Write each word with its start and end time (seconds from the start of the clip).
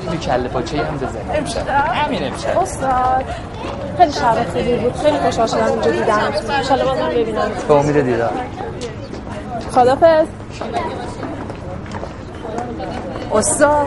بریم 0.00 0.20
کله 0.20 0.48
پاچه 0.48 0.82
هم 0.84 0.96
بزنیم 0.96 1.30
امشب. 1.34 1.68
همین 1.68 2.24
امشب. 2.24 2.58
استاد. 2.58 3.24
خیلی 3.98 4.12
شب 4.12 4.46
خوبی 4.52 4.76
بود. 4.76 4.96
خیلی 4.96 5.18
خوشحال 5.18 5.46
شدم 5.46 5.64
اینجا 5.72 5.90
دیدم. 5.90 6.20
ان 6.70 6.84
بازم 6.84 7.08
ببینم. 7.08 7.50
به 7.68 7.74
امید 7.74 8.00
دیدار. 8.00 8.32
خدافظ. 9.70 10.26
استاد. 13.32 13.86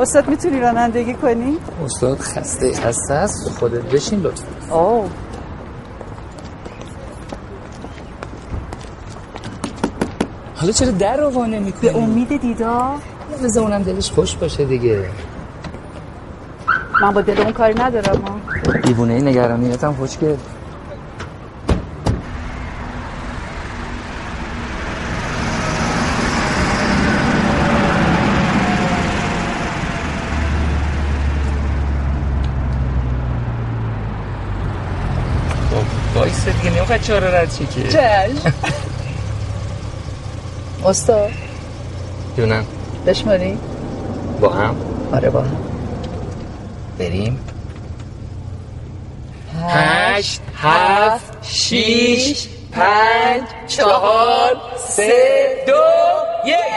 استاد 0.00 0.28
می‌تونی 0.28 0.60
رانندگی 0.60 1.14
کنی؟ 1.14 1.58
استاد 1.84 2.18
خسته 2.18 2.72
خسته 2.74 3.14
است 3.14 3.58
خودت 3.58 3.82
بشین 3.82 4.20
لطفا. 4.20 4.74
اوه. 4.76 5.10
حالا 10.66 10.78
چرا 10.78 10.90
در 10.90 11.16
رو 11.16 11.30
وانه 11.30 11.58
می‌کنی؟ 11.58 11.90
به 11.90 11.96
امید 11.98 12.40
دیدار 12.40 12.94
بذار 13.42 13.62
اونم 13.62 13.82
دلش 13.82 14.10
خوش 14.10 14.36
باشه 14.36 14.64
دیگه. 14.64 15.04
من 17.02 17.10
با 17.14 17.20
دل 17.20 17.40
اون 17.40 17.52
کاری 17.52 17.74
ندارم. 17.74 18.40
دیوونه 18.82 19.12
ای 19.12 19.22
نگرانیت 19.22 19.84
هم 19.84 19.94
خوشگل 19.94 20.36
وایسه 36.14 36.52
دیگه 36.52 36.76
نمی‌خواد 36.76 37.00
چهار 37.00 37.20
رد 37.20 37.50
چی 37.50 37.66
که. 37.66 37.82
استاد 40.86 41.30
جونم 42.36 42.64
بشماری؟ 43.06 43.58
با 44.40 44.48
هم؟ 44.48 44.76
آره 45.12 45.30
با 45.30 45.40
هم. 45.40 45.56
بریم. 46.98 47.38
هشت 49.68 50.40
هفت 50.56 51.38
شیش 51.42 52.48
پنج 52.72 53.42
چهار 53.66 54.56
سه 54.88 55.64
دو 55.66 55.72
یک. 56.48 56.75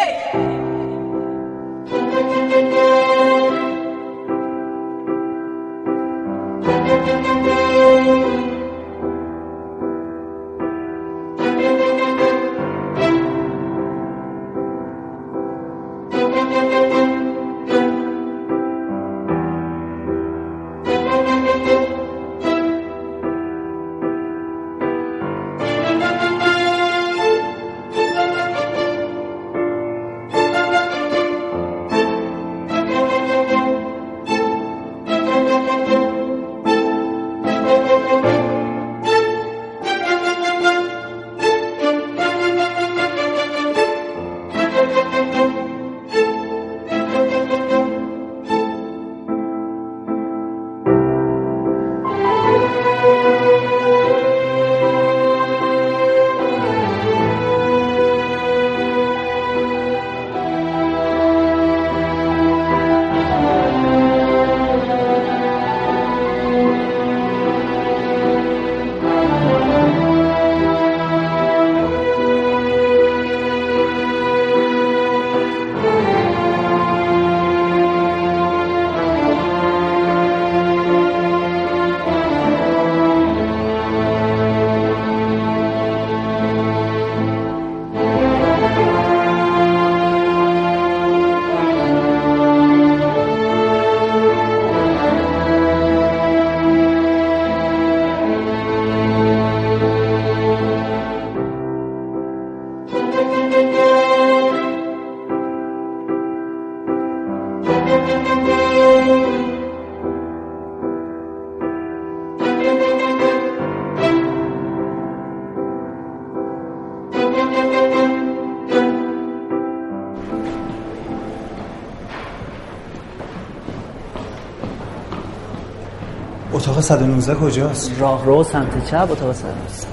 119 126.90 127.36
کجاست؟ 127.36 127.92
راه 128.00 128.26
رو 128.26 128.44
سمت 128.44 128.86
چپ 128.92 129.08
اتاق 129.12 129.34
سرویس 129.34 129.86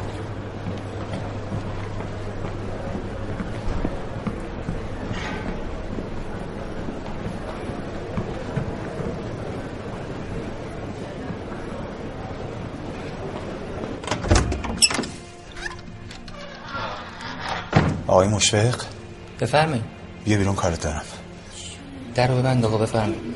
آقای 18.06 18.28
مشفق؟ 18.28 18.82
بفرمایید. 19.40 19.84
بیا 20.24 20.38
بیرون 20.38 20.54
کارت 20.54 20.80
دارم 20.80 21.02
در 22.14 22.26
رو 22.26 22.38
ببند 22.38 22.64
آقا 22.64 22.78
بفرمایید. 22.78 23.35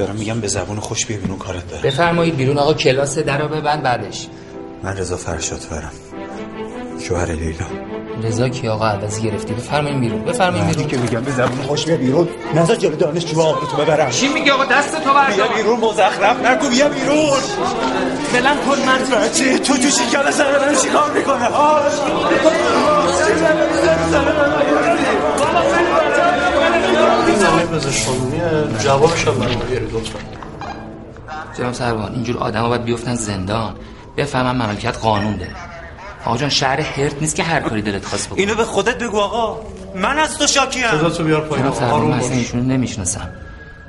دارم 0.00 0.16
میگم 0.16 0.40
به 0.40 0.48
زبون 0.48 0.80
خوش 0.80 1.06
بیا 1.06 1.18
بیرون 1.18 1.38
کارت 1.38 1.68
دارم. 1.68 1.82
بفرمایید 1.82 2.36
بیرون 2.36 2.58
آقا 2.58 2.74
کلاس 2.74 3.18
در 3.18 3.38
رو 3.38 3.48
ببند 3.48 3.82
بعدش. 3.82 4.26
من 4.82 4.96
رضا 4.96 5.16
فرشاد 5.16 5.58
فرم 5.58 5.92
شوهر 7.00 7.32
لیلا. 7.32 7.66
رضا 8.22 8.48
کی 8.48 8.68
آقا؟ 8.68 8.86
عوضی 8.86 9.22
گرفتی. 9.22 9.54
بفرمایید 9.54 10.00
بیرون 10.00 10.22
بفرمایید 10.24 10.66
بیرون. 10.66 10.86
که 10.86 10.96
میگم 10.96 11.20
به 11.20 11.30
زبون 11.30 11.62
خوش 11.62 11.84
بیا 11.84 11.96
بیرون. 11.96 12.28
نظر 12.54 12.74
جلو 12.74 12.96
دانشجو 12.96 13.40
آقا 13.40 13.66
تو 13.66 13.76
ببرم؟ 13.76 14.10
چی 14.10 14.28
میگی 14.28 14.50
آقا؟ 14.50 14.64
دست 14.64 15.04
تو 15.04 15.14
بردار. 15.14 15.36
بیا 15.36 15.46
بیرون 15.56 15.80
مزخرف 15.80 16.46
نگو 16.46 16.68
بیا 16.68 16.88
بیرون. 16.88 17.40
بلند 18.32 18.60
کن 18.60 18.78
مرد 18.86 19.10
بچه 19.10 19.58
تو 19.58 19.74
تو 19.74 19.88
شکل 19.90 20.30
سر 20.30 20.66
من 20.66 20.74
چیکار 20.82 21.10
می‌کنه؟ 21.10 21.48
نامه 24.12 25.29
پزشک 27.70 28.06
قانونیه 28.06 28.78
جوابش 28.78 29.28
هم 29.28 29.34
برام 29.34 29.58
لطفا. 29.92 30.18
جناب 31.58 31.72
سروان 31.72 32.12
اینجور 32.12 32.38
آدم 32.38 32.68
باید 32.68 32.84
بیفتن 32.84 33.14
زندان 33.14 33.74
بفهمن 34.16 34.66
مملکت 34.66 34.98
قانون 34.98 35.36
داره 35.36 35.50
آقا 36.24 36.36
جان 36.36 36.48
شهر 36.50 36.80
هرت 36.80 37.20
نیست 37.20 37.36
که 37.36 37.42
هر 37.42 37.60
کاری 37.60 37.82
دلت 37.82 38.04
خواست 38.04 38.26
بکن 38.28 38.38
اینو 38.38 38.54
به 38.54 38.64
خودت 38.64 38.98
بگو 38.98 39.18
آقا. 39.18 39.60
من 39.94 40.18
از 40.18 40.38
تو 40.38 40.46
شاکیم. 40.46 40.90
صدا 40.90 41.10
تو 41.10 41.24
بیار 41.24 41.40
پایین. 41.40 41.64
جناب 41.64 41.74
سروان 41.74 41.92
آروم 41.92 42.10
من 42.10 42.16
اصلا 42.16 42.28
باش. 42.28 42.38
ایشونو 42.38 42.62
نمی‌شناسم. 42.62 43.28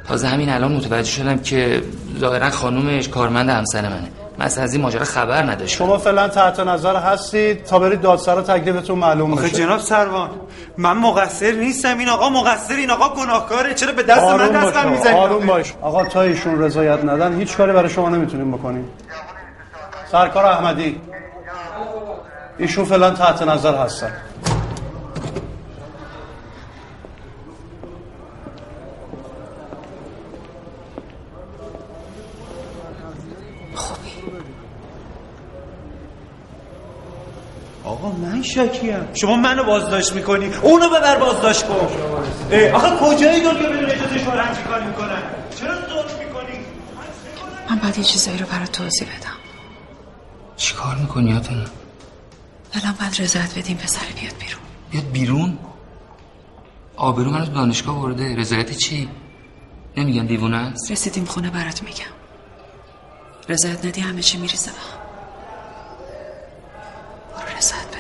تازه 0.08 0.28
همین 0.28 0.50
الان 0.50 0.72
متوجه 0.72 1.12
شدم 1.12 1.40
که 1.40 1.84
ظاهرا 2.20 2.50
خانومش 2.50 3.08
کارمند 3.08 3.50
همسر 3.50 3.90
منه. 3.90 4.08
من 4.42 4.48
اصلا 4.48 4.64
از 4.64 4.74
این 4.74 4.82
ماجرا 4.82 5.06
خبر 5.06 5.44
نداشتم. 5.44 5.78
شما 5.78 5.98
فعلا 5.98 6.28
تحت 6.28 6.60
نظر 6.60 6.96
هستید 6.96 7.64
تا 7.64 7.80
برید 7.80 8.02
دادسرا 8.02 8.42
تکلیفتون 8.42 9.00
معلوم 9.00 9.34
آخه 9.34 9.44
بشه 9.44 9.56
جناب 9.56 9.80
سروان 9.80 10.30
من 10.78 10.98
مقصر 10.98 11.52
نیستم. 11.52 11.98
این 11.98 12.10
آقا 12.10 12.30
مقصر 12.30 12.76
این 12.76 12.92
آقا 12.92 13.24
گناهکاره. 13.24 13.74
چرا 13.74 13.92
به 13.92 14.04
دست 14.04 14.24
من 14.24 14.28
آروم 14.28 14.48
باش 14.48 14.66
دستم 14.66 14.80
آقا، 14.80 14.90
می‌زنی؟ 14.90 15.14
آروم 15.14 15.46
باش. 15.46 15.74
آقا 15.82 16.06
تا 16.06 16.22
ایشون 16.22 16.62
رضایت 16.62 17.06
ندن 17.06 17.40
هیچ 17.40 17.58
کاری 17.58 17.72
برای 17.72 17.90
شما 17.90 18.10
نمی‌تونیم 18.10 18.52
بکنیم. 18.52 18.90
سرکار 20.12 20.46
احمدی. 20.46 21.02
ایشون 22.58 22.86
فعلا 22.86 23.12
تحت 23.12 23.42
نظر 23.42 23.76
هستن. 23.76 24.12
من 38.42 38.48
شکیم 38.48 39.08
شما 39.14 39.36
منو 39.36 39.64
بازداشت 39.64 40.14
می‌کنی؟ 40.14 40.54
اونو 40.62 40.90
ببر 40.90 41.18
بازداشت 41.20 41.68
کن. 41.68 41.88
آخه 42.74 42.90
کجای 42.90 43.42
دنیا 43.42 43.70
بدون 43.70 43.86
اجازه 43.86 44.20
شوهرم 44.20 44.56
چی 44.56 44.64
کار 44.64 44.82
می‌کنن. 44.84 45.22
چرا 45.60 45.76
ظلم 45.76 46.20
می‌کنی؟ 46.20 46.60
من 47.70 47.76
باید 47.76 47.98
یه 47.98 48.04
چیزایی 48.04 48.38
رو 48.38 48.46
برات 48.46 48.72
توضیح 48.72 49.08
بدم. 49.08 49.38
چی 50.58 50.74
کار 50.74 50.96
می‌کنی 50.96 51.34
آتنا؟ 51.38 51.66
الان 52.74 52.96
باید 53.00 53.22
رضایت 53.22 53.58
بدیم 53.58 53.78
پسر 53.78 54.06
بیاد 54.22 54.34
بیرون. 54.40 54.62
بیاد 54.92 55.12
بیرون؟ 55.12 55.58
آبرو 56.96 57.32
من 57.32 57.44
دانشگاه 57.44 58.02
برده. 58.02 58.36
رضایت 58.36 58.72
چی؟ 58.72 59.10
نمیگن 59.98 60.26
دیوونه 60.26 60.58
است. 60.58 60.92
رسیدیم 60.92 61.26
خونه 61.26 61.50
برات 61.50 61.84
میگم. 61.84 62.06
رضایت 63.50 63.86
ندی 63.86 64.02
همه 64.02 64.22
چی 64.22 64.38
میریزه. 64.38 64.72
به 64.72 64.78
هم 64.78 65.00
برو 67.46 67.58
رضایت. 67.58 67.91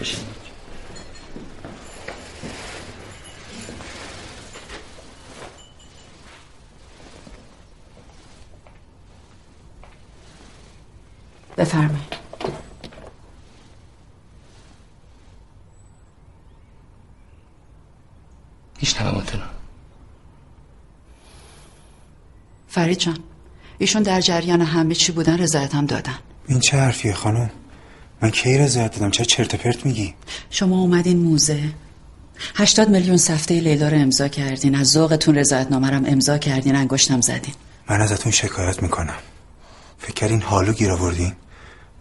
بده 0.00 0.06
بفرمایید. 11.56 12.18
میشنوم 18.80 19.16
آتنا 19.16 19.44
فرید 22.68 22.98
جان 22.98 23.18
ایشون 23.78 24.02
در 24.02 24.20
جریان 24.20 24.60
همه 24.60 24.94
چی 24.94 25.12
بودن 25.12 25.38
رضایت 25.38 25.74
هم 25.74 25.86
دادن. 25.86 26.18
این 26.46 26.60
چه 26.60 26.76
حرفیه 26.76 27.14
خانم؟ 27.14 27.50
من 28.22 28.30
کی 28.30 28.58
رضایت 28.58 28.92
دادم 28.92 29.10
چه 29.10 29.24
چرت 29.24 29.54
و 29.54 29.56
پرت 29.56 29.86
میگی؟ 29.86 30.14
شما 30.50 30.80
اومدین 30.80 31.18
موزه. 31.18 31.62
هشتاد 32.54 32.88
میلیون 32.88 33.16
سفته 33.16 33.60
لیلا 33.60 33.88
رو 33.88 33.96
امضا 33.96 34.28
کردین. 34.28 34.74
از 34.74 34.86
ذوقتون 34.86 35.34
رضایت 35.34 35.70
نامرم 35.70 36.04
امضا 36.06 36.38
کردین. 36.38 36.76
انگشتم 36.76 37.20
زدین. 37.20 37.54
من 37.90 38.00
ازتون 38.00 38.32
شکایت 38.32 38.82
می‌کنم. 38.82 39.18
فکر 39.98 40.12
کردین 40.12 40.42
حالو 40.42 40.72
گیر 40.72 40.90
آوردین. 40.90 41.32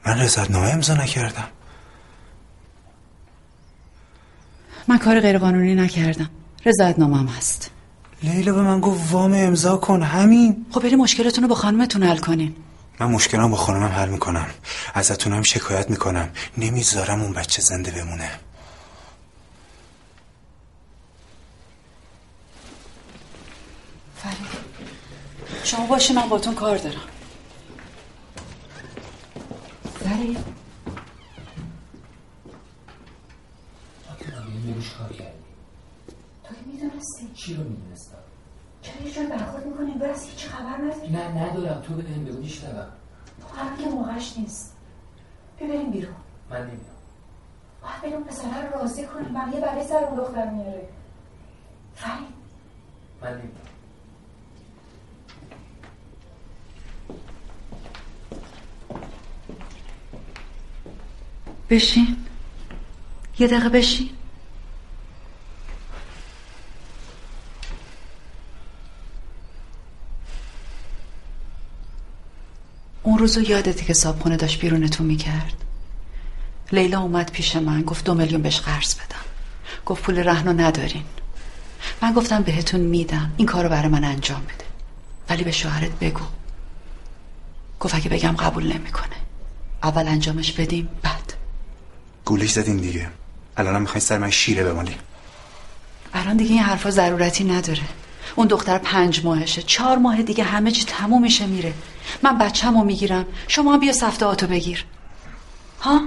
من 0.05 0.19
رضایت 0.19 0.51
نامه 0.51 0.67
امضا 0.67 0.93
نکردم. 0.93 1.47
من 4.88 4.97
کار 4.97 5.19
غیرقانونی 5.19 5.75
نکردم. 5.75 6.29
رضایت 6.65 7.00
نامم 7.00 7.27
هست. 7.27 7.71
لیلا 8.24 8.53
به 8.53 8.62
من 8.62 8.79
گفت 8.79 9.12
وام 9.12 9.33
امضا 9.33 9.77
کن. 9.77 10.01
همین. 10.01 10.65
خب 10.71 10.81
بریم 10.81 11.00
مشکلتون 11.00 11.43
رو 11.43 11.50
با 11.50 11.55
خانمتون 11.55 12.03
حل 12.03 12.17
کنین 12.17 12.55
من 13.00 13.08
مشکلم 13.08 13.51
با 13.51 13.58
خانمم 13.58 13.92
حل 13.92 14.10
می‌کنم. 14.10 14.50
ازتونم 14.94 15.44
شکایت 15.44 15.89
می‌کنم. 15.89 16.30
نمی‌ذارم 16.58 17.22
اون 17.22 17.34
بچه 17.34 17.62
زنده 17.62 17.92
بمونه. 17.92 18.39
فرید 24.16 24.38
شما 25.63 25.86
باشین 25.88 26.16
من 26.16 26.30
باتون 26.30 26.56
کار 26.56 26.77
دارم. 26.77 27.01
فرید. 30.04 30.38
تو 36.44 36.56
که 36.56 36.62
می‌دونستی. 36.66 37.27
چی 37.36 37.54
رو 37.54 37.63
می‌دونستم 37.63 37.97
چرا 38.88 39.08
یه 39.08 39.13
جور 39.13 39.25
برخورد 39.25 39.65
می‌کنی 39.65 39.91
برس 39.91 40.29
هیچ 40.29 40.46
خبر 40.48 40.77
نداری 40.77 41.10
نه 41.10 41.44
ندارم. 41.44 41.82
تو 41.82 41.94
به 41.94 42.03
این 42.08 42.25
بگو 42.25 42.38
میشنوم 42.38 42.88
الان 43.60 43.77
که 43.77 43.86
موقعش 43.89 44.38
نیست. 44.38 44.75
بیا 45.60 45.67
بریم 45.67 45.91
بیرون. 45.91 46.15
من 46.50 46.58
نمیام 46.62 46.79
باید 47.82 48.01
بریم 48.01 48.24
پسره 48.24 48.70
رو 48.70 48.79
راضی 48.79 49.06
کنیم. 49.06 49.34
بقیه 49.34 49.60
برای 49.60 49.88
سر 49.88 50.03
اون 50.03 50.15
دختر 50.17 50.50
میاره. 50.50 50.89
فرید 51.96 52.27
من 53.22 53.29
نمیام 53.29 53.51
بشین. 61.70 62.25
یه 63.39 63.48
دقیقه 63.48 63.70
بشین. 63.70 64.10
اون 73.07 73.17
روزو 73.17 73.41
یادتی 73.41 73.85
که 73.85 73.93
صابخونه 73.93 74.37
داشت 74.37 74.59
بیرونتون 74.59 75.07
می‌کرد. 75.07 75.53
لیلا 76.71 76.99
اومد 76.99 77.31
پیش 77.31 77.55
من 77.55 77.81
گفت 77.81 78.05
دو 78.05 78.13
میلیون 78.13 78.41
بهش 78.41 78.59
قرض 78.59 78.95
بدم. 78.95 79.25
گفت 79.85 80.03
پول 80.03 80.19
رهنو 80.19 80.53
ندارین. 80.53 81.03
من 82.01 82.13
گفتم 82.13 82.43
بهتون 82.43 82.81
میدم 82.81 83.31
این 83.37 83.47
کارو 83.47 83.69
برای 83.69 83.87
من 83.87 84.03
انجام 84.03 84.41
بده. 84.41 84.65
ولی 85.29 85.43
به 85.43 85.51
شوهرت 85.51 85.99
بگو. 85.99 86.21
گفت 87.79 87.95
اگه 87.95 88.09
بگم 88.09 88.31
قبول 88.31 88.73
نمی‌کنه. 88.73 89.15
اول 89.83 90.07
انجامش 90.07 90.51
بدیم 90.51 90.89
بعد. 91.01 91.33
گولش 92.25 92.51
زدین 92.51 92.77
دیگه. 92.77 93.09
الانم 93.57 93.81
می‌خوای 93.81 94.01
سر 94.01 94.17
من 94.17 94.29
شیره 94.29 94.63
بمالی. 94.63 94.95
الان 96.13 96.37
دیگه 96.37 96.51
این 96.51 96.63
حرفا 96.63 96.89
ضرورتی 96.91 97.43
نداره. 97.43 97.83
اون 98.38 98.48
دختر 98.48 98.77
پنج 98.77 99.25
ماهشه. 99.25 99.62
چهار 99.62 99.98
ماه 99.98 100.22
دیگه 100.22 100.44
همه 100.44 100.72
چی 100.72 100.86
تموم 100.86 101.22
میشه 101.22 101.46
میره. 101.46 101.74
من 102.24 102.38
بچه‌مو 102.38 102.84
می‌گیرم. 102.84 103.25
شما 103.48 103.77
بیا 103.77 103.94
سفته 103.94 104.48
بگیر. 104.48 104.86
ها؟ 105.82 106.01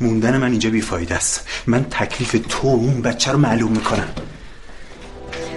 موندن 0.00 0.36
من 0.36 0.50
اینجا 0.50 0.70
بیفایده 0.70 1.14
است. 1.14 1.48
من 1.66 1.84
تکلیف 1.84 2.46
تو 2.48 2.68
و 2.68 2.70
اون 2.70 3.02
بچه 3.02 3.32
رو 3.32 3.38
معلوم 3.38 3.72
می‌کنم. 3.72 4.08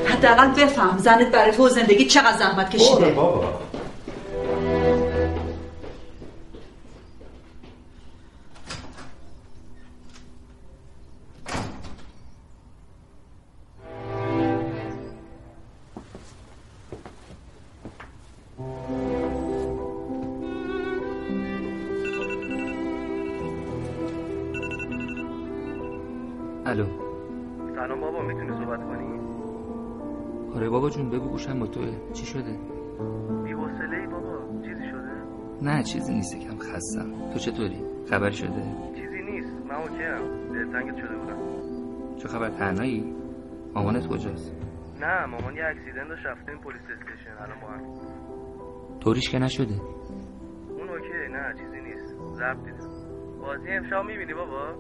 حداقل 0.06 0.48
بفهم 0.48 0.98
زنت 0.98 1.32
برای 1.32 1.52
تو 1.52 1.70
زندگی 1.70 2.06
چقدر 2.06 2.38
زحمت 2.38 2.70
کشیده؟ 2.70 3.10
بابا. 3.10 3.63
گوشم 31.44 31.60
با 31.60 31.68
توه 31.68 31.92
چی 32.14 32.26
شده؟ 32.26 32.58
بی‌حوصله 33.44 33.98
ای 33.98 34.08
بابا. 34.08 34.62
چیزی 34.62 34.84
شده؟ 34.90 35.12
نه 35.62 35.84
چیزی 35.84 36.14
نیست. 36.14 36.36
کم 36.40 36.58
خستم. 36.58 37.32
تو 37.34 37.40
چطوری؟ 37.40 37.84
خبری 38.10 38.34
شده؟ 38.34 38.64
چیزی 38.96 39.22
نیست. 39.32 39.54
من 39.70 39.76
okay 39.76 40.38
م 40.38 40.54
دلتنگت 40.54 40.98
شده 40.98 41.16
بودم. 41.18 41.38
چه 42.18 42.28
خبر؟ 42.28 42.50
تنهایی؟ 42.50 43.16
مامانت 43.74 44.08
کجاست؟ 44.08 44.52
نه 45.02 45.26
مامان 45.26 45.56
یه 45.56 45.66
accident 45.66 46.08
داشت 46.08 46.26
رفتیم 46.26 46.58
police 46.58 46.82
station. 46.82 47.32
الان 47.44 47.60
با 47.62 47.68
هم. 47.68 49.00
طوریش 49.00 49.30
که 49.30 49.40
نشده؟ 49.40 49.74
اون 50.70 50.90
okay. 50.90 51.32
نه 51.34 51.54
چیزی 51.60 51.82
نیست. 51.82 52.16
ضبط 52.36 52.66
دیدم. 52.66 52.90
بازی 53.42 53.70
امشب 53.70 54.04
می‌بینی 54.06 54.34
بابا؟ 54.34 54.74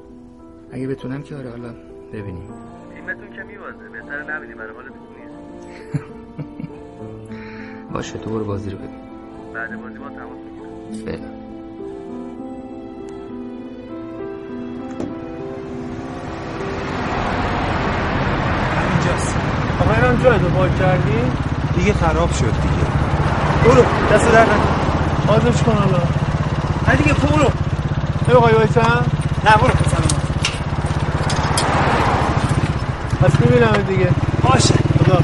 اگه 0.71 0.87
بتونم 0.87 1.21
که 1.23 1.35
آره 1.35 1.49
حالا 1.49 1.73
ببینیم. 2.13 2.49
تیمتون 2.95 3.29
که 3.35 3.43
میبازه. 3.43 3.89
بهتر 3.89 4.35
نبینی 4.37 4.53
برای 4.53 4.73
حالت 4.75 4.89
خوب 4.89 5.09
نیست. 5.17 6.13
باشه 7.93 8.17
تو 8.17 8.29
برو 8.29 8.45
بازی 8.45 8.69
رو 8.69 8.77
ببین. 8.77 8.89
بعد 9.53 9.81
بازی 9.81 9.97
با 9.97 10.09
تماس 10.09 10.37
می‌گیرم 10.45 11.05
فعلا. 11.05 11.43
جای 20.23 20.39
تو 20.39 20.49
پاک 20.49 20.79
کردی؟ 20.79 21.17
دیگه 21.77 21.93
خراب 21.93 22.31
شد 22.31 22.45
دیگه. 22.45 22.85
برو 23.63 23.83
دست 24.13 24.31
در 24.31 24.41
نکن. 24.41 24.53
بازش 25.27 25.63
کن 25.63 25.71
حالا. 25.71 26.03
نه 26.87 26.95
دیگه 26.95 27.13
تو 27.13 27.27
برو. 27.27 27.49
نمی‌خوای 28.29 28.53
وایسم 28.53 29.05
نه 29.45 29.57
برو 29.57 29.73
پسر 29.73 29.97
ما. 29.97 30.19
پس 33.21 33.39
می‌بینم 33.39 33.71
دیگه. 33.87 34.09
باشه 34.43 34.73
خدا 34.73 35.19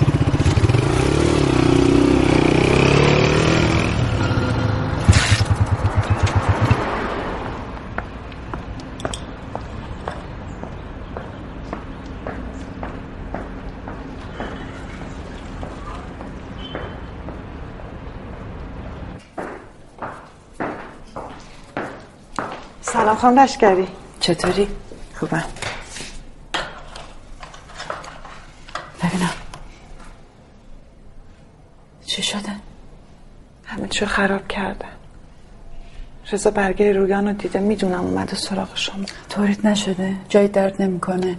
سلام 23.10 23.22
خانم 23.22 23.39
لشکری. 23.39 23.88
چطوری؟ 24.20 24.68
خوبم. 25.16 25.44
ببینم. 29.04 29.30
چی 32.06 32.24
شده؟ 32.24 32.51
همه 33.66 33.88
چیو 33.88 34.08
خراب 34.08 34.48
کردن. 34.48 34.89
رضا 36.32 36.51
برگه 36.51 36.94
رویان 36.94 37.28
رو 37.28 37.34
دیده. 37.34 37.60
می‌دونم 37.60 38.00
اومده 38.00 38.36
سراغ 38.36 38.70
شما. 38.75 39.06
طوریت 39.30 39.66
نشده. 39.66 40.16
جای 40.30 40.48
درد 40.48 40.82
نمی‌کنه. 40.82 41.38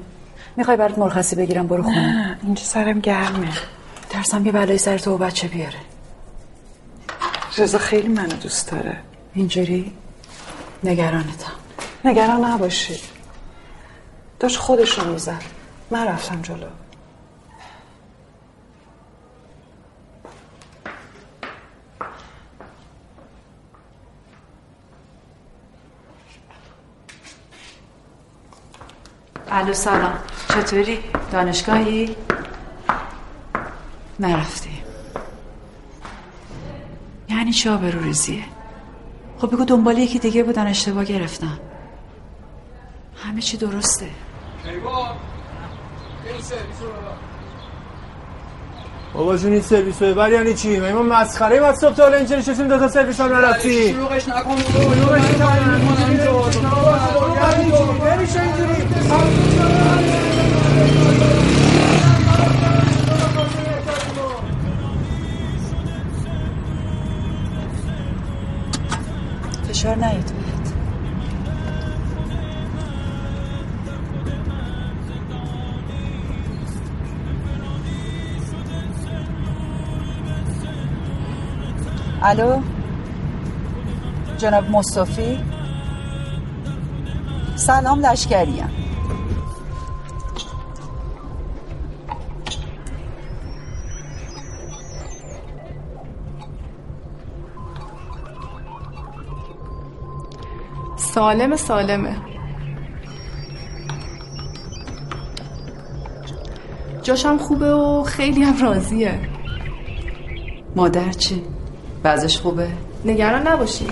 می‌خوای 0.57 0.77
برات 0.77 0.99
مرخصی 0.99 1.37
بگیرم 1.37 1.67
برو 1.67 1.83
خونه. 1.83 2.07
نه 2.07 2.39
اینجا 2.43 2.63
سرم 2.63 3.01
گرمه. 3.01 3.53
ترسم 4.09 4.47
یه 4.47 4.53
بلایی 4.53 4.79
سر 4.79 4.99
تو 4.99 5.15
و 5.15 5.19
بچه 5.19 5.49
بیاره. 5.49 5.79
رضا 7.59 7.79
خیلی 7.79 8.09
منو 8.09 8.37
دوست 8.37 8.71
داره. 8.71 8.97
اینجوری؟ 9.35 9.93
نگرانتم. 10.85 11.53
نگران 12.05 12.45
نباشید 12.45 13.01
داشت 14.41 14.57
خودش 14.57 14.99
رو 14.99 15.13
می‌زد. 15.13 15.43
من 15.91 16.07
رفتم 16.07 16.43
جلو. 16.43 16.67
الو 29.53 29.73
سلام. 29.73 30.19
چطوری؟ 30.49 30.99
دانشگاهی؟ 31.33 32.17
نرفتی. 34.21 34.83
یعنی 37.29 37.53
چه 37.53 37.71
آبرو 37.71 38.03
ریزیه 38.03 38.45
خب 39.41 39.51
بگو 39.51 39.65
دنبال 39.65 39.99
یکی 39.99 40.19
دیگه 40.19 40.43
بودن 40.43 40.67
اشتباه 40.67 41.05
گرفتم 41.05 41.59
همه 43.25 43.41
چی 43.41 43.57
درسته. 43.57 44.07
بابا 49.15 49.37
جون 49.37 49.53
این 49.53 49.63
سرویس 49.63 50.03
رو 50.03 50.09
ببر 50.09 50.33
یعنی 50.33 50.55
چی؟ 50.55 50.81
ما 50.81 51.03
مسخره 51.03 51.67
از 51.67 51.79
صبح 51.79 51.95
تا 51.95 52.03
حالا 52.03 52.17
اینجا 52.17 52.37
نشستیم 52.37 52.69
دو 52.69 52.79
تا 52.79 52.89
سرویس 52.89 53.21
هم 53.21 53.33
نرفتی. 53.33 53.89
شلوغش 53.89 54.29
نکن. 54.29 54.57
نمیشه 58.17 58.41
اینجوری. 58.41 59.50
فشار 69.81 69.97
نیاد. 69.97 70.33
الو؟ 82.23 82.63
جناب 84.39 84.71
مصطفی؟ 84.71 85.39
سلام 87.57 88.01
لشکریم 88.01 88.80
سالم 101.21 101.57
سالمه. 101.57 102.17
جاشم 107.03 107.39
خوبه 107.39 107.75
و 107.75 108.03
خیلی 108.03 108.43
هم 108.43 108.63
راضیه. 108.63 109.21
مادر 110.77 111.13
چی؟ 111.13 111.43
بعضش 112.03 112.39
خوبه؟ 112.39 112.69
نگران 113.05 113.47
نباشی. 113.47 113.87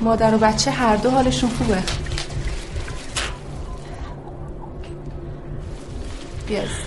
مادر 0.00 0.34
و 0.34 0.38
بچه 0.38 0.70
هر 0.70 0.96
دو 0.96 1.10
حالشون 1.10 1.50
خوبه. 1.50 1.82
بیاز 6.48 6.81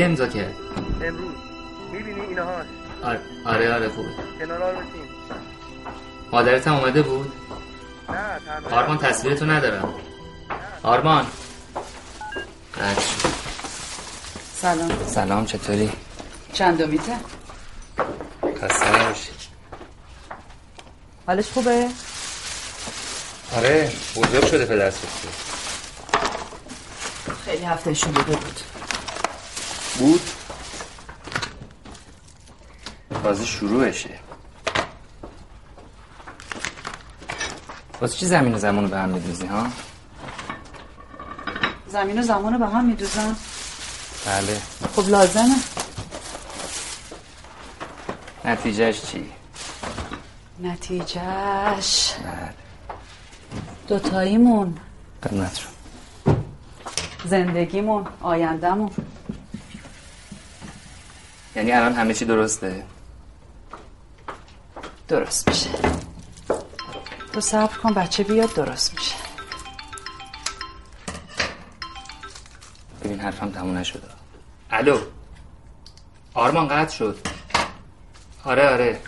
کی 0.00 0.04
امضا 0.04 0.26
کرد. 0.26 0.54
امروز. 1.02 1.34
می‌بینی 1.92 2.20
اینهاش 2.20 2.66
آره 3.04 3.20
آره, 3.46 3.74
آره 3.74 3.88
خوبه. 3.88 4.08
مادرت 6.32 6.68
هم 6.68 6.74
اومده 6.74 7.02
بود؟ 7.02 7.32
نه 8.08 8.74
آرمان 8.76 8.98
تصویرتو 8.98 9.46
ندارم. 9.46 9.94
آرمان. 10.82 11.26
شد. 12.76 13.28
سلام. 14.54 14.90
سلام 15.06 15.46
چطوری؟ 15.46 15.92
چندمیته؟ 16.52 17.16
خسته 18.62 19.02
نباشی. 19.02 19.30
حالش 21.26 21.48
خوبه؟ 21.48 21.88
آره 23.56 23.92
بزرگ 24.16 24.46
شده 24.46 24.66
پدر 24.66 24.90
سوخته 24.90 25.28
خیلی 27.44 27.64
هفته 27.64 27.94
شده 27.94 28.22
بود. 28.22 28.60
بود. 30.00 30.20
بازی 33.24 33.46
شروعشه. 33.46 34.18
واسه 38.00 38.16
چی 38.16 38.26
زمین 38.26 38.54
و 38.54 38.58
زمان 38.58 38.84
رو 38.84 38.90
به 38.90 38.98
هم 38.98 39.08
میدوزی 39.08 39.46
ها؟ 39.46 39.66
زمین 41.88 42.18
و 42.18 42.22
زمان 42.22 42.52
رو 42.52 42.58
به 42.58 42.66
هم 42.66 42.84
میدوزم 42.84 43.36
بله. 44.26 44.60
خب 44.96 45.08
لازمه. 45.08 45.56
نتیجهش 48.44 49.00
چی؟ 49.00 49.30
نتیجهش 50.62 52.14
بله. 52.24 52.54
دوتاییمون. 53.88 54.78
قدمت 55.22 55.60
رو 55.60 55.70
زندگیمون 57.24 58.06
آیندهمون. 58.20 58.90
یعنی 61.60 61.72
الان 61.72 61.92
همه 61.92 62.14
چی 62.14 62.24
درسته؟ 62.24 62.84
درست 65.08 65.48
میشه. 65.48 65.70
تو 67.32 67.40
صبر 67.40 67.76
کن 67.76 67.94
بچه 67.94 68.24
بیاد 68.24 68.54
درست 68.54 68.94
میشه. 68.94 69.14
ببین 73.04 73.20
حرفم 73.20 73.50
تموم 73.50 73.76
نشده. 73.76 74.08
الو؟ 74.70 74.98
آرمان 76.34 76.68
قطع 76.68 76.96
شد. 76.96 77.18
آره 78.44 78.68
آره. 78.68 79.00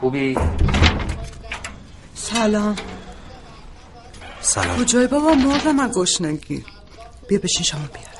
خوبی؟ 0.00 0.38
سلام. 2.14 2.76
سلام. 4.40 4.76
کجای 4.76 5.06
بابا؟ 5.06 5.34
مردم 5.34 5.80
از 5.80 5.98
گشنگی. 5.98 6.64
بیا 7.28 7.38
بشین 7.38 7.62
شما 7.62 7.86
بیارم 7.86 8.12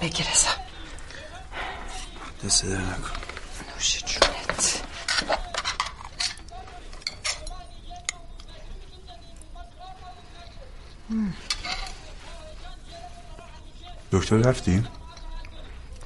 بگیر 0.00 0.26
ازم 0.32 0.60
دست 2.44 2.64
در 2.64 2.76
نکن 2.76 3.10
نوش 3.74 4.04
جونت 4.04 4.82
دکتر 14.30 14.48
رفتی؟ 14.48 14.82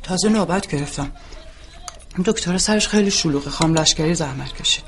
تازه 0.02 0.28
نوبت 0.28 0.66
گرفتم. 0.66 1.12
دکتر 2.24 2.58
سرش 2.58 2.88
خیلی 2.88 3.10
شلوغه. 3.10 3.50
خام 3.50 3.74
لشکری 3.74 4.14
زحمت 4.14 4.52
کشید. 4.52 4.84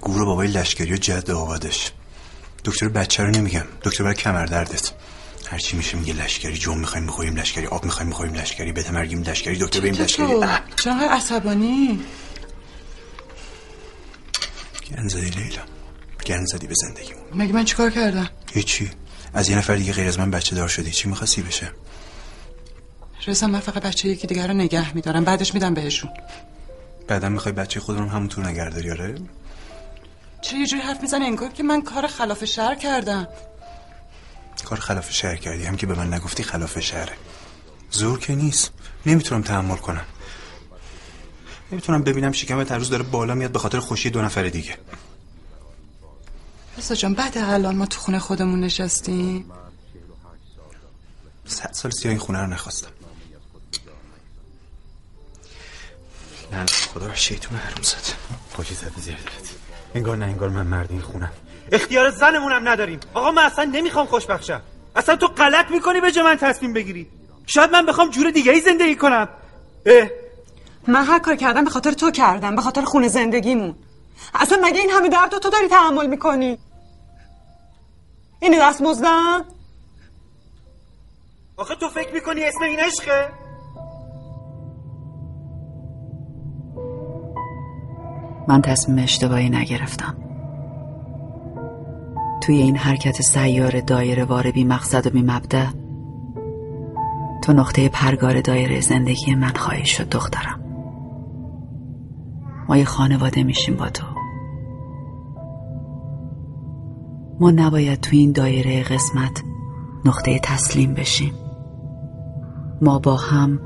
گور 0.00 0.24
بابای 0.24 0.48
لشکری 0.48 0.92
و 0.92 0.96
جد 0.96 1.30
آبادش. 1.30 1.90
دکتر 2.64 2.88
بچه 2.88 3.22
رو 3.22 3.30
نمیگم. 3.30 3.64
دکتر 3.82 4.04
برای 4.04 4.16
کمر 4.16 4.46
دردت. 4.46 4.92
هرچی 5.46 5.76
میشه 5.76 5.96
میگه 5.96 6.12
لشکری. 6.12 6.58
جون 6.58 6.78
می‌خوایم 6.78 7.06
بخوریم 7.06 7.36
لشکری. 7.36 7.66
آب 7.66 7.84
می‌خوایم 7.84 8.10
بخوریم 8.10 8.34
لشکری. 8.34 8.72
بده 8.72 8.90
مرگیم 8.90 9.22
لشکری. 9.22 9.58
دکتر 9.58 9.80
بریم 9.80 9.94
لشکری. 9.94 10.40
چقدر 10.76 11.08
عصبانی؟ 11.10 12.00
گن 14.90 15.08
زدی 15.08 15.30
لیلا. 15.30 15.62
گن 16.26 16.44
زدی 16.44 16.66
به 16.66 16.74
زندگیمون. 16.76 17.24
مگه 17.34 17.52
من 17.52 17.64
چیکار 17.64 17.90
کردم؟ 17.90 18.30
هیچی. 18.52 18.90
از 19.34 19.48
یه 19.48 19.58
نفر 19.58 19.76
دیگه 19.76 19.92
غیر 19.92 20.08
از 20.08 20.18
من 20.18 20.30
بچه 20.30 20.56
دار 20.56 20.68
شدی. 20.68 20.90
چی 20.90 21.08
می‌خواستی 21.08 21.42
بشه؟ 21.42 21.70
رضا 23.26 23.46
من 23.46 23.60
فقط 23.60 23.82
بچه 23.82 24.08
یکی 24.08 24.26
دیگر 24.26 24.46
رو 24.46 24.54
نگه 24.54 24.94
میدارم. 24.94 25.24
بعدش 25.24 25.54
میدم 25.54 25.74
بهشون. 25.74 26.10
بعدا 27.08 27.28
می‌خوای 27.28 27.54
بچه 27.54 27.80
خودمون 27.80 28.08
همونطور 28.08 28.46
نگهداری 28.46 28.90
آره؟ 28.90 29.14
چرا 30.42 30.58
یه 30.58 30.66
جوری 30.66 30.82
حرف 30.82 31.00
می‌زنی؟ 31.02 31.24
انگار 31.24 31.48
که 31.48 31.62
من 31.62 31.82
کار 31.82 32.06
خلاف 32.06 32.44
شهر 32.44 32.74
کردم. 32.74 33.28
کار 34.64 34.80
خلاف 34.80 35.12
شهر 35.12 35.36
کردی. 35.36 35.64
هم 35.64 35.76
که 35.76 35.86
به 35.86 35.94
من 35.94 36.14
نگفتی 36.14 36.42
خلاف 36.42 36.80
شهره. 36.80 37.12
زور 37.90 38.18
که 38.18 38.34
نیست. 38.34 38.70
نمی‌تونم 39.06 39.42
تحمل 39.42 39.76
کنم. 39.76 40.04
نمی‌تونم 41.72 42.02
ببینم 42.02 42.32
شکمت 42.32 42.72
هر 42.72 42.78
روز 42.78 42.90
داره 42.90 43.02
بالا 43.02 43.34
میاد 43.34 43.52
به 43.52 43.58
خاطر 43.58 43.80
خوشی 43.80 44.10
دو 44.10 44.22
نفر 44.22 44.42
دیگه. 44.42 44.76
رضا 46.78 46.94
جان 46.94 47.14
بعد 47.14 47.38
الان 47.38 47.76
ما 47.76 47.86
تو 47.86 48.00
خونه 48.00 48.18
خودمون 48.18 48.60
نشستیم. 48.60 49.50
صد 51.46 51.72
سال 51.72 51.90
سیا 51.90 52.10
این 52.10 52.20
خونه 52.20 52.40
رو 52.40 52.46
نخواستم. 52.46 52.90
لعنت 56.52 56.70
خدا 56.70 57.06
رو 57.06 57.14
شیطون 57.14 57.58
حروم 57.58 57.82
زد. 57.82 58.14
خاکی 58.56 58.74
زد 58.74 58.92
زیر 58.96 59.16
انگار 59.94 60.16
نه 60.16 60.24
انگار 60.24 60.48
من 60.48 60.66
مرد 60.66 60.90
این 60.90 61.00
خونم. 61.00 61.32
اختیار 61.72 62.10
زنمونم 62.10 62.68
نداریم. 62.68 63.00
آقا 63.14 63.30
من 63.30 63.42
اصلا 63.42 63.64
نمی‌خوام 63.64 64.06
خوشبخت 64.06 64.44
شم 64.44 64.62
اصلا 64.96 65.16
تو 65.16 65.26
غلط 65.26 65.70
می‌کنی 65.70 66.00
به 66.00 66.22
من 66.22 66.36
تصمیم 66.36 66.72
بگیری. 66.72 67.06
شاید 67.46 67.70
من 67.70 67.86
بخوام 67.86 68.10
جور 68.10 68.30
دیگه 68.30 68.52
ای 68.52 68.60
زندگی 68.60 68.94
کنم. 68.94 69.28
اه. 69.86 70.08
من 70.86 71.04
هر 71.04 71.18
کار 71.18 71.36
کردم 71.36 71.64
به 71.64 71.70
خاطر 71.70 71.92
تو 71.92 72.10
کردم 72.10 72.56
به 72.56 72.62
خاطر 72.62 72.84
خونه 72.84 73.08
زندگیمون. 73.08 73.74
اصلا 74.34 74.58
مگه 74.62 74.80
این 74.80 74.90
همه 74.90 75.08
درد 75.08 75.32
رو 75.32 75.38
تو 75.38 75.50
داری 75.50 75.68
تحمل 75.68 76.06
می‌کنی؟ 76.06 76.58
اینه 78.40 78.58
دست 78.60 78.82
مزدم. 78.82 79.44
آخه 81.56 81.74
تو 81.74 81.88
فکر 81.88 82.14
می‌کنی 82.14 82.44
اسم 82.44 82.62
این 82.62 82.80
عشقه؟ 82.80 83.28
من 88.48 88.62
تصمیم 88.62 89.04
اشتباهی 89.04 89.50
نگرفتم. 89.50 90.16
توی 92.42 92.56
این 92.56 92.76
حرکت 92.76 93.22
سیار 93.22 93.80
دایره 93.80 94.24
وار 94.24 94.50
بی 94.50 94.64
مقصد 94.64 95.06
و 95.06 95.10
بی 95.10 95.22
مبدع 95.22 95.66
تو 97.42 97.52
نقطه 97.52 97.88
پرگار 97.88 98.40
دایره 98.40 98.80
زندگی 98.80 99.34
من 99.34 99.54
خواهی 99.54 99.86
شد 99.86 100.08
دخترم. 100.08 100.63
ما 102.68 102.76
یه 102.76 102.84
خانواده 102.84 103.42
میشیم 103.42 103.76
با 103.76 103.88
تو. 103.88 104.06
ما 107.40 107.50
نباید 107.50 108.00
تو 108.00 108.16
این 108.16 108.32
دایره 108.32 108.82
قسمت 108.82 109.42
نقطه 110.04 110.38
تسلیم 110.38 110.94
بشیم. 110.94 111.32
ما 112.82 112.98
با 112.98 113.16
هم 113.16 113.60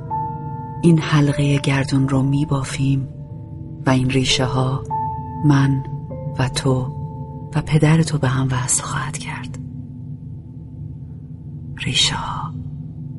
این 0.83 0.99
حلقه 0.99 1.59
گردون 1.59 2.09
رو 2.09 2.23
میبافیم 2.23 3.09
و 3.87 3.91
این 3.91 4.11
ریشه 4.11 4.45
ها 4.45 4.83
من 5.45 5.83
و 6.39 6.49
تو 6.49 6.99
و 7.55 7.63
پدر 7.63 8.03
تو 8.03 8.19
به 8.19 8.29
هم 8.29 8.49
وصل 8.51 8.83
خواهد 8.83 9.19
کرد. 9.19 9.59
ریشه 11.77 12.15
ها 12.15 12.53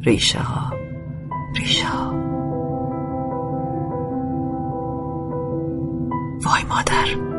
ریشه 0.01 0.39
ها 0.39 0.73
ریشه 1.55 1.87
ها 1.87 2.28
وای 6.45 6.63
مادر. 6.69 7.29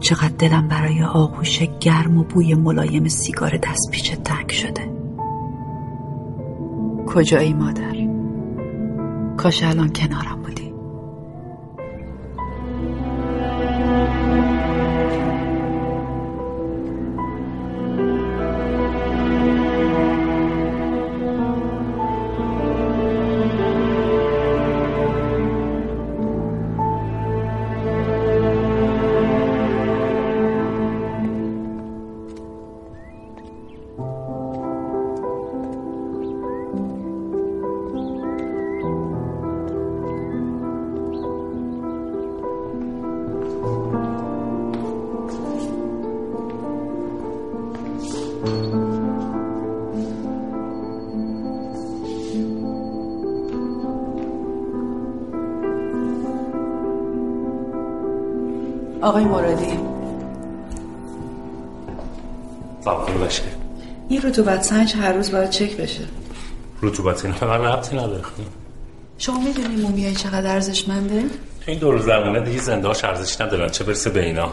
چقدر 0.00 0.34
دلم 0.38 0.68
برای 0.68 1.02
آغوش 1.02 1.62
گرم 1.80 2.18
و 2.18 2.24
بوی 2.24 2.54
ملایم 2.54 3.08
سیگار 3.08 3.56
دستپیچ 3.56 4.14
تنگ 4.14 4.50
شده. 4.50 4.90
کجایی 7.06 7.52
مادر؟ 7.54 7.96
کاش 9.36 9.62
الان 9.62 9.92
کنارم 9.92 10.42
بودی. 10.42 10.65
آقای 59.16 59.28
مرادی. 59.28 59.78
قبول 62.86 63.14
باشه 63.18 63.42
این 64.08 64.22
رطوبت 64.22 64.62
سنج 64.62 64.96
هر 64.96 65.12
روز 65.12 65.30
باید 65.30 65.50
چک 65.50 65.76
بشه. 65.76 66.00
رطوبت 66.82 67.22
به 67.22 67.46
من 67.46 67.64
ربطی 67.64 67.96
نداره. 67.96 68.22
شما 69.18 69.40
می‌دونی 69.40 69.82
مومیای 69.82 70.14
چقدر 70.14 70.50
ارزشمنده 70.50 71.20
تو 71.20 71.70
این 71.70 71.78
دو 71.78 71.90
روز 71.90 72.06
درمونه 72.06 72.40
دیگه 72.40 72.60
زنده 72.62 72.88
هاش 72.88 73.04
ارزش 73.04 73.40
ندارن 73.40 73.68
چه 73.68 73.84
برسه 73.84 74.10
به 74.10 74.24
اینا؟ 74.24 74.48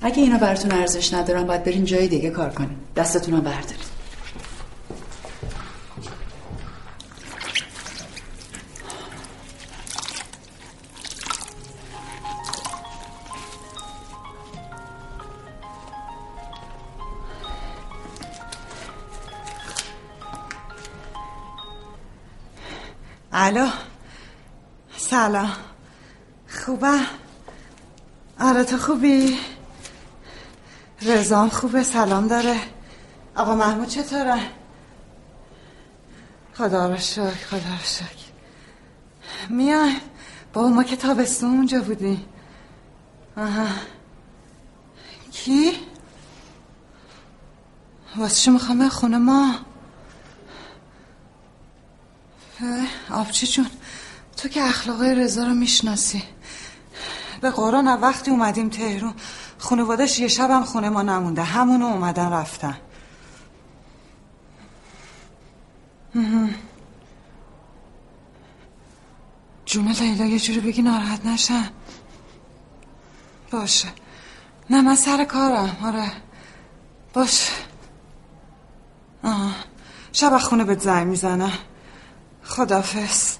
اگه 0.00 0.22
اینا 0.22 0.38
براتون 0.38 0.72
ارزش 0.72 1.14
ندارن 1.14 1.46
باید 1.46 1.64
برین 1.64 1.84
جای 1.84 2.08
دیگه 2.08 2.30
کار 2.30 2.50
کنین. 2.50 2.76
دستتون 2.96 3.34
رو 3.34 3.40
بردارید 3.40 3.91
الو. 23.42 23.68
سلام. 24.96 25.52
خوبه؟ 26.48 27.00
آره 28.40 28.64
تو 28.64 28.78
خوبی؟ 28.78 29.38
رزام 31.02 31.48
خوبه 31.48 31.82
سلام 31.82 32.28
داره. 32.28 32.60
آقا 33.36 33.54
محمود 33.54 33.88
چطوره؟ 33.88 34.40
خدا 36.54 36.88
رو 36.88 36.96
شکر 36.96 37.30
خدا 37.30 37.58
رو 37.58 37.84
شکر. 37.84 38.32
میای؟ 39.48 39.96
با 40.52 40.68
ما 40.68 40.82
که 40.82 40.96
تابستون 40.96 41.50
اونجا 41.50 41.80
بودی 41.80 42.24
آها. 43.36 43.66
کی؟ 45.32 45.72
واسه 48.16 48.34
چی 48.34 48.50
می‌خوام 48.50 48.88
خونه 48.88 49.18
ما 49.18 49.54
اه، 52.60 52.86
آبچی 53.12 53.46
جون 53.46 53.66
تو 54.36 54.48
که 54.48 54.62
اخلاقای 54.62 55.14
رضا 55.14 55.44
رو 55.44 55.54
می‌شناسی. 55.54 56.22
به 57.40 57.50
قرآن 57.50 57.88
وقتی 57.88 58.30
اومدیم 58.30 58.68
تهرون 58.68 59.14
خانوادش 59.58 60.18
یه 60.18 60.28
شبم 60.28 60.64
خونه 60.64 60.88
ما 60.88 61.02
نمونده. 61.02 61.42
همونو 61.42 61.86
اومدن 61.86 62.32
رفتن. 62.32 62.76
جون 69.66 69.88
لیلا 69.88 70.24
یه 70.24 70.38
جوری 70.38 70.60
بگی 70.60 70.82
ناراحت 70.82 71.26
نشن 71.26 71.68
باشه. 73.50 73.88
نه 74.70 74.82
من 74.82 74.96
سر 74.96 75.24
کارم. 75.24 75.76
آره. 75.84 76.12
باشه. 77.14 77.52
آه. 79.24 79.54
شب 80.12 80.38
خونه 80.38 80.64
بهت 80.64 80.80
زنگ 80.80 81.06
می‌زنم. 81.06 81.52
خدافز 82.44 83.38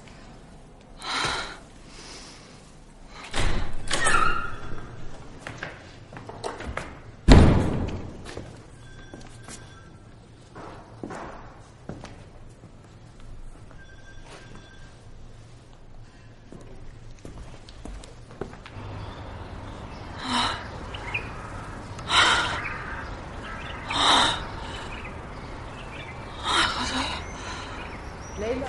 لیلا 28.39 28.67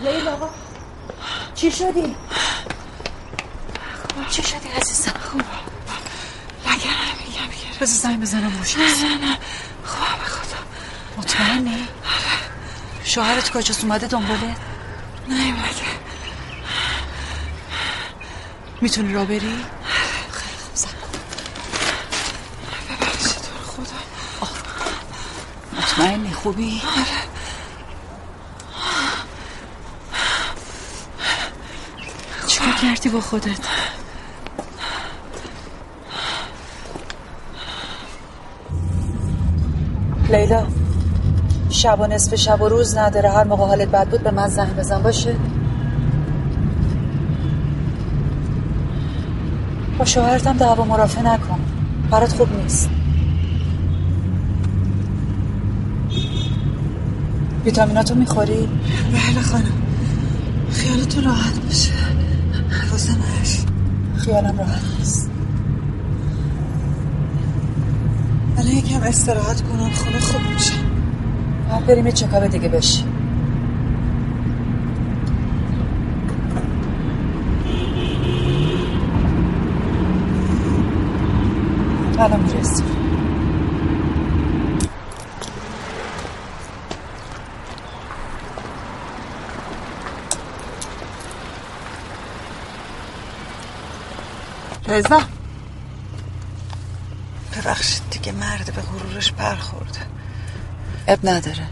لیلا 0.00 0.48
شدی؟ 1.74 2.16
چی 4.30 4.42
شدی 4.42 4.68
عزیزم؟ 4.68 5.12
خوب 5.30 5.42
لگرم 6.66 7.16
میگم 7.18 7.48
میگم 7.48 7.78
بذار 7.80 7.86
زنگ 7.86 8.20
بزنم 8.20 8.58
روش. 8.58 8.76
نه 8.76 8.84
نه 8.84 9.26
نه. 9.26 9.38
خواه 9.84 10.18
به 10.18 10.24
خدا. 10.24 10.56
مطمئنی؟ 11.16 11.88
شوهرت 13.04 13.50
کجاست؟ 13.50 13.84
اومده 13.84 14.06
دنباله؟ 14.06 14.56
نیومده 15.28 15.84
می‌تونی 18.80 19.14
را 19.14 19.24
بری؟ 19.24 19.64
ببخشید 22.90 23.42
تو 23.42 23.58
رو 23.58 23.64
خدا 23.66 23.96
مطمئنی؟ 25.76 26.32
خوبی؟ 26.32 26.80
چیکار 26.80 27.04
کردی 32.84 33.08
با 33.08 33.20
خودت؟ 33.20 33.58
لیلا 40.28 40.66
شب 41.70 42.00
و 42.00 42.06
نصف 42.06 42.34
شب 42.34 42.62
و 42.62 42.68
روز 42.68 42.96
نداره. 42.96 43.30
هر 43.30 43.44
موقع 43.44 43.66
حالت 43.66 43.88
بد 43.88 44.08
بود 44.08 44.22
به 44.22 44.30
من 44.30 44.48
زنگ 44.48 44.76
بزن 44.76 45.02
باشه؟ 45.02 45.36
با 49.98 50.04
شوهرتم 50.04 50.56
دعوا 50.56 50.84
مرافع 50.84 51.20
نکن. 51.22 51.60
برات 52.10 52.32
خوب 52.32 52.48
نیست. 52.56 52.90
ویتامیناتو 57.64 58.14
می‌خوری؟ 58.14 58.68
بله 59.12 59.42
خانم. 59.42 59.82
خیالتون 60.72 61.24
راحت 61.24 61.60
باشه. 61.60 62.13
حواسم 62.94 63.20
هست 63.40 63.68
خیالم 64.16 64.58
راحت 64.58 64.82
نیست. 64.98 65.30
الان 68.58 68.72
یکم 68.72 69.02
استراحت 69.02 69.62
کنم 69.62 69.90
خونه 69.90 70.18
خوب 70.20 70.40
میشه. 70.54 70.72
باید 71.70 71.86
بریم 71.86 72.06
یه 72.06 72.12
چکاب 72.12 72.46
دیگه 72.46 72.68
بشی 72.68 73.04
الان 82.18 82.40
می‌رسیم. 82.40 82.93
رضا. 94.94 95.20
ببخشید 97.56 98.02
دیگه 98.10 98.32
مرد 98.32 98.72
به 98.74 98.82
غرورش 98.82 99.32
برخورده. 99.32 100.00
اب 101.06 101.18
نداره. 101.24 101.66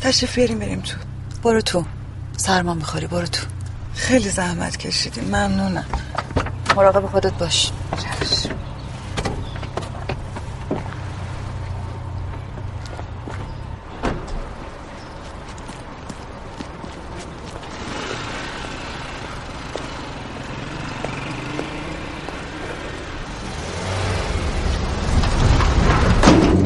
تشریف 0.00 0.34
بیاریم 0.34 0.58
بریم 0.58 0.80
تو. 0.80 0.96
برو 1.42 1.60
تو. 1.60 1.84
سرما 2.36 2.74
می‌خوری 2.74 3.06
برو 3.06 3.26
تو. 3.26 3.46
خیلی 3.94 4.28
زحمت 4.28 4.76
کشیدیم 4.76 5.24
ممنونم. 5.24 5.84
مراقب 6.76 7.06
خودت 7.06 7.32
باش. 7.32 7.70
چشم. 7.98 8.50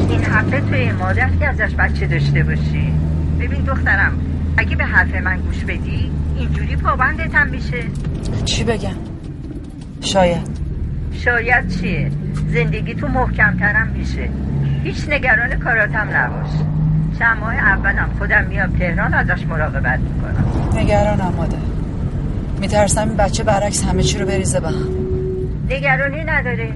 این 0.09 0.23
حقه 0.23 0.61
توی 0.61 0.91
مادر 0.91 1.29
که 1.39 1.47
بچه 2.05 2.19
داشته 2.19 2.43
باشی. 2.43 2.93
ببین 3.39 3.63
دخترم 3.63 4.13
اگه 4.57 4.75
به 4.75 4.85
حرف 4.85 5.15
من 5.15 5.37
گوش 5.37 5.63
بدی 5.63 6.11
اینجوری 6.37 6.75
پابندت 6.75 7.35
هم 7.35 7.47
میشه. 7.47 7.83
چی 8.45 8.63
بگم؟ 8.63 8.95
شاید. 10.01 10.47
شاید 11.13 11.67
چیه؟ 11.67 12.11
زندگی 12.53 12.93
تو 12.93 13.07
محکمترم 13.07 13.87
میشه. 13.87 14.29
هیچ 14.83 15.09
نگران 15.09 15.59
کاراتم 15.59 16.07
نباش. 16.13 16.49
چند 17.19 17.37
ماه 17.39 17.55
اولم 17.55 18.09
خودم 18.17 18.45
میام 18.49 18.71
تهران 18.71 19.13
ازش 19.13 19.45
مراقبت 19.45 19.99
می‌کنم. 19.99 20.79
نگرانم 20.79 21.33
مادر 21.37 21.57
میترسم 22.61 23.07
این 23.07 23.17
بچه 23.17 23.43
برعکس 23.43 23.83
همه 23.83 24.03
چی 24.03 24.17
رو 24.19 24.25
بریزه 24.25 24.59
به 24.59 24.67
هم. 24.67 24.89
نگرانی 25.69 26.23
نداره. 26.23 26.73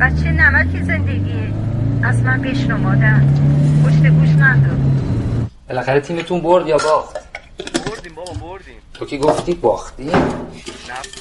بچه 0.00 0.32
نمک 0.32 0.82
زندگیه. 0.82 1.50
از 2.02 2.22
من 2.22 2.42
بشنو 2.42 2.78
مادر 2.78 3.20
پشت 4.00 4.08
گوش 4.08 4.28
ندار 4.28 4.76
بالاخره 5.68 6.00
تیمتون 6.00 6.40
برد 6.40 6.66
یا 6.66 6.76
باخت؟ 6.76 7.16
بردیم 7.86 8.14
بابا 8.14 8.32
بردیم. 8.32 8.74
تو 8.94 9.06
که 9.06 9.18
گفتی؟ 9.18 9.54
باختی؟ 9.54 10.04
نه 10.04 10.12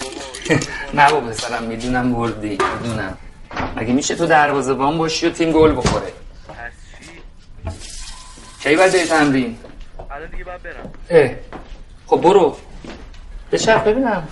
بابا 0.02 0.60
نه 1.04 1.12
بابا 1.12 1.34
سلام 1.34 1.63
می‌دونم 1.63 2.13
بردی 2.13 2.50
می‌دونم. 2.82 3.18
مگه 3.76 3.94
میشه 3.94 4.15
تو 4.15 4.26
دروازه‌بان 4.26 4.98
باشی 4.98 5.28
و 5.28 5.30
تیم 5.30 5.52
گل 5.52 5.76
بخوره؟ 5.76 6.13
پس 6.48 6.72
چی؟ 8.62 8.70
کی 8.70 8.76
باید 8.76 8.94
بری 8.94 9.06
تمرین؟ 9.06 9.58
الان 10.12 10.30
دیگه 10.30 10.44
باید 10.44 10.63
برم. 10.63 10.92
اه. 11.10 11.30
خب 12.08 12.22
برو. 12.22 12.58
بچرخ 13.52 13.82
ببینم. 13.84 14.28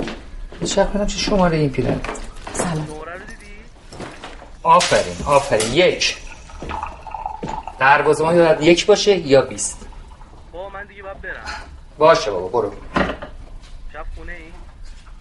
بچرخ 0.61 0.87
ببینم 0.87 1.07
چه 1.07 1.17
شماره 1.17 1.57
این 1.57 1.69
پیرن 1.69 1.99
سلام 2.53 2.87
آفرین 4.63 5.15
آفرین. 5.25 5.73
یک. 5.73 6.17
دروازه 7.79 8.23
ما 8.23 8.33
یاد 8.33 8.63
یک 8.63 8.85
باشه 8.85 9.17
یا 9.17 9.41
بیست. 9.41 9.87
بابا 10.51 10.69
من 10.69 10.85
دیگه 10.85 11.03
باید 11.03 11.21
برم. 11.21 11.43
باشه 11.97 12.31
بابا 12.31 12.47
برو. 12.47 12.73
شب 13.93 14.05
خونه 14.15 14.31
ای؟ 14.31 14.39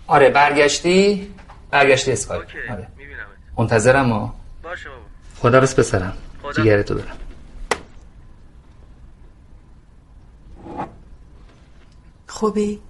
آره 0.06 0.30
برگشتی؟ 0.30 1.34
برگشتی 1.70 2.12
اسکای 2.12 2.38
اوکی 2.38 2.58
آره. 2.70 2.88
می‌بینم 2.96 3.26
منتظرم 3.58 4.12
ها. 4.12 4.34
باشه 4.62 4.88
بابا. 4.88 5.00
خدا 5.40 5.60
بس 5.60 5.78
پسرم. 5.78 6.16
خدا. 6.42 6.52
جیگرتو 6.52 6.94
دارم. 6.94 7.16
خوبی؟ 12.28 12.80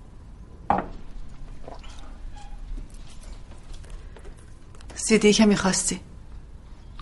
سیدی 4.95 5.33
که 5.33 5.47
می‌خواستی. 5.47 6.01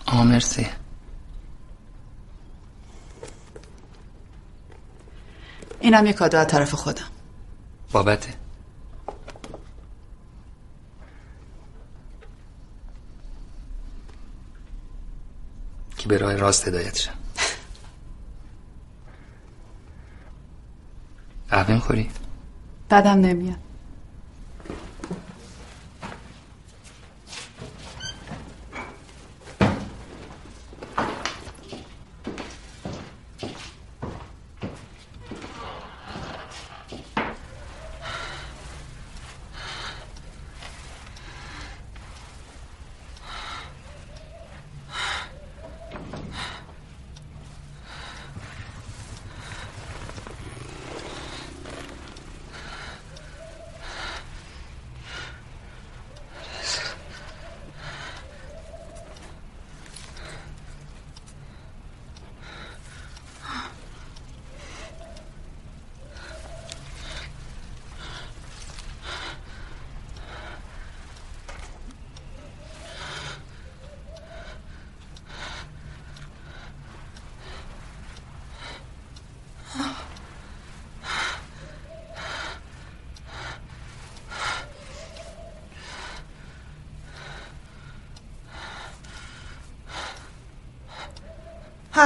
آه 0.05 0.23
مرسی. 0.23 0.67
اینم 5.85 6.05
یه 6.05 6.13
کادو 6.13 6.37
از 6.37 6.47
طرف 6.47 6.73
خودم. 6.73 7.05
بابته. 7.91 8.33
که 15.97 16.07
به 16.07 16.17
راه 16.17 16.35
راست 16.35 16.67
هدایت 16.67 16.97
شم. 16.97 17.11
قهوه 21.49 21.73
می‌خوری؟ 21.73 22.11
بدم 22.89 23.09
نمیاد. 23.19 23.64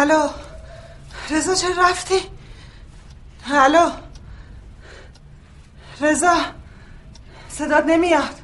الو 0.10 0.30
رضا 1.30 1.56
چرا 1.56 1.90
رفتی؟ 1.90 2.20
الو 3.52 3.92
رضا 6.02 6.36
صدات 7.50 7.86
نمیاد 7.86 8.36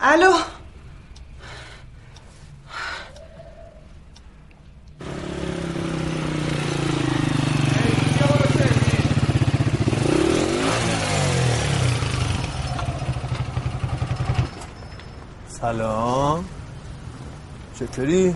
الو 0.00 0.32
سلام 15.48 16.44
چطوری؟ 17.78 18.34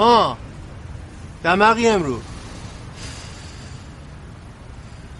ها 0.00 0.36
دمقی 1.50 1.88
امرو. 1.88 2.20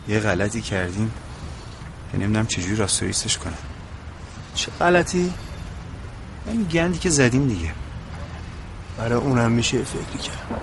یه 0.09 0.21
غلطی 0.21 0.61
کردیم. 0.61 1.13
که 2.13 2.19
نمی‌دونم 2.19 2.47
چجوری 2.47 2.77
راستوریستش 2.77 3.39
کنم. 3.39 3.59
چه 4.55 4.71
غلطی؟ 4.81 5.33
این 6.47 6.65
گندی 6.65 6.99
که 6.99 7.11
زدیم 7.11 7.49
دیگه. 7.49 7.73
برای 8.99 9.19
اونم 9.19 9.53
میشه 9.53 9.85
فکری 9.85 10.19
کرد. 10.19 10.61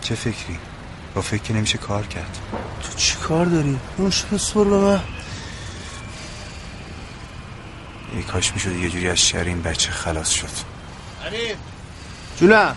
چه 0.00 0.14
فکری؟ 0.14 0.58
با 1.14 1.20
فکر 1.20 1.52
نمیشه 1.52 1.78
کار 1.78 2.06
کرد. 2.06 2.38
تو 2.82 2.96
چی 2.96 3.16
کار 3.16 3.46
داری؟ 3.46 3.78
اون 3.96 4.10
شده 4.10 4.38
سر 4.38 4.64
به 4.64 4.76
من. 4.76 5.00
ای 8.12 8.22
کاش 8.22 8.52
می‌شد 8.52 8.72
یه 8.72 8.90
جوری 8.90 9.08
از 9.08 9.18
شر 9.18 9.44
این 9.44 9.62
بچه 9.62 9.90
خلاص 9.90 10.30
شد. 10.30 10.48
جونم. 12.36 12.76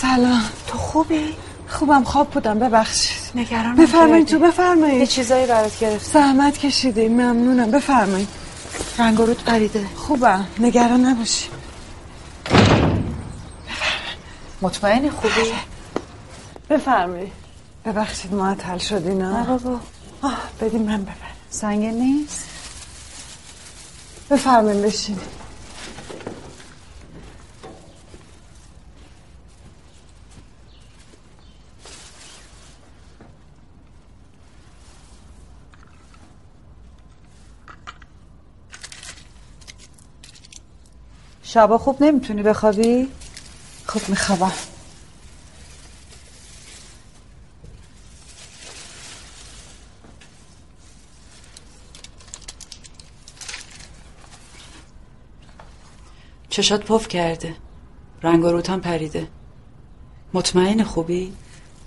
سلام 0.00 0.42
تو 0.66 0.78
خوبی؟ 1.10 1.34
خوبم 1.68 2.04
خواب 2.04 2.30
بودم 2.30 2.58
ببخشید. 2.58 3.20
نگرانم 3.34 3.76
بفرمایید. 3.76 4.26
تو 4.26 4.38
بفرمایید. 4.38 5.00
یه 5.00 5.06
چیزایی 5.06 5.46
برات 5.46 5.78
گرفت 5.78 6.12
زحمت 6.12 6.58
کشیدیم 6.58 7.12
ممنونم. 7.12 7.70
بفرمایید. 7.70 8.28
رنگ 8.98 9.18
رود 9.18 9.42
قریده 9.44 9.86
خوبم. 9.96 10.46
نگران 10.58 11.06
نباشی. 11.06 11.48
مطمئنی؟ 14.62 15.10
خوبی؟ 15.10 15.52
بفرمایید. 16.70 17.32
ببخشید 17.84 18.34
معطل 18.34 18.78
شدی 18.78 19.14
نه 19.14 19.38
نه 19.38 19.44
بابا. 19.44 19.80
آه 20.22 20.38
بدیم 20.60 20.82
من 20.82 21.02
ببر 21.02 21.14
سنگین 21.50 21.94
نیست؟ 21.94 22.44
بفرمایید 24.30 24.82
بشین 24.82 25.18
شبا 41.52 41.78
خوب 41.78 42.02
نمی‌تونی 42.02 42.42
بخوابی؟ 42.42 43.08
خب 43.86 44.08
میخوابم 44.08 44.52
چشات 56.50 56.84
پف 56.84 57.08
کرده 57.08 57.56
رنگ 58.22 58.44
و 58.44 58.48
روتان 58.48 58.80
پریده 58.80 59.28
مطمئن 60.32 60.84
خوبی؟ 60.84 61.32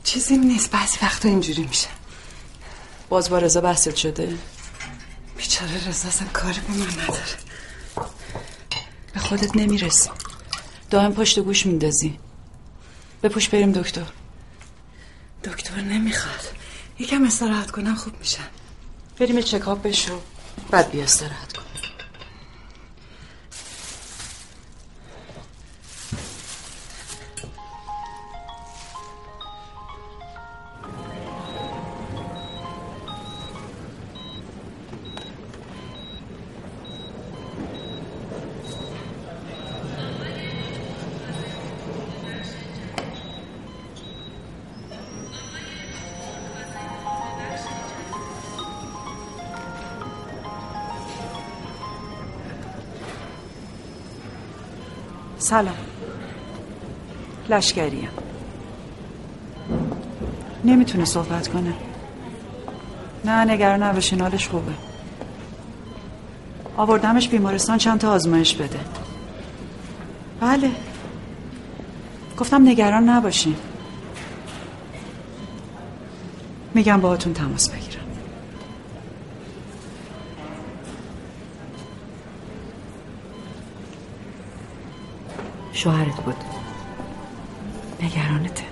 چیزی 0.04 0.38
نیست 0.38 0.71
بعضی 0.71 0.97
وقتا 1.02 1.30
اینجوری 1.30 1.63
میشه 1.63 1.88
باز 3.10 3.30
با 3.30 3.38
رضا 3.38 3.62
بحثت 3.62 3.95
شده؟ 3.95 4.38
بیچاره 5.38 5.88
رضا 5.88 6.08
اصلا 6.08 6.28
کاری 6.34 6.60
به 6.60 6.73
من 6.73 7.04
نداره 7.04 7.42
به 9.13 9.19
خودت 9.19 9.56
نمی‌رسی. 9.56 10.10
دائم 10.89 11.13
پشت 11.13 11.39
گوش 11.39 11.65
میندازی. 11.65 12.19
بپوش 13.23 13.49
بریم 13.49 13.71
دکتر. 13.71 14.06
دکتر 15.43 15.82
نمی‌خواد. 15.82 16.49
یکم 16.99 17.23
استراحت 17.23 17.71
کنم 17.71 17.95
خوب 17.95 18.13
میشم 18.19 18.47
بریم 19.19 19.41
چکاپ 19.41 19.84
بشو. 19.84 20.19
بعد 20.71 20.91
بیا 20.91 21.04
استراحت 21.04 21.58
کن. 21.58 21.63
سلام. 55.43 55.75
لشکریم 57.49 58.08
نمی‌تونه 60.63 61.06
صحبت 61.06 61.47
کنه. 61.47 61.73
نه 63.25 63.45
نگران 63.45 63.84
نباشین 63.84 64.21
حالش 64.21 64.47
خوبه. 64.47 64.71
آوردمش 66.77 67.29
بیمارستان 67.29 67.77
چند 67.77 67.99
تا 67.99 68.12
آزمایش 68.12 68.56
بده. 68.56 68.79
بله. 70.41 70.71
گفتم 72.38 72.67
نگران 72.67 73.10
نباشین. 73.10 73.56
میگم 76.73 77.01
باهاتون 77.01 77.34
تماس 77.34 77.69
بگیرم. 77.69 77.92
شوهرت 85.84 86.15
بود. 86.15 86.36
نگرانته. 88.02 88.63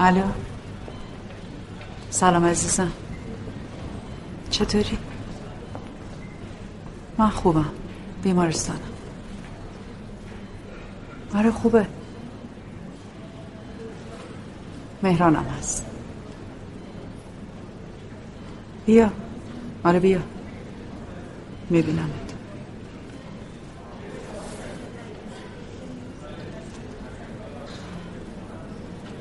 الو. 0.00 0.22
سلام 2.10 2.44
عزیزم. 2.44 2.92
چطوری؟ 4.50 4.98
من 7.18 7.30
خوبم. 7.30 7.83
بیمارستانم 8.24 8.80
آره 11.34 11.50
خوبه. 11.50 11.86
مهرانم 15.02 15.44
هست. 15.44 15.84
بیا. 18.86 19.10
آره 19.84 20.00
بیا. 20.00 20.20
میبینمت. 21.70 22.08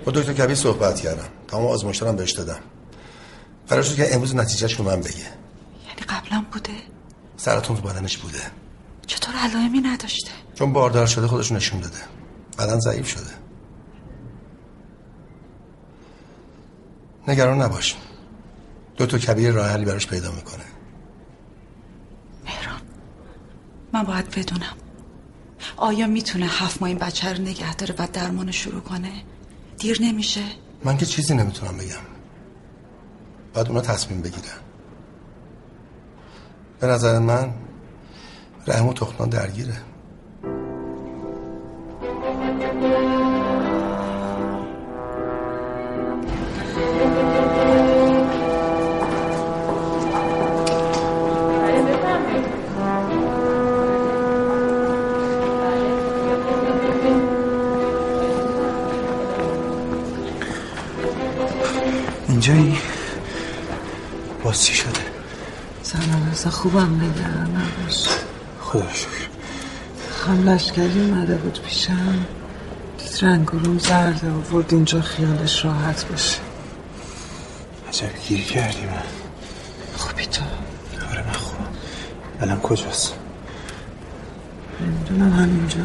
با 0.05 0.11
دکتر 0.11 0.33
کبیر 0.33 0.55
صحبت 0.55 0.99
کردم. 0.99 1.27
تمام 1.47 1.65
آزمایش‌ها 1.65 2.11
بهش 2.11 2.31
دادم. 2.31 2.59
قرار 3.67 3.83
شد 3.83 3.95
که 3.95 4.15
امروز 4.15 4.35
نتیجهش 4.35 4.73
رو 4.73 4.85
من 4.85 4.99
بگه. 4.99 5.09
یعنی 5.87 6.01
قبلا 6.09 6.45
بوده؟ 6.51 6.73
سرطان 7.37 7.77
تو 7.77 7.81
بدنش 7.81 8.17
بوده. 8.17 8.39
علائمی 9.43 9.81
نداشته. 9.81 10.31
چون 10.55 10.73
باردار 10.73 11.07
شده 11.07 11.27
خودش 11.27 11.51
نشون 11.51 11.79
داده. 11.79 11.97
بدن 12.59 12.79
ضعیف 12.79 13.07
شده. 13.07 13.31
نگران 17.27 17.61
نباش. 17.61 17.95
دکتر 18.97 19.17
کبیر 19.17 19.51
راه 19.51 19.67
حلی 19.69 19.85
براش 19.85 20.07
پیدا 20.07 20.31
می‌کنه. 20.31 20.63
مهران 22.45 22.81
من 23.93 24.03
باید 24.03 24.29
بدونم. 24.29 24.73
آیا 25.77 26.07
می‌تونه 26.07 26.45
هفت 26.45 26.81
ماه 26.81 26.89
این 26.89 26.97
بچه 26.97 27.33
رو 27.33 27.41
نگه 27.41 27.75
داره 27.75 27.95
و 27.99 28.07
درمان 28.13 28.51
شروع 28.51 28.81
کنه؟ 28.81 29.11
دیر 29.77 29.97
نمیشه؟ 30.01 30.43
من 30.83 30.97
که 30.97 31.05
چیزی 31.05 31.35
نمی‌تونم 31.35 31.77
بگم. 31.77 32.03
باید 33.53 33.67
اونا 33.67 33.81
تصمیم 33.81 34.21
بگیرن. 34.21 34.59
به 36.79 36.87
نظر 36.87 37.19
من 37.19 37.53
رحم 38.67 38.87
و 38.87 38.93
تخمان 38.93 39.29
درگیره. 39.29 39.73
اینجایی 62.29 62.77
باز 64.43 64.63
چی 64.63 64.73
شده 64.75 65.13
رضا 66.31 66.49
خوبم؟ 66.49 67.01
نباش 67.01 67.42
خدا 68.73 68.93
شکر 68.93 69.27
خم 70.11 70.49
لشکری 70.49 71.09
اومده 71.09 71.35
بود 71.35 71.59
پیشم. 71.61 72.25
دید 72.97 73.25
رنگ 73.25 73.53
و 73.53 73.57
روم 73.57 73.79
زرده 73.79 74.31
آورد. 74.31 74.73
اینجا 74.73 75.01
خیالش 75.01 75.65
راحت 75.65 76.05
بشه 76.05 76.39
عجب 77.89 78.09
گیری 78.27 78.43
کردی 78.43 78.85
من. 78.85 79.03
خوبی 79.97 80.25
تو؟ 80.25 80.43
آره 81.11 81.27
من 81.27 81.33
خوبم. 81.33 81.65
الان 82.41 82.59
کجاست؟ 82.59 83.13
نمی‌دونم 84.81 85.33
همینجا. 85.33 85.79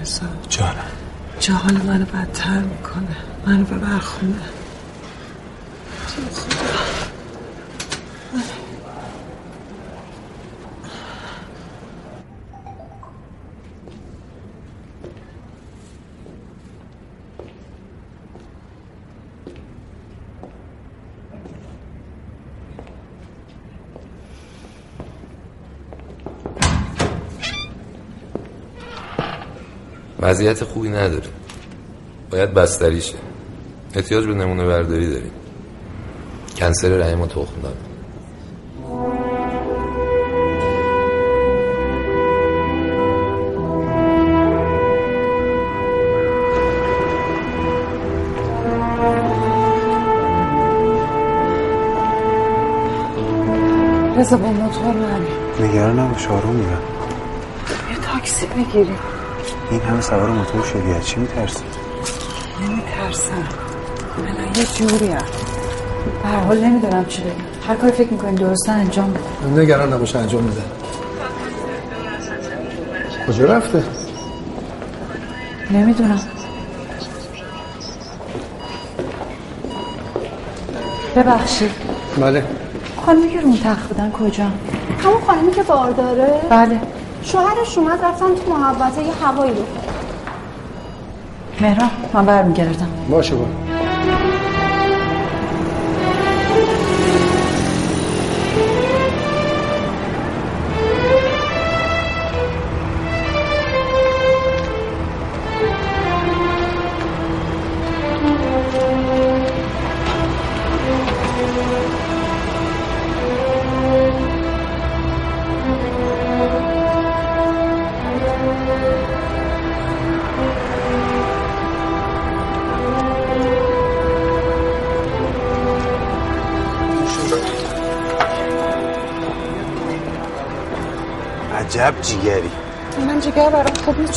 رضا. 0.00 0.26
جانم. 0.48 0.74
جا 1.40 1.54
حال 1.54 1.76
منو 1.76 2.04
بدتر 2.04 2.58
می‌کنه. 2.58 3.16
منو 3.46 3.64
به 3.64 3.78
برخونه 3.78 4.40
وضعیت 30.32 30.64
خوبی 30.64 30.88
نداره. 30.88 31.28
باید 32.30 32.54
بستری 32.54 33.00
شه. 33.00 33.14
احتیاج 33.94 34.26
به 34.26 34.34
نمونه 34.34 34.66
برداری 34.66 35.10
داریم. 35.10 35.30
کنسر 36.56 36.88
رحم 36.88 37.20
و 37.20 37.26
تخم 37.26 37.60
داره 37.62 37.76
بذار 54.18 54.38
با 54.38 54.48
موتور 54.52 54.94
من 54.94 55.26
نگران 55.60 55.98
نباش 55.98 56.26
آروم 56.26 56.54
میرم. 56.54 56.82
یه 57.90 57.96
تاکسی 57.96 58.46
بگیریم. 58.46 59.11
این 59.72 59.80
همه 59.80 60.00
سوار 60.00 60.28
موتور 60.30 60.64
شدی. 60.64 60.92
از 60.92 61.06
چی 61.06 61.20
میترسی؟ 61.20 61.64
نمیترسم. 62.60 63.32
من 64.18 64.60
یه 64.60 64.64
جوری 64.64 65.08
هم 65.08 65.22
به 66.22 66.28
هر 66.28 66.40
حال 66.44 66.58
نمی‌دونم 66.64 67.04
چی 67.04 67.22
بگم. 67.22 67.32
هر 67.68 67.76
کاری 67.76 67.92
فکر 67.92 68.12
می‌کنیم 68.12 68.34
درسته 68.34 68.72
انجام 68.72 69.12
بده. 69.12 69.62
نگران 69.62 69.92
نباشه 69.92 70.18
انجام 70.18 70.42
میده. 70.42 70.62
کجا 73.28 73.44
رفته؟ 73.44 73.82
نمی‌دونم. 75.70 76.20
ببخشید. 81.16 81.70
بله. 82.16 82.44
خانمی 83.06 83.30
که 83.30 83.40
رون 83.40 83.58
تخت 83.64 83.88
بودن 83.88 84.10
کجا؟ 84.10 84.44
همون 85.04 85.20
خانمی 85.26 85.52
که 85.52 85.62
بار 85.62 85.90
داره؟ 85.90 86.40
بله. 86.50 86.80
شوهرش 87.32 87.78
اومد 87.78 88.04
رفتن 88.04 88.34
تو 88.34 88.50
محوطه 88.50 89.02
یه 89.02 89.12
هوایی 89.22 89.52
رو 89.54 89.62
مهران 91.60 91.90
من 92.14 92.26
برمیگردم. 92.26 92.88
باشه 93.10 93.34
با 93.34 93.44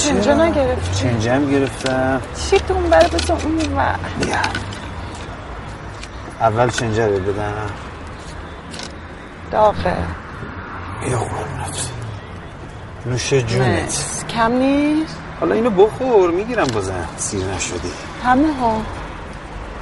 خوب 0.05 0.15
نیست 0.15 0.27
چنجا 0.27 0.75
چنجم 0.93 1.51
گرفتم. 1.51 2.21
چی 2.49 2.59
تو 2.59 2.73
اون 2.73 2.89
بره 2.89 3.07
بزن 3.07 3.33
اون 3.33 3.79
اول 6.41 6.69
چنجه 6.69 7.07
رو 7.07 7.19
بدم. 7.19 7.53
داغه. 9.51 9.97
یا 11.11 11.17
قربونت. 11.19 11.89
نوش 13.05 13.33
جونت. 13.33 14.25
کم 14.29 14.51
نیست؟ 14.51 15.17
حالا 15.39 15.55
اینو 15.55 15.69
بخور 15.69 16.31
می‌گیرم 16.31 16.67
بازم 16.73 17.07
سیر 17.17 17.45
نشدی. 17.45 17.91
همه 18.23 18.53
ها. 18.53 18.81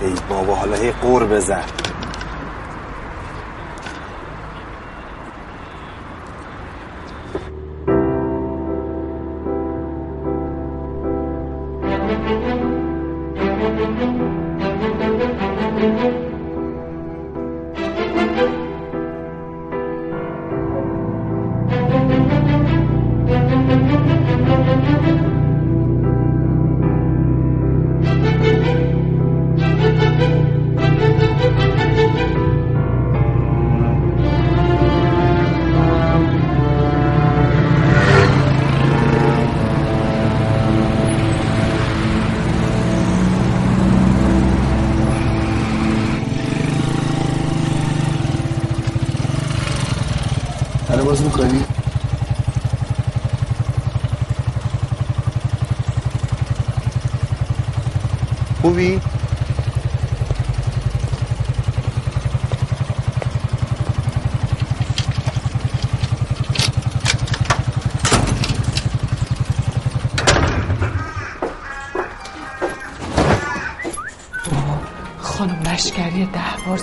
ای 0.01 0.13
بابا 0.30 0.55
حالا 0.55 0.78
هی 0.78 0.91
قور 0.91 1.26
بزن. 1.26 1.63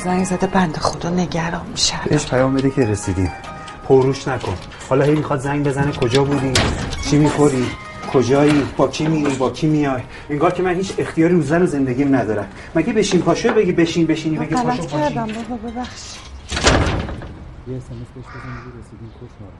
زنگ 0.05 0.25
زده 0.25 0.47
بند 0.47 0.77
خدا 0.77 1.11
نگران 1.11 1.67
میشه 1.71 1.95
بهش 2.05 2.27
پیام 2.27 2.55
بده 2.55 2.71
که 2.71 2.87
رسیدیم 2.87 3.33
پروش 3.89 4.29
نکن. 4.29 4.57
حالا 4.89 5.05
هی 5.05 5.15
می‌خواد 5.15 5.41
زنگ 5.41 5.67
بزنه 5.67 5.93
کجا 5.93 6.25
بودی؟ 6.25 6.53
چی 7.11 7.19
می‌خوری؟ 7.19 7.67
کجایی؟ 8.13 8.67
با 8.77 8.89
کی 8.89 9.07
میری 9.07 9.37
با 9.37 9.51
کی 9.51 9.67
میای؟ 9.67 10.03
انگار 10.31 10.51
که 10.51 10.63
من 10.63 10.75
هیچ 10.75 10.93
اختیاری 10.99 11.35
رو 11.35 11.43
زن 11.43 11.63
و 11.63 11.67
زندگیم 11.67 12.15
ندارم. 12.17 12.49
مگه 12.75 12.93
بشین 12.93 13.21
پاشو 13.21 13.55
بگی 13.55 13.73
بشین 13.73 14.07
بشینی 14.07 14.39
بگی 14.39 14.55
پاشو 14.55 14.67
پاشی 14.67 14.87
کردم 14.87 15.27
بابا 15.27 15.71
ببخش. 15.71 16.17
یه 17.69 17.77
اسمس 17.77 18.09
بهش 18.15 18.25
بزن 18.25 18.57
رسیدیم 18.81 19.11
خوشحال 19.19 19.55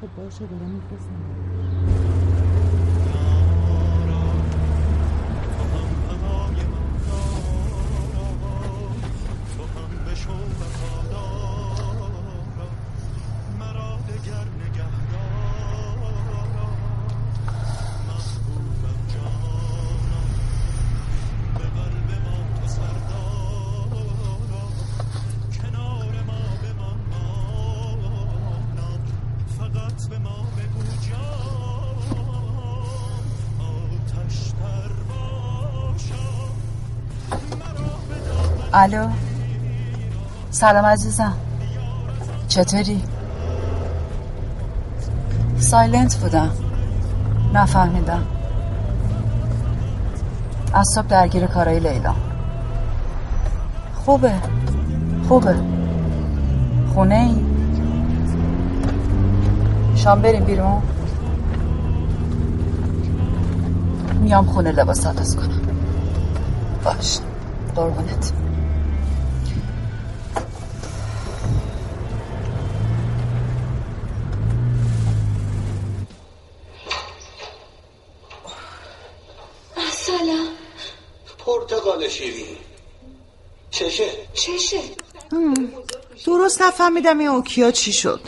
خب 0.00 0.22
باشه 0.22 0.38
دارم 0.38 0.70
میفرستم. 0.70 2.03
الو. 38.76 39.08
سلام 40.50 40.84
عزیزم. 40.84 41.32
چطوری؟ 42.48 43.02
سایلنت 45.58 46.16
بودم. 46.16 46.50
نفهمیدم. 47.54 48.22
از 50.72 50.86
صبح 50.94 51.06
درگیر 51.06 51.46
کارای 51.46 51.80
لیلا. 51.80 52.14
خوبه. 53.94 54.32
خوبه. 55.28 55.56
خونه 56.94 57.14
ای. 57.14 57.36
شام 59.96 60.22
بریم 60.22 60.44
بیرون. 60.44 60.82
میام 64.20 64.46
خونه 64.46 64.72
لباس 64.72 65.06
عوض 65.06 65.36
کنم 65.36 65.60
باش. 66.84 67.18
قربونت. 67.76 68.32
پرتقال 82.04 82.08
شیرین 82.08 82.56
چشه؟ 83.70 84.04
چشه 84.34 84.80
درست 86.26 86.62
نفهمیدم 86.62 87.18
این 87.18 87.28
اوکیا 87.28 87.70
چی 87.70 87.92
شد. 87.92 88.20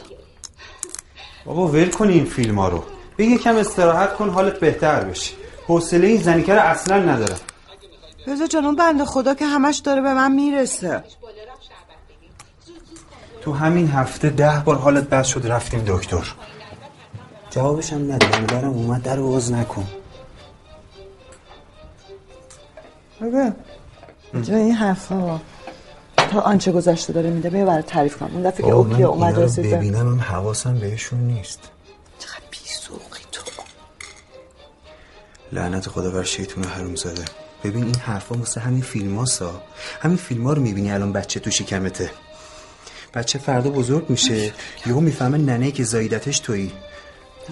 بابا 1.44 1.66
ول 1.68 1.90
کن 1.90 2.08
این 2.08 2.24
فیلم 2.24 2.58
ها 2.58 2.68
رو. 2.68 2.84
به 3.16 3.24
یکم 3.24 3.56
استراحت 3.56 4.16
کن 4.16 4.30
حالت 4.30 4.60
بهتر 4.60 5.04
بشه. 5.04 5.32
حوصله 5.66 6.06
این 6.06 6.22
زنیکه 6.22 6.54
رو 6.54 6.60
اصلا 6.60 6.96
ندارم. 6.98 7.40
رضا 8.26 8.46
جان 8.46 8.64
اون 8.64 8.76
بنده 8.76 9.04
خدا 9.04 9.34
که 9.34 9.46
همش 9.46 9.76
داره 9.78 10.00
به 10.00 10.14
من 10.14 10.32
می‌رسه. 10.32 11.04
تو 13.40 13.52
همین 13.52 13.88
هفته 13.88 14.30
ده 14.30 14.62
بار 14.64 14.76
حالت 14.76 15.04
بد 15.04 15.22
شد 15.22 15.46
رفتیم 15.46 15.84
دکتر. 15.86 16.34
جوابش 17.50 17.92
هم 17.92 18.12
نده 18.12 18.26
برم 18.26 18.70
اومد 18.70 19.02
در 19.02 19.16
رو 19.16 19.30
باز 19.30 19.52
نکن. 19.52 19.86
ببین 23.20 23.54
این 24.54 24.72
حرفا. 24.72 25.40
تا 26.16 26.40
آنچه 26.40 26.72
گذشته 26.72 27.12
داره 27.12 27.30
میده 27.30 27.50
بیا 27.50 27.64
برای 27.64 27.82
تعریف 27.82 28.16
کنم. 28.16 28.30
اون 28.32 28.42
دفعه 28.42 28.66
که 28.66 28.72
اوکی 28.72 29.02
اومد 29.02 29.38
رسید 29.38 29.74
ببینم 29.74 30.08
هم 30.08 30.20
حواسم 30.20 30.78
بهشون 30.78 31.20
نیست. 31.20 31.60
بیسوقی 32.50 33.20
تو. 33.32 33.42
لعنت 35.52 35.88
خدا 35.88 36.10
بر 36.10 36.22
شیطون 36.22 36.64
حروم 36.64 36.94
زاده 36.94 37.24
ببین 37.64 37.84
این 37.84 37.94
حرفا 37.94 38.36
مثل 38.36 38.60
همین 38.60 38.82
فیلم 38.82 39.18
ها 39.18 39.24
همین 40.00 40.16
فیلم 40.16 40.46
ها 40.46 40.52
رو 40.52 40.62
می‌بینی 40.62 40.92
الان 40.92 41.12
بچه 41.12 41.40
تو 41.40 41.50
شکمته. 41.50 42.10
بچه 43.14 43.38
فردا 43.38 43.70
بزرگ 43.70 44.10
میشه. 44.10 44.52
یهو 44.86 45.00
می‌فهمه 45.00 45.38
ننه 45.38 45.70
که 45.70 45.84
زایدتش 45.84 46.38
تویی. 46.38 46.72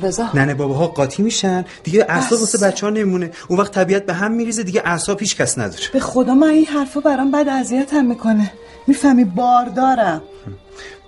رضا. 0.03 0.31
ننه 0.35 0.55
باباها 0.55 0.87
قاطی 0.87 1.23
میشن. 1.23 1.65
دیگه 1.85 2.07
اعصاب 2.09 2.41
واسه 2.41 2.67
بچه 2.67 2.87
ها 2.87 2.91
نمونه 2.91 3.31
اون 3.49 3.61
وقت 3.61 3.73
طبیعت 3.73 4.07
به 4.07 4.13
هم 4.13 4.33
میریزه 4.33 4.63
دیگه 4.63 4.83
اعصاب 4.85 5.21
هیچ 5.21 5.37
کس 5.37 5.59
نداره. 5.59 5.83
به 5.93 6.01
خدا 6.01 6.35
من 6.35 6.49
این 6.49 6.67
حرفا 6.67 7.01
برام 7.01 7.31
بد 7.31 7.49
اذیت 7.49 7.95
هم 7.95 8.07
می‌کنه. 8.07 8.53
می‌فهمی 8.87 9.25
بار 9.25 9.67
دارم 9.67 10.23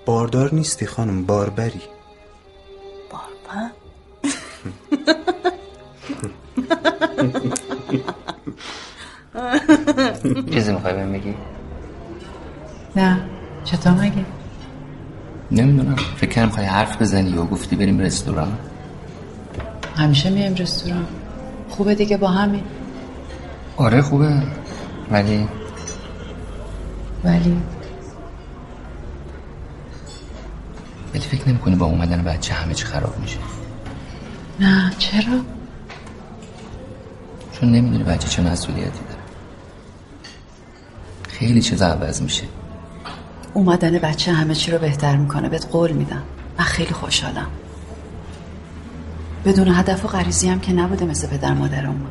باردار 0.07 0.55
نیستی 0.55 0.87
خانم 0.87 1.27
باربری. 1.27 1.81
باربر؟ 3.11 3.71
چیزی 10.53 10.73
می‌خوای 10.73 10.95
بهم 10.95 11.13
بگی؟ 11.13 11.35
نه. 12.97 13.21
چطور 13.65 13.93
مگه؟ 13.93 14.25
نمی‌دونم. 15.51 15.97
فکر 16.17 16.31
کردم 16.31 16.47
می‌خوای 16.47 16.67
حرف 16.67 17.03
بزنی 17.03 17.39
و 17.39 17.45
گفتی 17.45 17.77
بریم 17.77 17.99
رستوران. 17.99 18.59
همیشه 19.97 20.31
میایم 20.31 20.55
رستوران. 20.55 21.07
خوبه 21.69 21.95
دیگه 21.95 22.17
با 22.17 22.29
همین. 22.29 22.63
آره 23.77 24.03
خوبه. 24.03 24.43
ولی؟ 25.11 25.49
ولی؟ 27.25 27.63
ولی 31.15 31.23
فکر 31.25 31.49
نمی 31.49 31.77
با 31.77 31.87
اومدن 31.87 32.23
بچه 32.23 32.55
همه 32.55 32.75
چی 32.75 32.85
خراب 32.85 33.19
میشه؟ 33.19 33.39
نه 34.61 34.93
چرا؟ 34.99 35.41
چون 37.53 37.73
نمی‌دونی 37.73 38.05
بچه 38.05 38.29
چه 38.29 38.43
مسئولیتی 38.43 38.91
داره. 38.91 39.21
خیلی 41.29 41.63
چیز 41.63 41.83
عوض 41.83 42.23
میشه. 42.23 42.45
اومدن 43.55 43.99
بچه 43.99 44.33
همه 44.33 44.55
چی 44.55 44.71
رو 44.71 44.79
بهتر 44.79 45.17
می‌کنه. 45.17 45.49
بهت 45.49 45.67
قول 45.73 45.93
میدم. 45.93 46.23
من 46.59 46.65
خیلی 46.65 46.93
خوشحالم. 46.93 47.47
بدون 49.47 49.69
هدف 49.69 50.05
و 50.05 50.09
غریزی 50.09 50.49
هم 50.49 50.61
که 50.61 50.73
نبوده 50.73 51.05
مثل 51.05 51.27
پدر 51.27 51.55
مادرمون. 51.55 52.11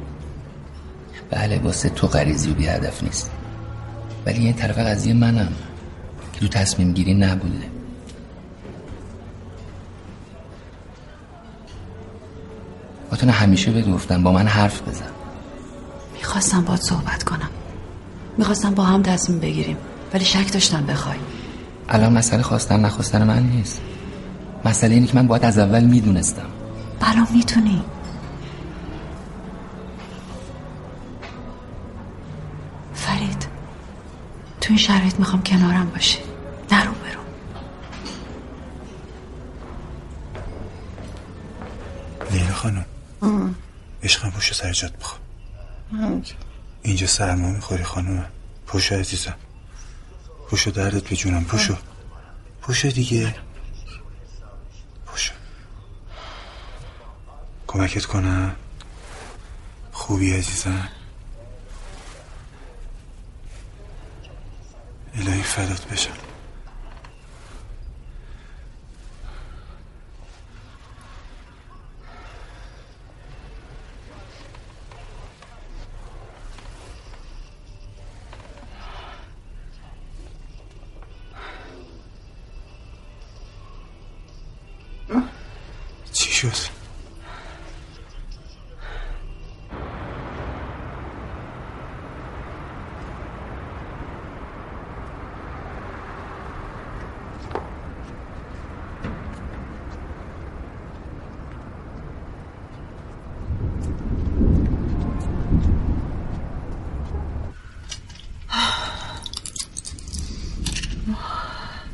بله 1.29 1.59
واسه 1.59 1.89
تو 1.89 2.07
غریزی 2.07 2.51
و 2.51 2.53
بی 2.53 2.67
هدف 2.67 3.03
نیست. 3.03 3.31
ولی 4.25 4.43
یه 4.43 4.53
طرف 4.53 4.77
قضیه 4.77 5.13
منم 5.13 5.51
که 6.33 6.39
تو 6.39 6.47
تصمیم 6.47 6.93
گیری 6.93 7.13
نبوده. 7.13 7.67
باتون 13.11 13.29
همیشه 13.29 13.71
بهت 13.71 13.89
گفتم 13.89 14.23
با 14.23 14.31
من 14.31 14.47
حرف 14.47 14.81
بزن. 14.81 15.11
می‌خواستم 16.13 16.61
باید 16.61 16.81
صحبت 16.81 17.23
کنم. 17.23 17.49
می‌خواستم 18.37 18.73
با 18.73 18.83
هم 18.83 19.01
تصمیم 19.01 19.39
بگیریم 19.39 19.77
ولی 20.13 20.25
شک 20.25 20.53
داشتم 20.53 20.85
بخوای. 20.85 21.17
الان 21.89 22.13
مسئله 22.13 22.41
خواستن 22.41 22.79
نخواستن 22.79 23.23
من 23.23 23.43
نیست. 23.43 23.81
مسئله 24.65 24.93
اینه 24.93 25.07
که 25.07 25.15
من 25.15 25.27
باید 25.27 25.45
از 25.45 25.57
اول 25.57 25.83
می‌دونستم. 25.83 26.64
بلا 27.15 27.27
می‌تونی. 27.31 27.83
فرید 32.93 33.47
تو 34.61 34.67
این 34.69 34.77
شرایط 34.77 35.19
می‌خوام 35.19 35.43
کنارم 35.43 35.89
باشی. 35.89 36.19
نرو 36.71 36.91
برو 36.91 37.21
لیلا 42.31 42.53
خانم. 42.53 42.85
عشقم 44.03 44.29
پوشو 44.29 44.53
سر 44.53 44.71
جات 44.71 44.97
بخوا 44.97 45.17
اینجا 46.81 47.07
سرما 47.07 47.51
می‌خوری 47.51 47.83
خانم. 47.83 48.25
پوشو 48.67 48.95
عزیزم. 48.95 49.35
پوشو 50.49 50.71
دردت 50.71 51.09
به 51.09 51.15
جونم 51.15 51.43
پوشو. 51.43 51.75
پوشو 52.61 52.89
دیگه. 52.89 53.35
کمکت 57.75 58.05
کنم. 58.05 58.55
خوبی 59.91 60.33
عزیزم. 60.33 60.89
الهی 65.15 65.43
فدات 65.43 65.87
بشم 65.87 66.11
چی 86.13 86.31
شد؟ 86.31 86.75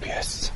بیست 0.02 0.52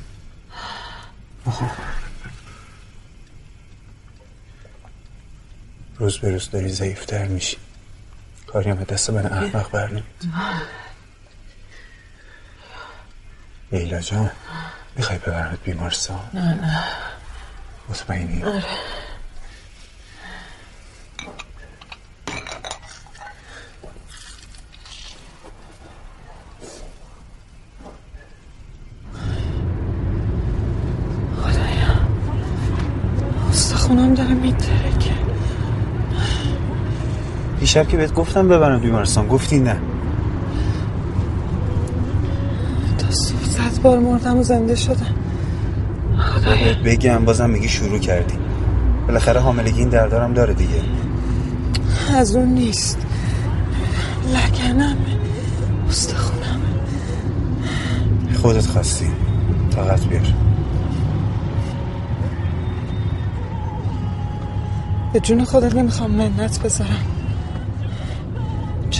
روز 6.06 6.18
به 6.18 6.30
روز 6.30 6.50
داری 6.50 6.68
ضعیفتر 6.68 7.24
میشی. 7.24 7.56
کاری 8.46 8.70
هم 8.70 8.84
دست 8.84 9.10
من 9.10 9.26
احمق 9.26 9.70
بر 9.70 9.90
نمید 9.90 10.04
لیلا 13.72 14.00
جان 14.00 14.30
می‌خوای 14.96 15.18
ببرمت 15.18 15.58
بیمارستان؟ 15.64 16.20
نه 16.34 16.54
نه. 16.54 16.84
مطمئنی؟ 17.88 18.42
آره. 18.42 18.64
خدایا 31.36 32.08
استخونم 33.50 34.14
داره 34.14 34.34
میترکه 34.34 35.16
دیشب 37.76 37.88
که 37.88 37.96
بهت 37.96 38.14
گفتم 38.14 38.48
ببرم 38.48 38.80
بیمارستان. 38.80 39.26
گفتی 39.26 39.58
نه. 39.58 39.76
تا 42.98 43.10
صد 43.10 43.82
بار 43.82 43.98
مردم 43.98 44.38
و 44.38 44.42
زنده 44.42 44.74
شدم. 44.74 45.14
بهت 46.64 46.76
بگم 46.76 47.24
بازم 47.24 47.50
میگی 47.50 47.68
شروع 47.68 47.98
کردی. 47.98 48.34
بالاخره 49.06 49.40
حاملگی 49.40 49.80
این 49.80 49.88
دردارم 49.88 50.32
داره 50.32 50.54
دیگه. 50.54 50.80
از 52.14 52.36
اون 52.36 52.48
نیست. 52.48 52.98
لکنم 54.34 54.96
استخونم. 55.88 56.60
خودت 58.42 58.66
خواستی. 58.66 59.06
طاقت 59.70 60.06
بیار. 60.06 60.34
به 65.12 65.20
جون 65.20 65.44
خودت 65.44 65.74
نمی‌خوام 65.74 66.10
منت 66.10 66.62
بذارم. 66.62 67.15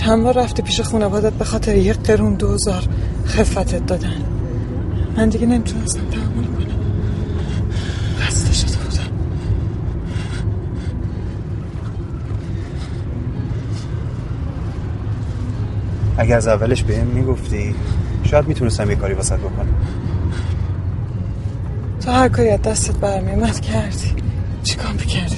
چند 0.07 0.23
بار 0.23 0.33
رفتی 0.33 0.61
پیش 0.61 0.81
خانوادت 0.81 1.33
به 1.33 1.45
خاطر 1.45 1.75
یک 1.75 1.97
قرون 1.97 2.33
دوزار 2.33 2.83
خفتت 3.25 3.85
دادن. 3.85 4.21
من 5.17 5.29
دیگه 5.29 5.47
نمی‌تونستم 5.47 5.99
تحمل 6.11 6.45
کنم. 6.45 6.67
خسته 8.19 8.53
شده 8.53 8.77
بودم. 8.77 9.03
اگه 16.17 16.35
از 16.35 16.47
اولش 16.47 16.83
بهم 16.83 17.07
می‌گفتی 17.07 17.75
شاید 18.23 18.47
می‌تونستم 18.47 18.89
یه 18.89 18.95
کاری 18.95 19.13
واسط 19.13 19.39
بکنم. 19.39 19.75
تو 22.05 22.11
هر 22.11 22.29
کاری 22.29 22.49
از 22.49 22.61
دستت 22.61 22.95
برمیومد 22.95 23.59
کردی. 23.59 24.13
چیکار 24.63 24.91
می‌کردی؟ 24.91 25.36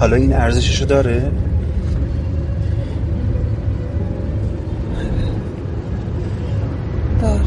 حالا 0.00 0.16
این 0.16 0.32
ارزششو 0.32 0.84
داره؟ 0.84 1.32
داره. 7.20 7.40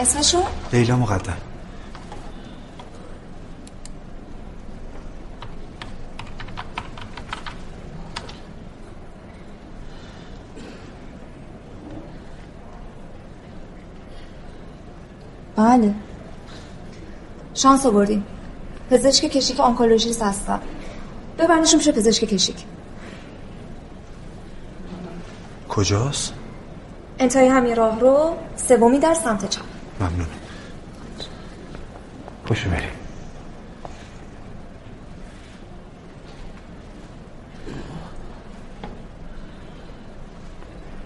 اسمشو؟ 0.00 0.38
لیلا 0.72 0.96
مقدم. 0.96 1.36
بله. 15.68 15.94
شانس 17.54 17.86
آوردیم. 17.86 18.24
پزشک 18.90 19.24
کشیک 19.24 19.60
آنکولوژیست 19.60 20.22
هستم. 20.22 20.60
ببرنشون 21.38 21.78
میشه 21.78 21.92
پزشک 21.92 22.24
کشیک. 22.24 22.64
کجاست؟ 25.68 26.34
انتهای 27.18 27.48
همین 27.48 27.76
راه 27.76 28.00
رو 28.00 28.36
سومی 28.56 28.98
در 28.98 29.14
سمت 29.14 29.50
چپ. 29.50 29.62
ممنون. 30.00 30.26
پشو 32.46 32.70
بریم 32.70 32.90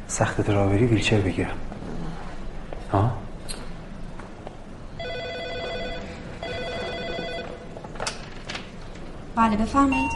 سخت 0.08 0.50
را 0.50 0.66
بری 0.66 0.86
ویلچر 0.86 1.20
بگیرم. 1.20 1.56
ها 2.92 3.21
بله 9.36 9.56
بفرمایید. 9.56 10.10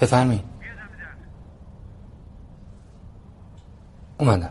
بفرمایید. 0.00 0.44
اومدم. 4.18 4.50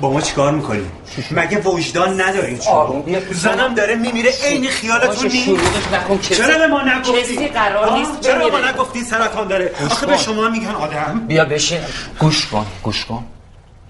با 0.00 0.12
ما 0.12 0.20
چیکار 0.20 0.52
می‌کنی؟ 0.52 0.90
مگه 1.30 1.58
وجدان 1.60 2.20
ندارین 2.20 2.60
شما؟ 2.60 3.04
زنم 3.32 3.74
داره 3.74 3.94
میمیره 3.94 4.30
عین 4.44 4.68
خیالتون. 4.68 5.28
کسی- 5.28 5.56
چرا 6.20 6.58
به 6.58 6.66
ما 6.66 6.82
نگفتی؟ 6.82 7.22
کسی 7.22 7.48
قرار 7.48 7.92
نیست 7.98 8.20
چرا 8.20 8.50
به 8.50 8.60
ما. 8.60 8.68
نگفتی 8.70 9.00
سرطان 9.04 9.48
داره؟ 9.48 9.72
آخه 9.90 10.06
به. 10.06 10.16
شما 10.16 10.48
میگن 10.48 10.68
آدم 10.74 11.24
بیا 11.28 11.44
بشین 11.44 11.80
گوش 12.18 12.46
کن 12.46 12.66
گوش 12.82 13.04
کن 13.04 13.24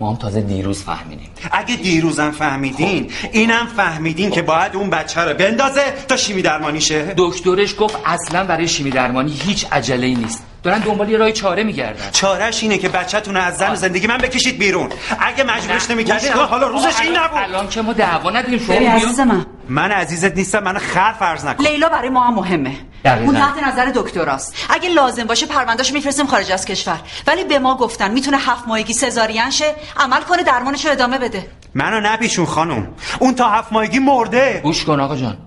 ما 0.01 0.11
هم 0.11 0.17
تازه 0.17 0.41
دیروز 0.41 0.83
فهمیدیم 0.83 1.29
اگه 1.53 1.77
دیروزم 1.77 2.31
فهمیدین 2.31 3.11
اینم 3.33 3.67
فهمیدین 3.77 4.31
که 4.31 4.43
باید 4.43 4.77
اون 4.77 4.91
بچه 4.91 5.21
رو 5.21 5.35
بندازه 5.35 5.81
تا 6.09 6.17
شیمی 6.17 6.43
درمانی 6.43 6.81
شه 6.81 7.15
دکترش 7.17 7.75
گفت 7.79 7.97
اصلا 8.05 8.45
برای 8.45 8.69
شیمی 8.69 8.91
درمانی 8.91 9.33
هیچ 9.45 9.67
عجله 9.73 10.07
ای 10.07 10.15
نیست 10.15 10.43
دارن 10.65 10.79
دنبال 10.79 11.09
یه 11.09 11.19
راه 11.19 11.33
چاره 11.33 11.65
میگردن. 11.65 12.11
چارش 12.13 12.63
اینه 12.63 12.79
که 12.79 12.89
بچه‌تون 12.89 13.37
از 13.37 13.57
زن 13.57 13.75
زندگی 13.75 14.07
من 14.07 14.19
بکشید 14.19 14.59
بیرون. 14.59 14.91
اگه 15.21 15.45
مجبورش 15.45 15.91
نمی‌کردین 15.91 16.33
الان 16.33 16.49
حالا 16.49 16.69
روزش 16.69 17.01
این 17.01 17.17
نبود. 17.17 17.39
الان 17.39 17.69
که 17.69 17.83
ما 17.83 17.93
دعوا 17.93 18.31
نداریم 18.31 18.59
شما 18.59 18.77
ببین 18.77 18.95
بیا. 18.95 19.09
عزیز 19.09 19.21
من. 19.21 19.47
من 19.69 19.91
عزیزت 19.91 20.37
نیستم 20.37 20.63
من 20.63 20.79
خر 20.79 21.13
فرض 21.19 21.45
نکن. 21.45 21.65
لیلا 21.65 21.89
برای 21.89 22.09
ما 22.09 22.21
هم 22.21 22.35
مهمه. 22.35 22.77
دقیقاً. 23.05 23.25
اون 23.25 23.35
تحت 23.35 23.63
نظر 23.69 23.93
دکتراست. 23.95 24.55
اگه 24.69 24.89
لازم 24.89 25.25
باشه 25.25 25.47
پروندهش 25.47 25.93
میفرستیم 25.93 26.27
خارج 26.27 26.53
از 26.53 26.65
کشور. 26.67 26.99
ولی 27.27 27.45
به 27.45 27.59
ما 27.59 27.77
گفتن 27.77 28.11
می‌تونه 28.11 28.37
هفت 28.37 28.69
ماهگی 28.69 28.93
سزارین 28.93 29.51
شه 29.51 29.75
عمل 29.97 30.21
کنه 30.21 30.43
درمانش 30.43 30.85
رو 30.85 30.93
ادامه 30.93 31.19
بده. 31.19 31.47
منو 31.75 32.01
نپیشون 32.01 32.47
خانم. 32.47 32.89
اون 33.19 33.35
تا 33.35 33.51
هفت 33.51 33.73
ماهگی 33.73 33.99
مرده. 33.99 34.61
گوش 34.63 34.85
کن 34.85 35.01
آقا 35.01 35.17
جان. 35.17 35.39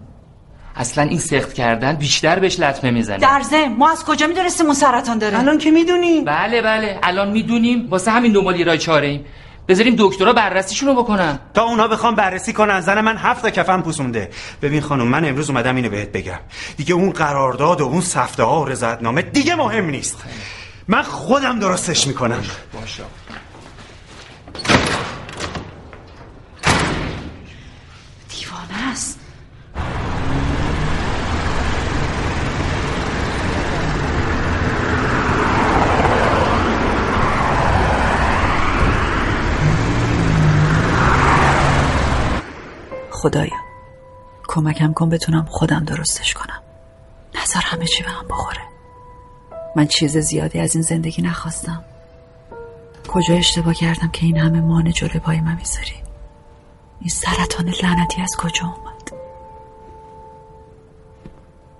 اصلا 0.77 1.03
این 1.03 1.19
سخت 1.19 1.53
کردن 1.53 1.95
بیشتر 1.95 2.39
بهش 2.39 2.59
لطمه 2.59 2.91
می‌زنه. 2.91 3.17
در 3.17 3.41
ضمن 3.49 3.73
ما 3.77 3.91
از 3.91 4.05
کجا 4.05 4.27
می‌دونستیم 4.27 4.65
اون 4.65 4.75
سرطان 4.75 5.17
داره؟ 5.17 5.39
الان 5.39 5.57
که 5.57 5.71
می‌دونی 5.71 6.21
بله 6.21 6.61
بله. 6.61 6.99
الان 7.03 7.31
می‌دونیم. 7.31 7.87
واسه 7.89 8.11
همین 8.11 8.31
دنبال 8.31 8.59
یه 8.59 8.65
راه 8.65 8.77
چاره 8.77 9.07
ایم 9.07 9.25
بذاریم 9.67 9.95
دکترها 9.97 10.33
بررسیشون 10.33 10.89
رو 10.89 11.03
بکنن. 11.03 11.39
تا 11.53 11.63
اونا 11.63 11.87
بخوام 11.87 12.15
بررسی 12.15 12.53
کنن 12.53 12.81
زن 12.81 13.01
من 13.01 13.17
هفت 13.17 13.41
تا 13.41 13.49
کفن 13.49 13.81
پوسونده. 13.81 14.29
ببین 14.61 14.81
خانم 14.81 15.07
من 15.07 15.25
امروز 15.25 15.49
اومدم 15.49 15.75
اینو 15.75 15.89
بهت 15.89 16.11
بگم. 16.11 16.39
دیگه 16.77 16.93
اون 16.93 17.09
قرارداد 17.09 17.81
و 17.81 17.83
اون 17.83 18.01
سفته 18.01 18.43
ها 18.43 18.61
و 18.61 18.65
رضایتنامه 18.65 19.21
دیگه 19.21 19.55
مهم 19.55 19.89
نیست. 19.89 20.23
من 20.87 21.01
خودم 21.01 21.59
درستش 21.59 22.07
می‌کنم. 22.07 22.43
باشه 22.73 23.03
دیوانه 28.29 28.91
است 28.91 29.19
خدایا. 43.17 43.57
کمکم 44.47 44.93
کن 44.93 45.09
بتونم 45.09 45.45
خودم 45.45 45.85
درستش 45.85 46.33
کنم. 46.33 46.61
نظر 47.35 47.59
همه 47.63 47.85
چی 47.85 48.03
به 48.03 48.09
هم 48.09 48.27
بخوره. 48.27 48.61
من 49.75 49.87
چیز 49.87 50.17
زیادی 50.17 50.59
از 50.59 50.75
این 50.75 50.81
زندگی 50.81 51.21
نخواستم. 51.21 51.83
کجا 53.07 53.35
اشتباه 53.35 53.73
کردم 53.73 54.07
که 54.07 54.25
این 54.25 54.37
همه 54.37 54.61
مانع 54.61 54.91
جلوی 54.91 55.19
پای 55.19 55.41
من 55.41 55.55
می‌ذاری؟ 55.55 56.03
این 56.99 57.09
سرطان 57.09 57.69
لعنتی 57.83 58.21
از 58.21 58.35
کجا 58.37 58.65
اومد؟ 58.65 59.11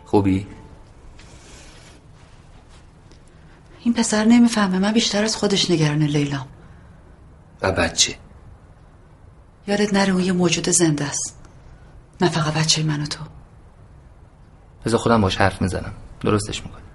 خوبی؟ 0.05 0.47
این 3.83 3.93
پسر 3.93 4.25
نمی‌فهمه. 4.25 4.79
من 4.79 4.93
بیشتر 4.93 5.23
از 5.23 5.35
خودش 5.35 5.71
نگران 5.71 6.03
لیلام. 6.03 6.47
و 7.61 7.71
بچه. 7.71 8.15
یادت 9.67 9.93
نره 9.93 10.13
اون 10.13 10.23
یه 10.23 10.31
موجود 10.31 10.69
زنده 10.69 11.05
است. 11.05 11.37
نه 12.21 12.29
فقط 12.29 12.53
بچه 12.53 12.83
من 12.83 13.01
و 13.01 13.05
تو. 13.05 13.23
بذار 14.85 14.99
خودم 14.99 15.21
باش 15.21 15.37
حرف 15.37 15.61
می‌زنم. 15.61 15.93
درستش 16.21 16.63
می‌کنم 16.63 16.86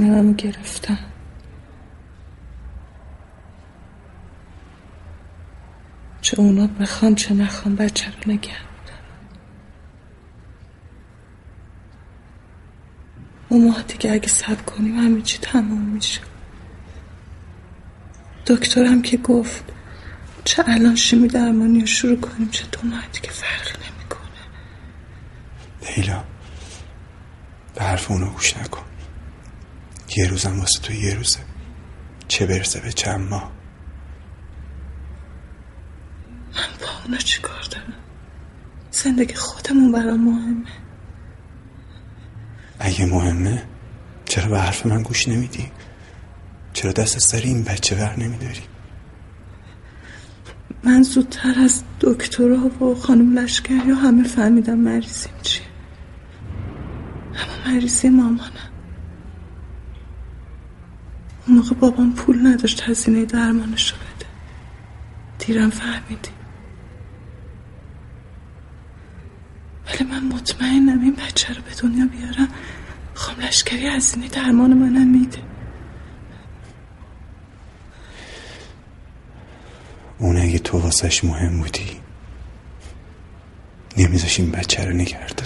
تصمیمم 0.00 0.32
گرفتم. 0.32 0.98
چه 6.20 6.40
اونا 6.40 6.66
بخوان 6.66 7.14
چه 7.14 7.34
نخوان 7.34 7.76
بچه 7.76 8.06
رو 8.10 8.32
نگه 8.32 8.56
اون 13.48 13.68
ماه 13.68 13.82
دیگه 13.82 14.12
اگه 14.12 14.28
سب 14.28 14.66
کنیم 14.66 14.98
همه 14.98 15.22
چی 15.22 15.38
تموم 15.38 15.82
میشه. 15.82 16.20
دکترم 18.46 19.02
که 19.02 19.16
گفت 19.16 19.64
چه 20.44 20.64
الان 20.66 20.96
شیمی 20.96 21.28
درمانی 21.28 21.80
رو 21.80 21.86
شروع 21.86 22.20
کنیم 22.20 22.48
چه 22.50 22.64
دو 22.72 22.88
ماه 22.88 23.06
دیگه 23.12 23.30
فرقی 23.30 23.78
نمی‌کنه. 23.78 24.40
لیلا 25.96 26.24
به 27.74 27.84
حرف 27.84 28.10
اونو 28.10 28.30
گوش 28.30 28.56
نکن. 28.56 28.89
یه 30.16 30.28
روزم 30.28 30.60
واسه 30.60 30.80
تو 30.82 30.92
یه 30.92 31.14
روزه. 31.14 31.38
چه 32.28 32.46
برسه 32.46 32.80
به 32.80 32.92
چند 32.92 33.30
ماه. 33.30 33.52
من 36.54 36.62
با 36.80 36.86
اونا 37.04 37.16
چی 37.16 37.40
کار 37.40 37.62
دارم؟ 37.70 37.92
زندگی 38.90 39.34
خودمون 39.34 39.92
برام 39.92 40.20
مهمه. 40.20 40.66
اگه 42.78 43.06
مهمه 43.06 43.62
چرا 44.24 44.48
به 44.48 44.60
حرف 44.60 44.86
من 44.86 45.02
گوش 45.02 45.28
نمیدی؟ 45.28 45.70
چرا 46.72 46.92
دست 46.92 47.16
از 47.16 47.22
سر 47.22 47.40
این 47.40 47.62
بچه 47.62 47.94
بر 47.94 48.16
نمیداری؟ 48.16 48.62
من 50.84 51.02
زودتر 51.02 51.54
از 51.64 51.82
دکترها 52.00 52.84
و 52.84 52.94
خانم 52.94 53.38
لشکری 53.38 53.90
همه 53.90 54.24
فهمیدم 54.24 54.78
مریضیم 54.78 55.32
چیه. 55.42 55.66
اما 57.34 57.74
مریضی 57.74 58.08
مامانم. 58.08 58.59
اون 61.46 61.56
موقع 61.56 61.74
بابام 61.74 62.12
پول 62.14 62.46
نداشت 62.46 62.82
هزینه 62.82 63.24
درمانشو 63.24 63.96
بده. 63.96 64.26
دیرم 65.38 65.70
فهمیدی. 65.70 66.30
ولی 69.86 70.10
من 70.10 70.24
مطمئنم 70.24 71.00
این 71.00 71.14
بچه 71.14 71.54
رو 71.54 71.62
به 71.62 71.70
دنیا 71.82 72.06
بیارم 72.06 72.48
خانم 73.14 73.40
لشکری 73.40 73.86
هزینه 73.86 74.28
درمان 74.28 74.74
منم 74.74 75.08
میده. 75.08 75.38
اون 80.18 80.36
اگه 80.36 80.58
تو 80.58 80.78
واسش 80.78 81.24
مهم 81.24 81.58
بودی 81.60 82.00
نمیذاش 83.96 84.40
این 84.40 84.50
بچه 84.50 84.84
رو 84.84 84.92
نگرده 84.92 85.42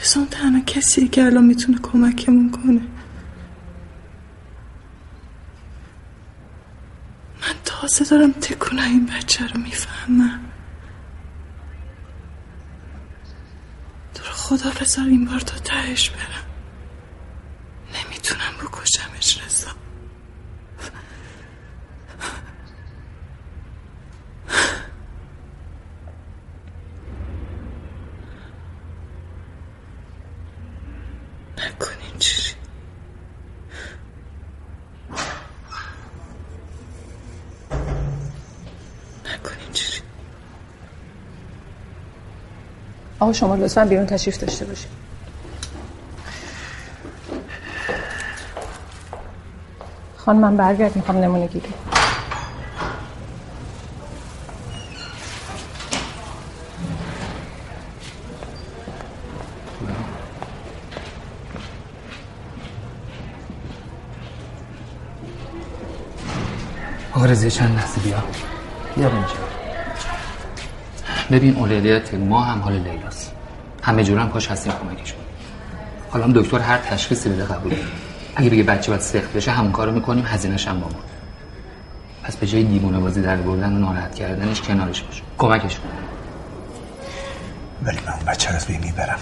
رسان 0.00 0.26
تنها 0.26 0.60
کسیه 0.60 1.08
که 1.08 1.24
الان 1.24 1.44
می‌تونه 1.44 1.78
کمکمون 1.78 2.50
کنه. 2.50 2.80
من 7.42 7.54
تازه 7.64 8.04
دارم 8.04 8.32
تکونه 8.32 8.82
این 8.82 9.06
بچه 9.06 9.46
رو 9.46 9.60
می‌فهمم. 9.60 10.40
تو 14.14 14.22
خدا 14.32 14.70
بذار 14.80 15.04
این 15.04 15.24
بار 15.24 15.40
تا 15.40 15.58
تهش 15.58 16.10
برم. 16.10 16.44
نمی‌تونم 17.94 18.52
بکشمش. 18.62 19.38
آقا 43.20 43.32
شما 43.32 43.54
لطفا 43.54 43.84
بیرون 43.84 44.06
تشریف 44.06 44.38
داشته 44.38 44.64
باشید. 44.64 44.90
خانم 50.16 50.40
من 50.40 50.56
برگرد 50.56 50.96
می‌خوام 50.96 51.18
نمونه 51.18 51.46
گیری. 51.46 51.74
رضا 67.30 67.48
چند 67.48 67.76
لحظه 67.76 68.00
بیا. 68.00 68.22
بیا 68.96 69.08
اینجا. 69.08 69.49
ببین 71.30 71.56
اولویت 71.56 72.14
ما 72.14 72.40
هم 72.40 72.60
حال 72.60 72.72
لیلاست. 72.72 73.32
همه 73.82 74.04
جورم 74.04 74.28
کاش 74.30 74.50
هستیم 74.50 74.72
کمکش 74.72 75.12
کنیم 75.12 75.26
حالا 76.10 76.24
هم 76.24 76.32
دکتر 76.32 76.58
هر 76.58 76.78
تشخیصی 76.78 77.28
بده 77.28 77.44
قبول. 77.44 77.74
اگه 78.36 78.50
بگه 78.50 78.62
بچه 78.62 78.88
باید 78.88 79.00
سخت 79.00 79.32
بشه 79.32 79.50
همون 79.50 79.72
کارو 79.72 79.92
می‌کنیم 79.92 80.24
هزینه‌ش 80.26 80.68
هم 80.68 80.80
با 80.80 80.86
ما 80.86 80.94
پس 82.22 82.36
به 82.36 82.46
جای 82.46 82.62
دیوونه 82.62 82.98
بازی 82.98 83.22
در 83.22 83.36
بردن 83.36 83.72
و 83.72 83.78
ناراحت 83.78 84.14
کردنش 84.14 84.60
کنارش 84.60 85.02
باش. 85.02 85.22
کمکش 85.38 85.74
کن. 85.74 85.88
ولی 87.82 87.98
من 88.06 88.32
بچه 88.32 88.50
رو 88.50 88.56
از 88.56 88.66
بین 88.66 88.80
می‌برم. 88.80 89.18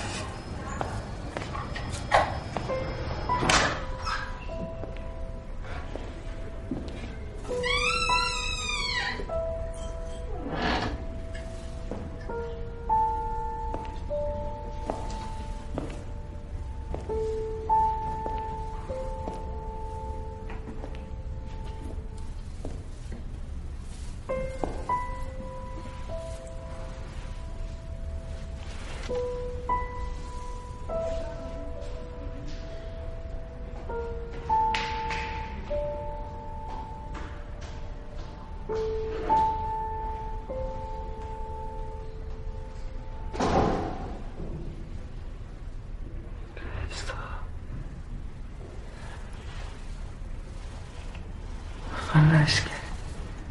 خانم 52.29 52.43
لشکری 52.43 52.75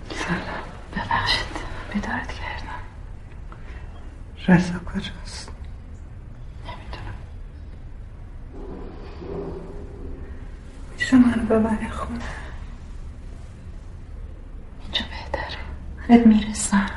سلام 0.09 0.63
ببخشید 0.95 1.47
بیدارت 1.93 2.33
کردم 2.33 2.81
رضا 4.47 4.79
کجاست 4.79 5.51
میشه 10.93 11.17
منو 11.17 11.45
ببری 11.45 11.89
خونه 11.89 12.19
اینجا 14.83 15.05
بهتره 15.09 15.57
بهت 16.07 16.27
می‌رسم 16.27 16.89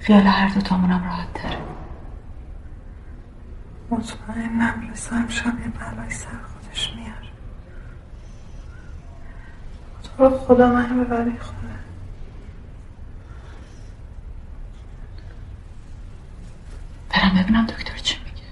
خیال 0.00 0.22
هر 0.26 0.48
دوتامونم 0.48 1.04
راحت 1.04 1.32
تره 1.34 1.58
مطمئنم 3.90 4.90
رضا 4.92 5.16
امشب 5.16 5.60
یه 5.60 5.68
بلای 5.68 6.10
سر 6.10 6.28
خودش 6.28 6.94
میاره 6.96 7.28
تو 10.02 10.24
رو 10.24 10.33
خدا 10.48 10.68
منو 10.68 11.04
ببری 11.04 11.38
خونه 11.38 11.74
برم 17.10 17.42
ببینم 17.42 17.66
دکتر 17.66 17.96
چی 17.96 18.16
میگه 18.24 18.46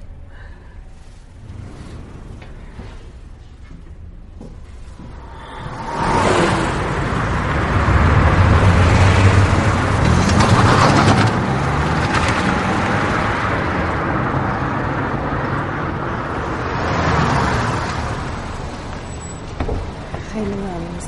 خیلی 20.32 20.54
ممنون 20.54 21.00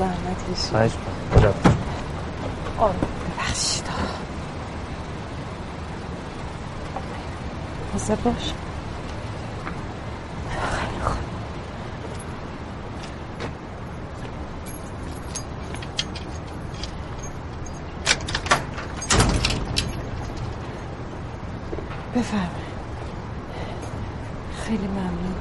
زحمت 0.75 0.91
کشید 0.91 0.91
خواهش 0.91 0.93
کجا 1.37 1.55
آره 2.79 2.95
ببخشید 3.39 3.85
حاضر 7.93 8.15
باش 8.15 8.53
خیلی 10.51 11.01
خوب 11.05 11.17
بفرمایید 22.17 22.65
خیلی 24.65 24.87
ممنون 24.87 25.35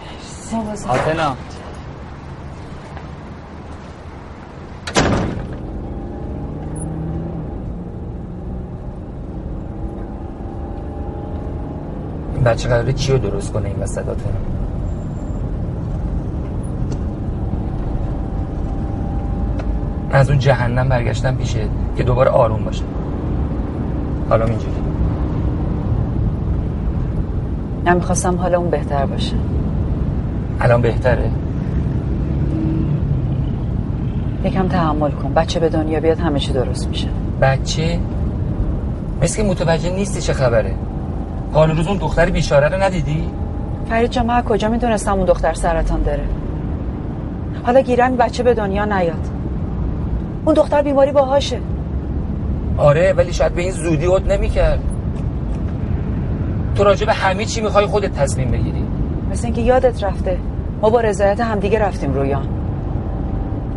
مرسی 0.00 0.56
مواظب. 0.56 0.90
آتنا 0.90 1.36
قراره 12.70 12.92
چی 12.92 13.12
رو 13.12 13.18
درست 13.18 13.52
کنه 13.52 13.68
این 13.68 13.76
وسطات 13.80 14.18
از 20.12 20.30
اون 20.30 20.38
جهنم 20.38 20.88
برگشتم 20.88 21.34
پیشه 21.34 21.68
که 21.96 22.02
دوباره 22.02 22.30
آروم 22.30 22.64
باشه. 22.64 22.84
حالا 24.28 24.44
اینجوری. 24.44 24.72
من 27.84 27.94
می‌خواستم 27.94 28.36
حالا 28.36 28.58
اون 28.58 28.70
بهتر 28.70 29.06
باشه. 29.06 29.36
الان 30.60 30.82
بهتره؟ 30.82 31.30
یکم 34.44 34.68
تحمل 34.68 35.10
کن. 35.10 35.34
بچه 35.34 35.60
به 35.60 35.68
دنیا 35.68 36.00
بیاد 36.00 36.18
همه 36.18 36.38
چی 36.38 36.52
درست 36.52 36.88
میشه. 36.88 37.08
بچه؟ 37.40 37.98
مثل 39.22 39.36
که 39.36 39.48
متوجه 39.48 39.90
نیستی 39.90 40.20
چه 40.20 40.32
خبره. 40.32 40.74
حال 41.52 41.70
روز 41.70 41.86
اون 41.86 41.96
دختر 41.96 42.30
بیچاره 42.30 42.68
رو 42.68 42.82
ندیدی؟ 42.82 43.28
فرید 43.88 44.10
جان 44.10 44.26
من 44.26 44.42
کجا 44.42 44.68
می‌دونستم 44.68 45.12
اون 45.12 45.24
دختر 45.24 45.54
سرطان 45.54 46.02
داره؟ 46.02 46.24
حالا 47.62 47.80
گیرم 47.80 48.16
بچه 48.16 48.42
به 48.42 48.54
دنیا 48.54 48.84
نیاد. 48.84 49.28
اون 50.44 50.54
دختر 50.54 50.82
بیماری 50.82 51.12
باهاشه. 51.12 51.58
آره 52.76 53.12
ولی 53.12 53.32
شاید 53.32 53.54
به 53.54 53.62
این 53.62 53.70
زودی 53.70 54.06
عد 54.06 54.32
نمی‌کرد. 54.32 54.80
تو 56.76 56.84
راجع 56.84 57.06
به 57.06 57.12
همه 57.12 57.44
چی 57.44 57.60
می‌خوای 57.60 57.86
خودت 57.86 58.12
تصمیم 58.12 58.50
بگیری. 58.50 58.84
مثل 59.30 59.46
اینکه 59.46 59.60
یادت 59.60 60.04
رفته. 60.04 60.38
ما 60.82 60.90
با 60.90 61.00
رضایت 61.00 61.40
همدیگه 61.40 61.78
رفتیم 61.78 62.14
رویان. 62.14 62.48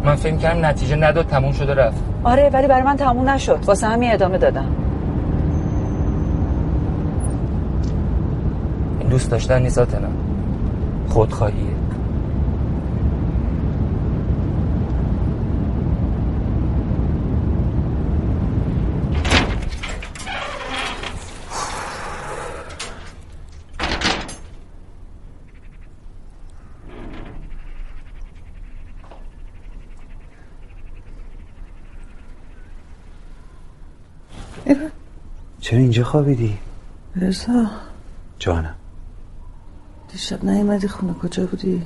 من 0.04 0.16
فکر 0.16 0.36
کردم 0.36 0.66
نتیجه 0.66 0.96
نداد 0.96 1.28
تموم 1.28 1.52
شده 1.52 1.74
رفت. 1.74 2.04
آره 2.24 2.50
ولی 2.54 2.68
برای 2.68 2.84
من 2.84 2.98
تموم 2.98 3.30
نشد. 3.30 3.60
واسه 3.66 3.88
همین 3.88 4.14
ادامه 4.14 4.38
دادم. 4.38 4.83
دوست 9.14 9.32
داشتن 9.32 9.62
نیست 9.62 9.80
نه 9.80 10.08
خودخواهیه 11.10 11.74
چرا 35.62 35.80
اینجا 35.80 36.04
خوابیدی؟ 36.04 36.58
رضا 37.16 37.66
جانم 38.40 38.76
دیشب 40.14 40.46
نیومدی؟ 40.46 40.88
خونه 40.88 41.14
کجا 41.14 41.46
بودی؟ 41.46 41.86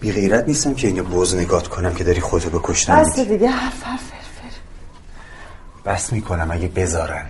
بی 0.00 0.12
غیرت 0.12 0.48
نیستم 0.48 0.74
که 0.74 0.88
اینو 0.88 1.04
بوز 1.04 1.34
نگات 1.34 1.68
کنم 1.68 1.94
که 1.94 2.04
داری 2.04 2.20
خودتو 2.20 2.58
بکشتن 2.58 3.00
بس 3.00 3.18
دیگه 3.20 3.48
حرف 3.48 3.82
حرف 3.82 4.00
فرفر 4.00 4.56
بس 5.84 6.12
می‌کنم 6.12 6.50
اگه 6.50 6.68
بذارن. 6.68 7.26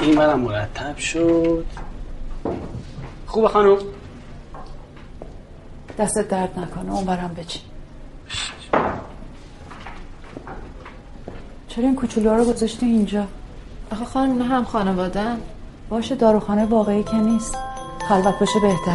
این 0.00 0.14
منم 0.14 0.40
مرتب 0.40 0.96
شد. 0.98 1.66
خوبه 3.26 3.48
خانم؟ 3.48 3.78
دستت 5.98 6.28
درد 6.28 6.58
نکنه 6.58 6.92
اون 6.92 7.04
برم 7.04 7.34
بچین 7.34 7.62
چرا 11.76 11.84
این 11.84 11.96
کوچولو 11.96 12.34
رو 12.34 12.44
گذاشتی 12.44 12.86
اینجا؟ 12.86 13.26
آخه 13.92 14.04
خانم 14.04 14.38
نه 14.38 14.44
هم 14.44 14.64
خانواده. 14.64 15.36
باشه 15.88 16.14
داروخانه 16.14 16.64
واقعی 16.64 17.02
که 17.02 17.16
نیست. 17.16 17.54
خلوت 18.08 18.38
باشه 18.38 18.60
بهتره. 18.62 18.94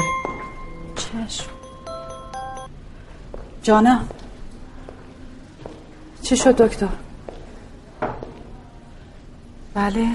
چشم. 0.96 1.50
جانم 3.64 4.08
چی 6.22 6.38
شد 6.38 6.62
دکتر؟ 6.62 6.88
بله. 9.74 10.08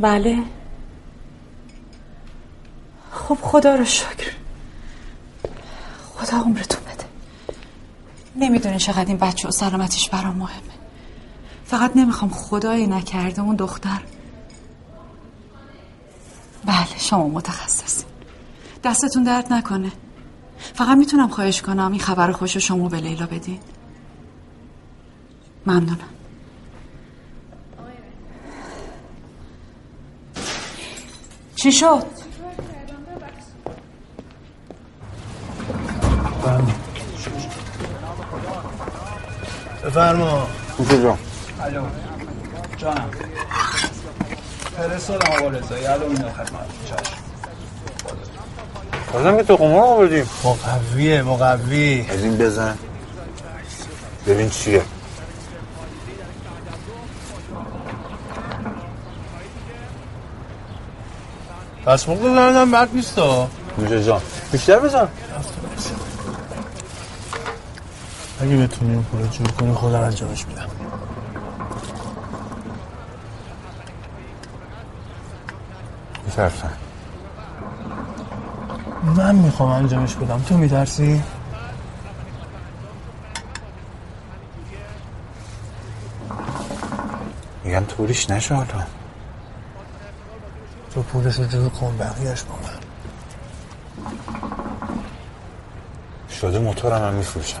بله. 0.00 0.38
خب 3.12 3.38
خدا 3.42 3.74
رو 3.74 3.84
شکر. 3.84 4.32
خدا 6.14 6.36
عمرتون 6.36 6.80
بده. 6.82 7.04
نمی‌دونی 8.40 8.78
چقدر 8.78 9.04
این 9.04 9.16
بچه 9.16 9.48
و 9.48 9.50
سلامتیش 9.50 10.10
برام 10.10 10.36
مهمه. 10.36 10.72
فقط 11.64 11.96
نمی‌خوام 11.96 12.30
خدایی 12.30 12.86
نکرده 12.86 13.42
اون 13.42 13.56
دختر. 13.56 14.02
بله 16.64 16.98
شما 16.98 17.28
متخصص 17.28 18.04
دستتون 18.84 19.22
درد 19.22 19.52
نکنه. 19.52 19.92
فقط 20.74 20.96
می‌تونم 20.96 21.28
خواهش 21.28 21.62
کنم 21.62 21.92
این 21.92 22.00
خبر 22.00 22.32
خوش 22.32 22.56
شما 22.56 22.88
به 22.88 23.00
لیلا 23.00 23.26
بدین. 23.26 23.58
ممنونم. 25.66 25.98
چی 31.56 31.72
شد؟ 31.72 32.19
بفرما. 39.90 40.46
اینجا 40.78 41.16
الو. 41.62 41.82
جانم. 42.76 43.10
فرستادم 44.76 45.32
آقا 45.32 45.48
رضایی. 45.48 45.86
الان 45.86 46.08
میاد 46.08 46.32
خدمت 46.32 46.66
چشم. 46.86 47.16
بازم 49.12 49.36
که 49.36 49.42
تو 49.42 49.56
قمار 49.56 49.84
آوردیم. 49.84 50.26
مقویه 50.44 51.22
مقوی. 51.22 52.06
از 52.10 52.24
این 52.24 52.36
بزن. 52.38 52.78
ببین 54.26 54.50
چیه. 54.50 54.82
پس 61.86 62.08
موقع 62.08 62.22
زنم 62.22 62.70
بد 62.70 62.88
نیست 62.92 63.18
ها. 63.18 63.48
میشه 63.76 64.04
جان 64.04 64.20
بیشتر 64.52 64.78
بزن. 64.78 65.08
اگه 68.40 68.56
بتونی 68.56 68.90
این 68.92 69.02
پول 69.02 69.26
جور 69.26 69.50
کنی 69.50 69.72
خودم 69.72 70.00
انجامش 70.00 70.46
میدم. 70.46 70.68
میترسن 76.26 76.72
من 79.16 79.34
می‌خوام 79.34 79.70
انجامش 79.70 80.14
بدم. 80.14 80.42
تو 80.42 80.56
میترسی؟ 80.56 81.22
میگن 87.64 87.84
طوریش 87.84 88.30
نشه 88.30 88.54
حالا. 88.54 88.68
تو 90.94 91.02
پولش 91.02 91.36
رو 91.36 91.44
جور 91.44 91.68
کن 91.68 91.96
بقیهش 91.98 92.42
با 92.42 92.54
من. 92.54 92.80
شده 96.40 96.58
موتورم 96.58 97.02
هم 97.02 97.14
میفروشم. 97.14 97.60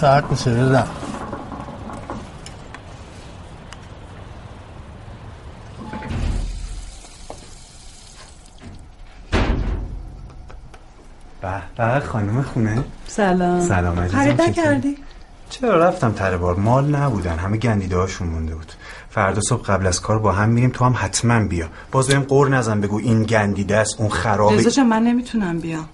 ساعت 0.00 0.24
میشه 0.30 0.50
بدم 0.50 0.86
به 11.40 11.62
به 11.76 12.00
خانم 12.00 12.42
خونه. 12.42 12.84
سلام. 13.06 13.60
سلام 13.60 14.00
عزیزم 14.00 14.18
خرید؟ 14.18 14.40
نکردی؟ 14.40 14.96
چرا 15.50 15.76
رفتم 15.88 16.12
تره 16.12 16.36
بار؟ 16.36 16.54
مال 16.54 16.94
نبودن 16.94 17.38
همه 17.38 17.56
گندیده 17.56 17.96
هاشون 17.96 18.28
مونده 18.28 18.54
بود. 18.54 18.72
فردا 19.10 19.40
صبح 19.40 19.62
قبل 19.62 19.86
از 19.86 20.00
کار 20.00 20.18
با 20.18 20.32
هم 20.32 20.48
میریم 20.48 20.70
تو 20.70 20.84
هم 20.84 20.94
حتما 20.96 21.48
بیا. 21.48 21.66
باز 21.92 22.08
بهم 22.08 22.22
قور 22.22 22.48
نزن 22.48 22.80
بگو 22.80 22.98
این 22.98 23.22
گندیده 23.22 23.76
است 23.76 23.94
اون 23.98 24.08
خرابه 24.08 24.56
رضا 24.56 24.84
من 24.84 25.02
نمی‌تونم 25.02 25.58
بیام. 25.58 25.88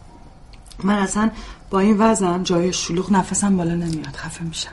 من 0.85 0.95
اصلا 0.99 1.31
با 1.73 1.81
این 1.81 1.97
وزن 1.99 2.43
جای 2.43 2.73
شلوغ 2.73 3.13
نفسم 3.13 3.57
بالا 3.57 3.75
نمیاد. 3.75 4.17
خفه 4.17 4.45
میشم. 4.45 4.71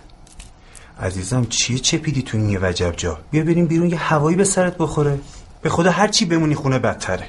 عزیزم 1.00 1.45
چیه 1.45 1.80
چپیدی 1.80 2.22
تو 2.22 2.38
این 2.38 2.50
یه 2.50 2.60
وجب 2.62 2.91
جا؟ 2.91 3.20
بیا 3.32 3.43
بریم 3.43 3.66
بیرون 3.66 3.89
یه 3.89 3.97
هوایی 3.97 4.38
به 4.38 4.43
سرت 4.43 4.78
بخوره. 4.78 5.20
به 5.62 5.70
خدا 5.70 5.91
هر 5.91 6.08
چی 6.08 6.26
بمونی 6.26 6.56
خونه 6.56 6.80
بدتره. 6.80 7.26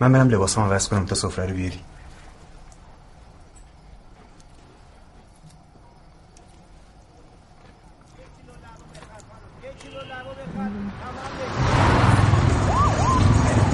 من 0.00 0.12
برم 0.12 0.28
لباسامو 0.28 0.72
عوض 0.72 0.88
کنم 0.88 1.06
تا 1.06 1.14
سفره 1.14 1.46
رو 1.46 1.54
بیاری. 1.54 1.80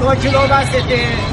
دو 0.01 0.15
کیلو 0.15 0.39
بسته 0.39 1.32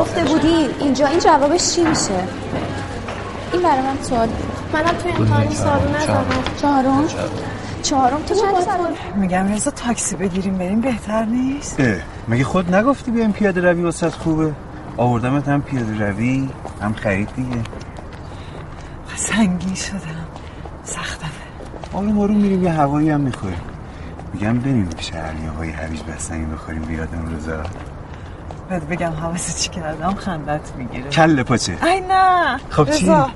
بودین 0.00 0.70
اینجا 0.80 1.06
این 1.06 1.20
جوابش 1.20 1.74
چی 1.74 1.84
میشه؟ 1.84 2.24
این 3.52 3.62
برای 3.62 3.82
من 3.82 4.02
سوال 4.02 4.28
منم 4.72 4.84
تو 4.84 5.08
امتحان 5.08 5.50
سالو 5.50 5.96
نزدم. 5.96 6.24
چهارم؟ 6.60 7.04
چهارم. 7.82 8.22
تو 8.22 8.34
چند 8.34 8.60
سال؟ 8.60 8.94
میگم 9.16 9.52
رضا 9.54 9.70
تاکسی 9.70 10.16
بگیریم 10.16 10.58
بریم 10.58 10.80
بهتر 10.80 11.24
نیست. 11.24 11.80
اه 11.80 11.96
مگه 12.28 12.44
خود 12.44 12.74
نگفتی 12.74 13.10
بیایم 13.10 13.32
پیاده 13.32 13.60
روی 13.60 13.82
واسط 13.82 14.12
خوبه؟ 14.12 14.52
آوردمت 14.96 15.48
هم 15.48 15.62
پیاده 15.62 16.08
روی 16.08 16.48
هم 16.82 16.92
خرید 16.92 17.28
دیگه. 17.36 17.58
سنگین 19.16 19.74
شدم. 19.74 20.26
سختمه. 20.84 21.30
حالا 21.92 22.12
ما 22.12 22.26
رو 22.26 22.34
میریم 22.34 22.64
یه 22.64 22.72
هوایی 22.72 23.10
هم 23.10 23.20
می‌خوریم. 23.20 23.60
میگم 24.32 24.58
بریم 24.58 24.88
پیش 24.96 25.12
علی 25.12 25.48
آقای 25.48 25.70
هویج 25.70 26.02
بستنی 26.02 26.44
بخوریم 26.44 26.82
بیادم 26.82 27.36
رضا. 27.36 27.62
بهت 28.72 28.82
بگم 28.88 29.12
حواست 29.12 29.62
چی 29.62 29.70
کردم؟ 29.70 30.14
خندت 30.14 30.72
می‌گیره. 30.78 31.10
کل 31.10 31.42
پاچه. 31.42 31.72
ای 31.84 32.00
نه. 32.00 32.60
خب 32.70 32.90
چی؟ 32.90 33.10
آب 33.10 33.26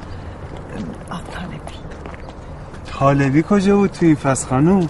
طالبی 1.35 1.61
طالبی 2.99 3.45
کجا 3.51 3.77
بود 3.77 3.91
توی 3.91 4.15
فس 4.15 4.47
خانوم؟ 4.47 4.87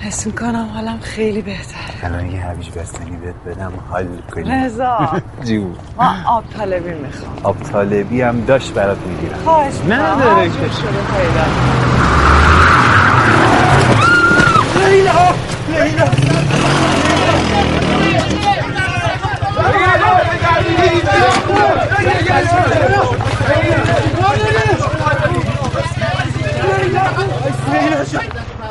حس 0.00 0.26
می‌کنم 0.26 0.70
حالم 0.74 0.98
خیلی 1.02 1.42
بهتر 1.42 1.76
الان 2.02 2.30
یه 2.30 2.46
هویج 2.46 2.70
بستنی 2.70 3.16
بهت 3.16 3.34
بدم 3.56 3.72
حال 3.90 4.06
کنی. 4.34 4.50
رضا. 4.50 5.08
جون 5.46 5.76
ما 5.96 6.14
آب 6.26 6.44
طالبی 6.58 6.90
می‌خوام. 6.94 7.32
آب 7.42 7.62
طالبی 7.62 8.22
هم 8.22 8.40
داشت 8.40 8.72
برات 8.74 8.98
می‌گیرم. 9.06 9.38
خواهش 9.44 9.74
نه 9.88 9.96
داره 10.24 10.48
که 10.48 10.56
شده 10.56 11.02
پیدا 11.16 11.44
لیلا! 14.88 15.12
لیلا! 15.68 16.27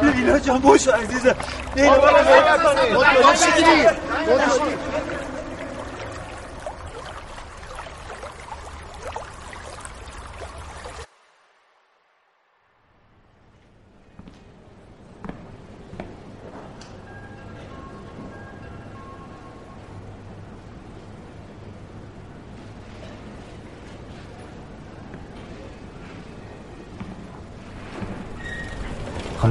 لیلا 0.02 0.40
جان 0.40 0.60
باش 0.62 0.88
عزیزم 0.88 1.36
لیلا 1.76 1.90
خانم 2.00 2.98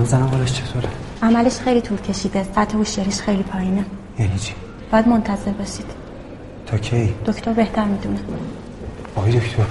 زنم 0.07 0.27
حالش 0.27 0.53
چطوره؟ 0.53 0.89
عملش 1.23 1.59
خیلی 1.59 1.81
طول 1.81 1.99
کشیده. 1.99 2.43
سطح 2.55 2.77
هوشیاریش 2.77 3.21
خیلی 3.21 3.43
پایینه. 3.43 3.85
یعنی 4.19 4.39
چی؟ 4.39 4.55
باید 4.93 5.09
منتظر 5.09 5.51
باشید. 5.51 5.87
تا 6.67 6.79
کی؟ 6.79 7.15
دکتر 7.27 7.53
بهتر 7.53 7.85
می‌دونه. 7.85 8.19
آقای 9.17 9.33
دکتر 9.33 9.63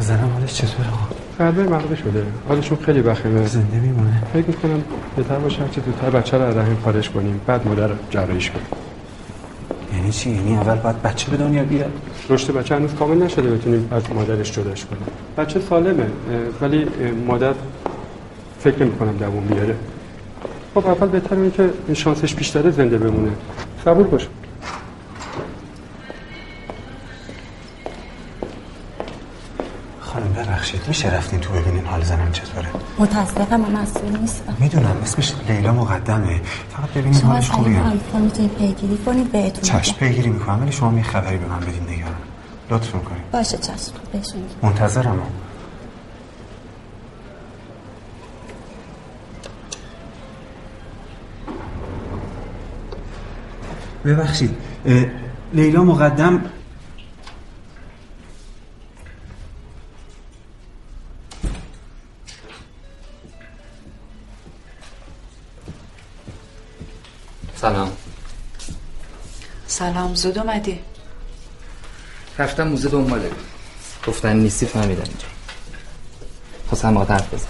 زنم 0.00 0.30
حالش 0.34 0.54
چطوره 0.54 0.88
آقا؟ 0.88 1.06
قلبه 1.38 1.62
مغزه 1.62 1.96
شده. 1.96 2.26
حالشون 2.48 2.78
خیلی 2.78 3.00
وخیمه 3.00 3.46
زنده 3.46 3.80
میمونه؟ 3.80 4.22
فکر 4.32 4.46
می‌کنم 4.46 4.82
بهتر 5.16 5.38
باشه 5.38 5.62
هرچه 5.62 5.80
زودتر 5.80 6.10
بچه 6.10 6.38
رو 6.38 6.44
از 6.44 6.56
رحم 6.56 6.76
خارج 6.84 7.10
کنیم. 7.10 7.40
بعد 7.46 7.68
مادر 7.68 7.90
جراحیش 8.10 8.50
کنیم. 8.50 8.66
یعنی 9.94 10.12
چی؟ 10.12 10.30
یعنی 10.30 10.56
اول 10.56 10.74
باید 10.74 11.02
بچه 11.02 11.30
به 11.30 11.36
دنیا 11.36 11.64
بیاد؟ 11.64 11.92
رشد 12.30 12.52
بچه 12.52 12.76
هنوز 12.76 12.94
کامل 12.94 13.22
نشده 13.22 13.50
بتونیم 13.50 13.88
از 13.90 14.02
مادرش 14.14 14.52
جداش 14.52 14.84
کنیم. 14.84 15.02
بچه 15.36 15.60
سالمه 15.60 16.06
ولی 16.60 16.86
مادر 17.26 17.54
فکر 18.60 18.82
نمی 18.82 18.98
کنم 18.98 19.16
دووم 19.16 19.44
بیاره. 19.44 19.76
خب 20.74 20.86
اول 20.86 21.08
بهتر 21.08 21.34
اینه 21.34 21.50
که 21.50 21.70
شانسش 21.94 22.34
بیشتره 22.34 22.70
زنده 22.70 22.98
بمونه. 22.98 23.32
صبور 23.84 24.06
باش. 24.06 24.28
خانم 30.00 30.32
ببخشید. 30.32 30.80
میشه 30.88 31.14
رفتین 31.14 31.40
تو 31.40 31.52
ببینین 31.52 31.84
حال 31.84 32.02
زنم 32.02 32.32
چطوره 32.32 32.68
متاسفم 32.98 33.60
من 33.60 33.82
مسئول 33.82 34.18
نیستم. 34.20 34.56
می‌دونم 34.60 34.96
اسمش 35.02 35.32
لیلا 35.48 35.72
مقدمه. 35.72 36.40
فقط 36.70 36.88
ببینین 36.90 37.20
شما 37.20 37.30
حالش 37.30 37.44
از 37.44 37.50
خوبه 37.50 37.70
یا 37.70 37.82
نه. 37.82 37.90
آیفون 37.90 38.20
می‌تونید 38.20 38.54
پیگیری 38.54 38.98
کنید 39.06 39.32
بهتون 39.32 39.62
چشم 39.62 39.94
میگم. 39.94 40.08
پیگیری 40.08 40.30
می‌کنم 40.30 40.62
ولی 40.62 40.72
شما 40.72 40.96
یه 40.96 41.02
خبری 41.02 41.36
به 41.36 41.46
من 41.46 41.60
بدین 41.60 41.82
نگران. 41.82 42.14
لطف 42.70 42.94
می‌کنید 42.94 43.30
باشه 43.32 43.58
چشم. 43.58 43.92
بهشون 44.12 44.40
میگم. 44.40 44.54
منتظرم. 44.62 45.18
ببخشید. 54.04 54.56
لیلا 55.52 55.84
مقدم 55.84 56.50
سلام. 67.56 67.92
سلام 69.66 70.14
زود 70.14 70.38
اومدی. 70.38 70.80
رفتم 72.38 72.68
موزه 72.68 72.88
دنباله. 72.88 73.30
گفتن 74.06 74.36
نیستی 74.36 74.66
فهمیدم 74.66 75.02
اینجا. 75.02 75.26
خواستم 76.68 76.94
با 76.94 77.04
حرف 77.04 77.34
بزن 77.34 77.46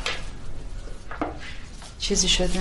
چیزی 1.98 2.28
شده؟ 2.28 2.60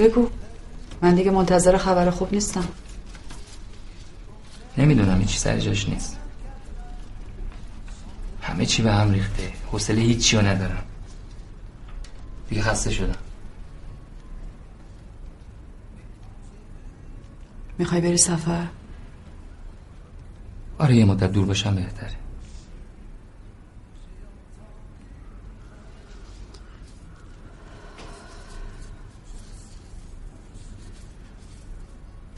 بگو. 0.00 0.28
من 1.02 1.14
دیگه 1.14 1.30
منتظر 1.30 1.76
خبر 1.76 2.10
خوب 2.10 2.32
نیستم. 2.32 2.64
نمی‌دونم 4.78 5.18
این 5.18 5.26
چی 5.26 5.38
سر 5.38 5.58
جاش 5.58 5.88
نیست. 5.88 6.16
همه 8.42 8.66
چی 8.66 8.82
به 8.82 8.92
هم 8.92 9.12
ریخته. 9.12 9.52
حوصله 9.72 10.00
هیچی 10.00 10.36
رو 10.36 10.46
ندارم. 10.46 10.82
دیگه 12.48 12.62
خسته 12.62 12.90
شدم. 12.90 13.18
می‌خوای 17.78 18.00
بری 18.00 18.16
سفر؟ 18.16 18.66
آره 20.78 20.96
یه 20.96 21.04
مدت 21.04 21.32
دور 21.32 21.46
باشم 21.46 21.74
بهتره. 21.74 22.19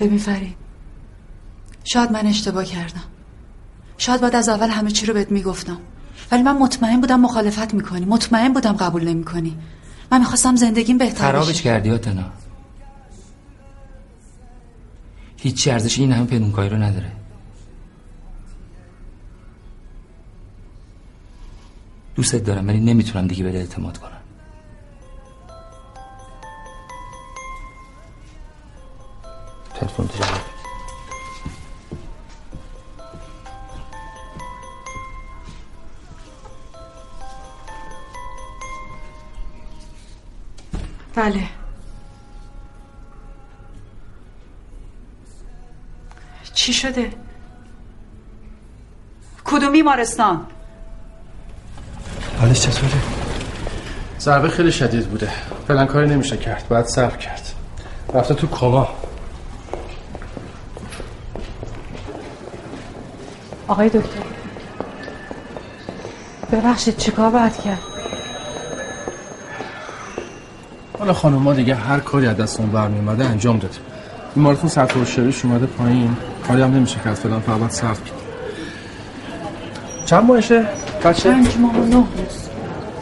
ببین 0.03 0.19
فرید 0.19 0.57
شاید 1.85 2.13
من 2.13 2.27
اشتباه 2.27 2.65
کردم. 2.65 3.05
شاید 3.99 4.21
باید 4.21 4.35
از 4.35 4.49
اول 4.49 4.69
همه 4.69 4.91
چی 4.91 5.07
رو 5.07 5.15
بهت 5.15 5.31
می‌گفتم. 5.31 5.79
ولی 6.33 6.43
من 6.43 6.59
مطمئن 6.59 7.01
بودم 7.01 7.21
مخالفت 7.21 7.75
می‌کنی. 7.75 8.05
مطمئن 8.05 8.53
بودم 8.53 8.73
قبول 8.73 9.09
نمی‌کنی. 9.09 9.59
من 10.13 10.19
می‌خواستم 10.19 10.57
زندگیم 10.57 10.99
بهتر 10.99 11.21
خرابش 11.21 11.49
بشه 11.49 11.63
کردی 11.63 11.91
آتنا. 11.91 12.25
هیچی 15.37 15.71
ارزش 15.71 15.99
این 15.99 16.13
همه 16.13 16.27
پنونکایی 16.27 16.71
رو 16.71 16.77
نداره. 16.77 17.13
دوستت 22.15 22.45
دارم 22.45 22.69
ولی 22.69 22.81
نمی‌تونم 22.81 23.27
دیگه 23.27 23.45
بده 23.45 23.59
اعتماد 23.59 23.99
کنم. 23.99 24.22
تلفن 29.83 30.09
بله. 41.15 41.49
چی 46.55 46.73
شده؟ 46.73 47.11
کدوم 49.45 49.73
بیمارستان؟ 49.73 50.47
حالش 52.41 52.61
چطوره؟ 52.61 52.93
ضربه 54.19 54.49
خیلی 54.49 54.73
شدید 54.73 55.09
بوده. 55.09 55.31
فعلا 55.69 55.87
کاری 55.87 56.09
نمیشه 56.09 56.37
کرد. 56.37 56.69
باید 56.69 56.87
صبر 56.87 57.17
کرد. 57.17 57.55
رفته 58.15 58.35
تو 58.35 58.47
کما 58.47 59.02
آقای 63.73 63.89
دکتر. 63.89 64.23
ببخشید 66.53 66.97
چیکار 66.97 67.31
باید 67.31 67.57
کرد؟ 67.63 67.79
حالا 70.99 71.13
خانم 71.13 71.37
ما 71.37 71.53
دیگه 71.53 71.75
هر 71.75 72.01
کاری 72.01 72.27
از 72.27 72.37
دستمون 72.37 72.71
برمی 72.71 72.99
اومده 72.99 73.25
انجام 73.25 73.59
دادیم. 73.59 73.81
بیمارتون 74.35 74.69
سطح 74.69 74.99
هوشیاریش 74.99 75.45
اومده 75.45 75.67
پایین. 75.67 76.17
کاری 76.49 76.63
هم 76.63 76.75
نمیشه 76.75 77.01
کرد 77.05 77.15
فعلا 77.15 77.41
فقط 77.41 77.81
کرد 77.81 77.99
چند 80.07 80.25
ماهشه؟ 80.25 80.67
بچه؟ 81.05 81.31
پنج 81.33 81.57
ماه 81.57 81.77
و 81.77 81.85
نه 81.85 81.97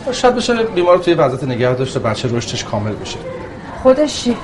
روز. 0.06 0.16
شاید 0.16 0.34
بشه 0.34 0.62
بیمار 0.62 0.98
توی 0.98 1.14
وضعیت 1.14 1.44
نگه 1.44 1.74
داشته 1.74 1.98
بچه 1.98 2.36
رشدش 2.36 2.64
کامل 2.64 2.92
بشه. 2.92 3.18
خودش 3.82 4.24
چی؟ 4.24 4.36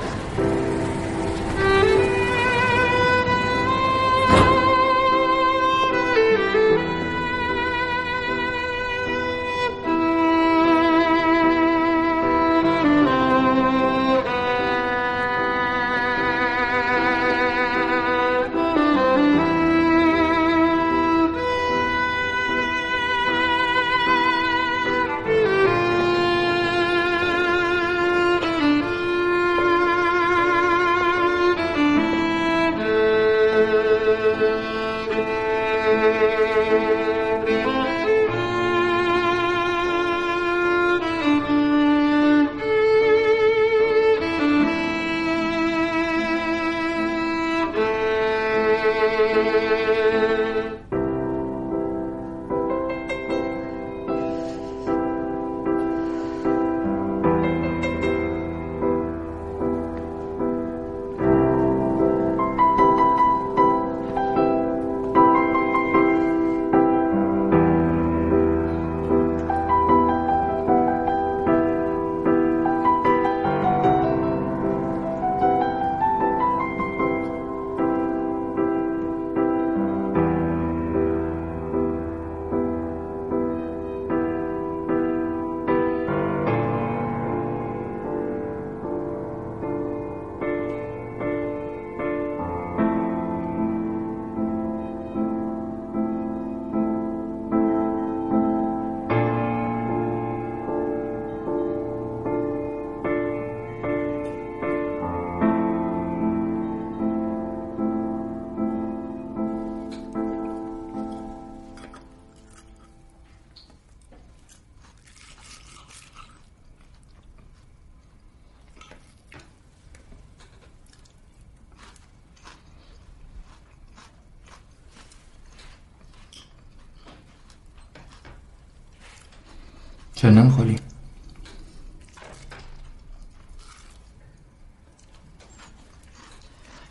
چرا 130.27 130.35
نمی‌خوری؟ 130.35 130.79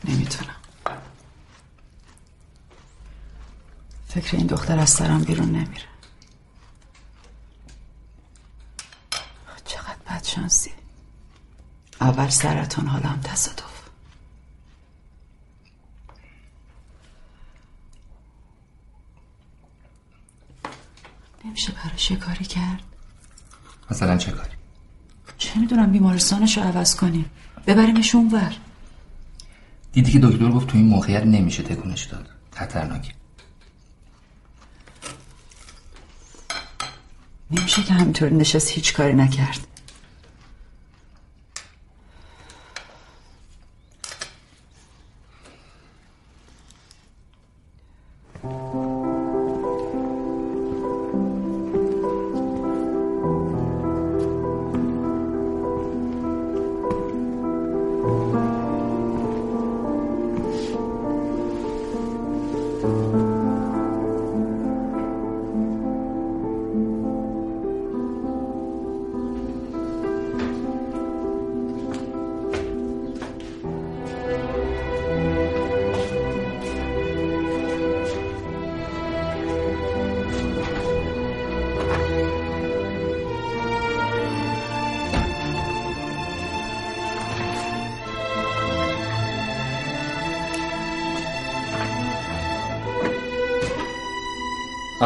نمی‌تونم. 0.04 0.56
فکر 4.08 4.36
این 4.36 4.46
دختر 4.46 4.78
از 4.78 4.90
سرم 4.90 5.24
بیرون 5.24 5.48
نمیره. 5.48 5.88
چقدر 9.64 9.96
بدشانسی 10.08 10.72
اول 12.00 12.28
سرطان 12.28 12.86
حالا 12.86 13.08
هم 13.08 13.20
تصادف. 13.20 13.82
نمیشه 21.44 21.72
براش 21.72 22.12
کاری 22.12 22.44
کرد؟ 22.44 22.95
مثلا 23.96 24.16
چه 24.16 24.32
کاری؟ 24.32 24.50
چه 25.38 25.58
می‌دونم 25.58 25.92
بیمارستانش 25.92 26.58
رو 26.58 26.64
عوض 26.64 26.96
کنیم. 26.96 27.30
ببریمش 27.66 28.14
اونور. 28.14 28.56
دیدی 29.92 30.12
که 30.12 30.18
دکتر 30.18 30.50
گفت 30.50 30.66
تو 30.66 30.76
این 30.76 30.86
موقعیت 30.86 31.22
نمیشه 31.22 31.62
تکونش 31.62 32.04
داد. 32.04 32.28
خطرناکه. 32.52 33.12
نمیشه 37.50 37.82
که 37.82 37.92
همینطور 37.92 38.30
نشست 38.30 38.70
هیچ 38.70 38.94
کاری 38.94 39.14
نکرد. 39.14 39.66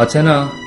آتنا 0.01 0.60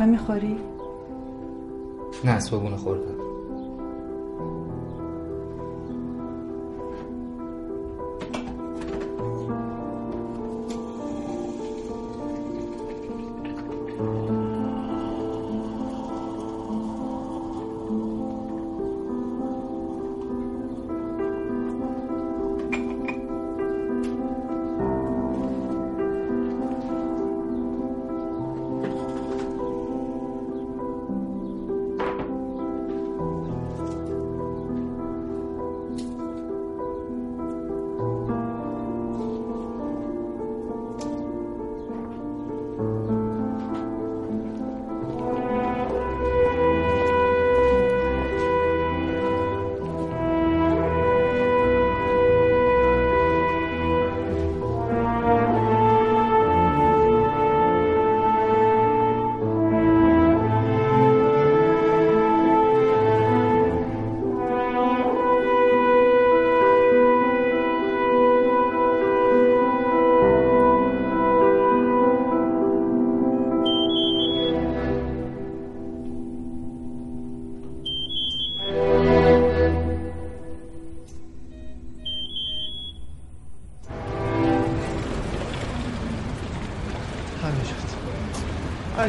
قهوه 0.00 0.10
می‌خوری؟ 0.10 0.59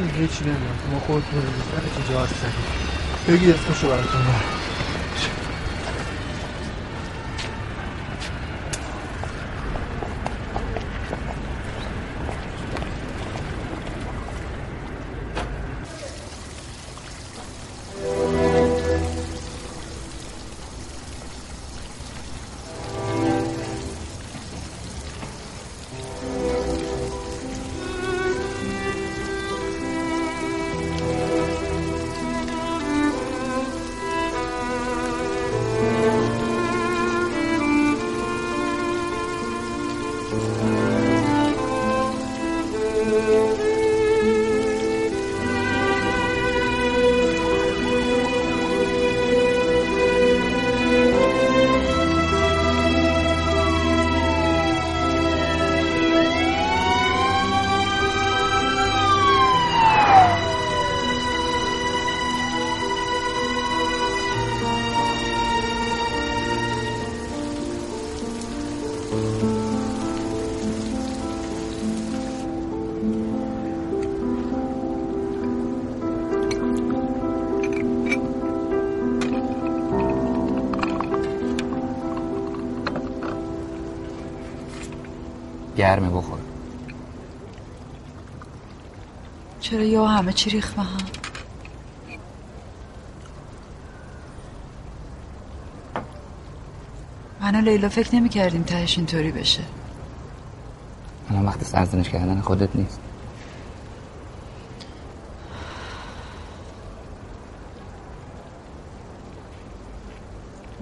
هیچی 0.09 0.45
نمی‌دونم. 0.45 0.81
ما 0.85 0.99
خود 0.99 1.33
رو 1.33 1.41
هر 1.75 1.89
چی 1.89 2.03
جا 2.03 2.23
هست 2.23 2.45
بگید 3.27 3.49
اسمشو 3.51 3.89
براتون 3.89 4.25
برم 4.25 4.50
همه 90.21 90.33
چی 90.33 90.49
ریخت 90.49 90.75
به 90.75 90.81
هم. 90.81 90.97
من 97.41 97.55
و 97.55 97.61
لیلا 97.61 97.89
فکر 97.89 98.15
نمی 98.15 98.29
کردیم 98.29 98.63
تهش 98.63 98.97
اینطوری 98.97 99.31
بشه. 99.31 99.63
الان 101.29 101.45
وقت 101.45 101.63
سرزنش 101.63 102.09
کردن 102.09 102.41
خودت 102.41 102.75
نیست. 102.75 102.99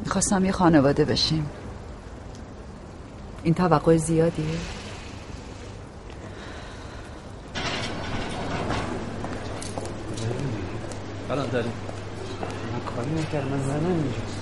می‌خواستم 0.05 0.45
یه 0.45 0.51
خانواده 0.51 1.05
بشیم. 1.05 1.49
این 3.43 3.53
توقع 3.53 3.97
زیادیه. 3.97 4.78
الان 11.31 11.47
داریم. 11.47 11.71
من 12.73 12.95
کاری 12.95 13.21
نکردم 13.21 13.47
من 13.47 13.63
زنم 13.63 13.85
اینجاست. 13.85 14.39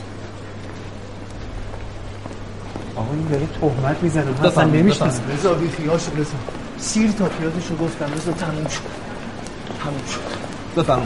آقا 2.95 3.13
این 3.13 3.27
داره 3.27 3.47
تهمت 3.61 4.03
می‌زنه. 4.03 4.25
من 4.25 4.45
اصلا 4.45 4.63
نمی‌شناسم. 4.63 5.21
رضا 5.33 5.53
بی 5.53 5.69
خیاشو 5.69 6.11
رضا 6.17 6.31
سیر 6.77 7.11
تا 7.11 7.25
پیادشو 7.25 7.75
گفتم. 7.75 8.05
رضا 8.15 8.31
تموم 8.31 8.67
شد 8.67 8.81
تموم 9.83 10.03
شد 10.07 10.81
بفهم 10.81 11.03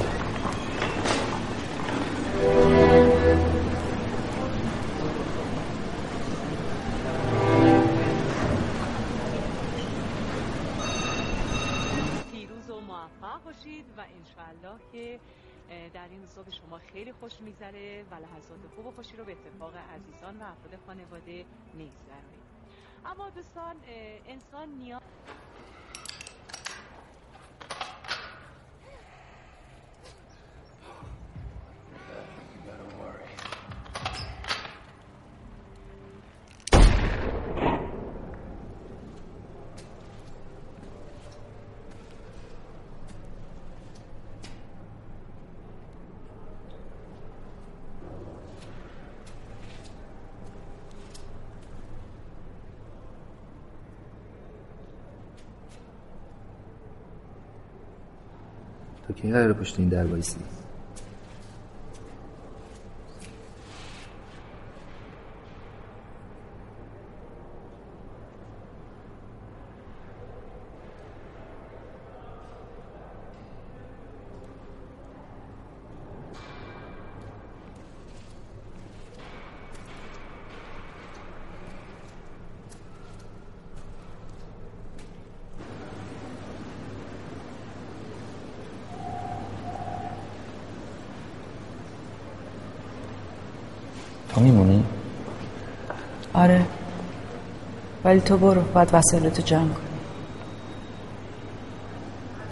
به 19.35 19.37
اتفاق 19.47 19.75
عزیزان 19.75 20.37
و 20.41 20.43
افراد 20.45 20.77
خانواده 20.77 21.47
میگذرونید 21.73 22.43
اما 23.05 23.29
دوستان 23.29 23.81
انسان 24.25 24.69
نیاز 24.69 24.99
کی 59.21 59.31
قراره 59.31 59.53
پشت 59.53 59.79
این 59.79 59.89
در 59.89 60.05
وایسی 60.05 60.39
تو 94.33 94.41
میمونی؟ 94.41 94.83
آره 96.33 96.65
ولی 98.11 98.21
تو 98.21 98.37
برو 98.37 98.61
باید 98.61 98.89
وسایلتو 98.93 99.41
جمع 99.41 99.67
کن 99.67 99.81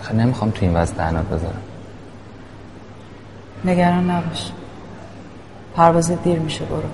خیلی 0.02 0.20
نمی‌خوام 0.20 0.52
تو 0.52 0.66
این 0.66 0.76
وضع 0.76 0.94
دهنات 0.94 1.26
بذارم. 1.26 1.62
نگران 3.66 4.10
نباش. 4.10 4.52
پرواز 5.76 6.12
دیر 6.12 6.40
میشه 6.40 6.66
برو. 6.66 6.90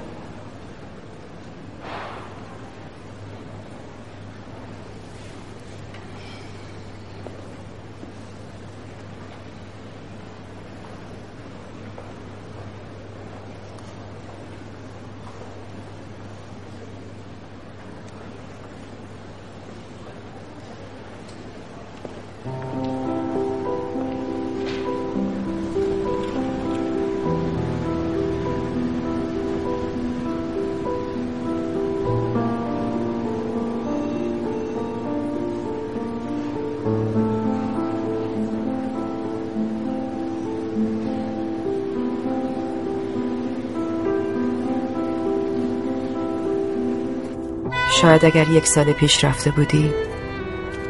شاید 48.05 48.25
اگر 48.25 48.49
یک 48.49 48.67
سال 48.67 48.91
پیش 48.91 49.23
رفته 49.23 49.51
بودی 49.51 49.93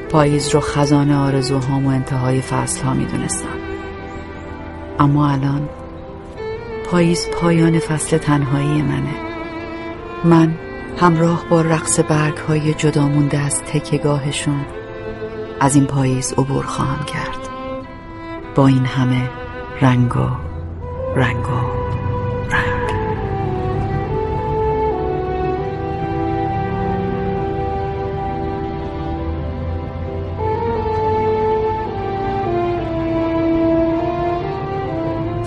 پاییز 0.10 0.50
رو 0.50 0.60
خزانه 0.60 1.18
آرزوهام 1.18 1.86
و 1.86 1.90
انتهای 1.90 2.42
فصل 2.42 2.84
ها 2.84 2.94
می 2.94 3.06
دونستم. 3.06 3.58
اما 5.00 5.30
الان 5.30 5.70
پاییز 6.86 7.28
پایان 7.30 7.80
فصل 7.80 8.18
تنهایی 8.18 8.82
منه. 8.82 9.16
من 10.24 10.56
همراه 10.98 11.46
با 11.50 11.62
رقص 11.62 12.00
برگ 12.00 12.38
های 12.38 12.74
جدا 12.74 13.08
مونده 13.08 13.38
از 13.38 13.62
تکگاهشون 13.62 14.66
از 15.60 15.76
این 15.76 15.86
پاییز 15.86 16.34
عبور 16.34 16.66
خواهم 16.66 17.06
کرد. 17.06 17.50
با 18.56 18.68
این 18.68 18.86
همه 18.86 19.30
رنگ 19.82 20.18
و 20.18 20.30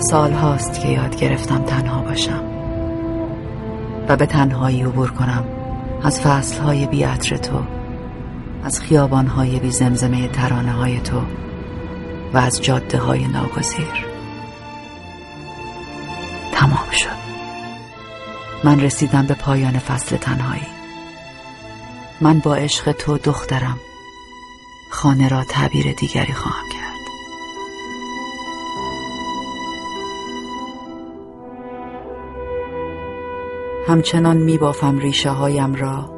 سال 0.09 0.31
هاست 0.33 0.81
که 0.81 0.87
یاد 0.87 1.15
گرفتم 1.15 1.63
تنها 1.63 2.01
باشم 2.01 2.43
و 4.07 4.15
به 4.15 4.25
تنهایی 4.25 4.83
عبور 4.83 5.11
کنم 5.11 5.45
از 6.03 6.21
فصل 6.21 6.61
های 6.61 6.85
بی 6.85 7.03
عطر 7.03 7.37
تو 7.37 7.63
از 8.63 8.79
خیابان 8.79 9.27
های 9.27 9.59
بی 9.59 9.71
زمزمه 9.71 10.27
ترانه 10.27 10.71
های 10.71 10.99
تو 10.99 11.21
و 12.33 12.37
از 12.37 12.61
جاده 12.61 12.97
های 12.97 13.27
ناگزیر. 13.27 14.05
تمام 16.51 16.91
شد. 16.91 17.19
من 18.63 18.79
رسیدم 18.79 19.25
به 19.25 19.33
پایان 19.33 19.79
فصل 19.79 20.17
تنهایی. 20.17 20.67
من 22.21 22.39
با 22.39 22.55
عشق 22.55 22.91
تو 22.91 23.17
دخترم. 23.17 23.79
خانه 24.91 25.29
را 25.29 25.43
تعبیر 25.43 25.93
دیگری 25.93 26.33
خواهم 26.33 26.69
کرد. 26.69 26.78
همچنان 33.89 34.37
می 34.37 34.57
بافم 34.57 34.97
ریشه 34.97 35.29
هایم 35.29 35.75
را 35.75 36.13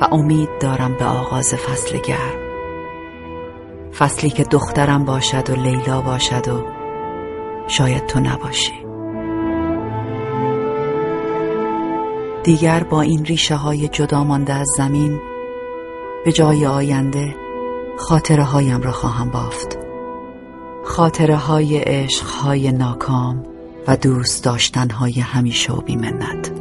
و 0.00 0.04
امید 0.12 0.48
دارم 0.60 0.94
به 0.94 1.04
آغاز 1.04 1.54
فصل 1.54 1.98
گرم. 1.98 2.38
فصلی 3.98 4.30
که 4.30 4.44
دخترم 4.44 5.04
باشد 5.04 5.50
و 5.50 5.54
لیلا 5.54 6.00
باشد 6.00 6.48
و 6.48 6.64
شاید 7.68 8.06
تو 8.06 8.20
نباشی. 8.20 8.72
دیگر 12.44 12.82
با 12.82 13.02
این 13.02 13.24
ریشه 13.24 13.54
های 13.54 13.88
جدا 13.88 14.24
مانده 14.24 14.54
از 14.54 14.68
زمین 14.76 15.20
به 16.24 16.32
جای 16.32 16.66
آینده 16.66 17.34
خاطره 17.98 18.44
هایم 18.44 18.82
را 18.82 18.92
خواهم 18.92 19.30
بافت. 19.30 19.78
خاطره 20.84 21.36
های 21.36 21.78
عشق 21.78 22.26
های 22.26 22.72
ناکام 22.72 23.46
و 23.88 23.96
دوست 23.96 24.44
داشتن 24.44 24.90
های 24.90 25.20
همیشه 25.20 25.72
و 25.72 25.80
بیمنت. 25.80 26.55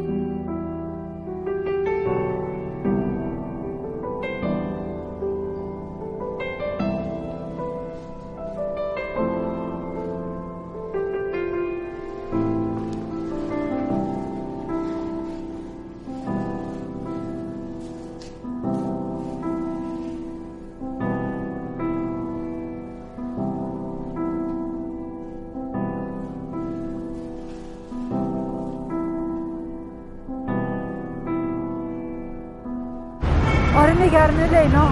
نگرانه 34.15 34.47
لینا 34.47 34.87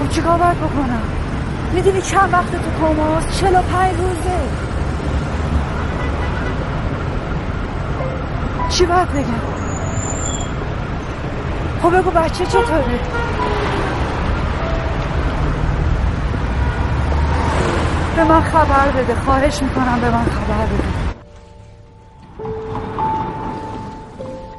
خب 0.00 0.08
چیکار 0.08 0.38
باید 0.38 0.56
بکنم؟ 0.56 1.02
می‌دونی 1.74 2.02
چند 2.02 2.32
وقت 2.32 2.52
تو 2.52 2.70
کوماست 2.80 3.40
چلو 3.40 3.62
پنج 3.62 3.96
روزه. 3.96 4.38
چی 8.68 8.86
باید 8.86 9.12
بگم؟ 9.12 9.24
خب 11.82 11.98
بگو 11.98 12.10
بچه 12.10 12.46
چطوره؟ 12.46 13.00
به 18.16 18.24
من 18.24 18.40
خبر 18.40 18.88
بده. 18.88 19.14
خواهش 19.14 19.62
می‌کنم 19.62 20.00
به 20.00 20.10
من 20.10 20.24
خبر 20.24 20.66
بده. 20.66 20.91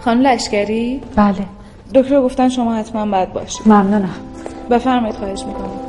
خانم 0.03 0.21
لشکری؟ 0.21 1.01
بله. 1.15 1.45
دکتر 1.93 2.21
گفتن 2.21 2.49
شما 2.49 2.75
حتما 2.75 3.05
باید 3.05 3.33
باشید 3.33 3.67
ممنونم. 3.67 4.09
بفرمایید 4.69 5.15
خواهش 5.15 5.43
می‌کنم. 5.43 5.79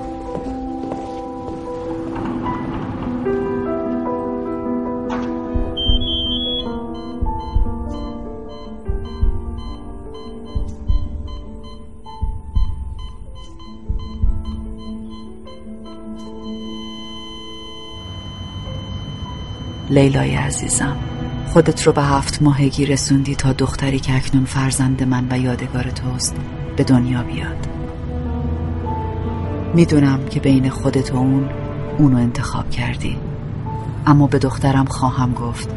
لیلای 19.91 20.35
عزیزم. 20.35 21.04
خودت 21.55 21.83
رو 21.83 21.93
به 21.93 22.03
هفت 22.03 22.43
ماهگی 22.43 22.87
رسوندی 22.87 23.35
تا 23.35 23.53
دختری 23.53 24.01
که 24.01 24.17
اکنون 24.17 24.45
فرزند 24.45 25.03
من 25.03 25.27
و 25.31 25.39
یادگار 25.39 25.91
توست 25.91 26.37
به 26.77 26.85
دنیا 26.85 27.23
بیاد. 27.23 27.69
می‌دونم 29.75 30.27
که 30.27 30.41
بین 30.41 30.71
خودت 30.71 31.13
و 31.13 31.17
اون 31.17 31.51
اونو 31.99 32.17
انتخاب 32.17 32.71
کردی. 32.71 33.17
اما 34.07 34.27
به 34.27 34.39
دخترم 34.39 34.85
خواهم 34.85 35.33
گفت 35.33 35.69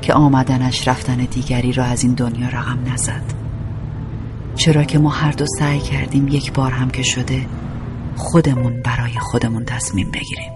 که 0.00 0.12
آمدنش 0.12 0.88
رفتن 0.88 1.16
دیگری 1.16 1.72
را 1.72 1.84
از 1.84 2.04
این 2.04 2.14
دنیا 2.14 2.48
رقم 2.48 2.92
نزد. 2.92 3.34
چرا 4.54 4.84
که 4.84 4.98
ما 4.98 5.10
هر 5.10 5.32
دو 5.32 5.44
سعی 5.58 5.80
کردیم 5.80 6.28
یک 6.28 6.52
بار 6.52 6.70
هم 6.70 6.90
که 6.90 7.02
شده 7.02 7.46
خودمون 8.16 8.82
برای 8.82 9.18
خودمون 9.18 9.64
تصمیم 9.64 10.10
بگیریم. 10.10 10.51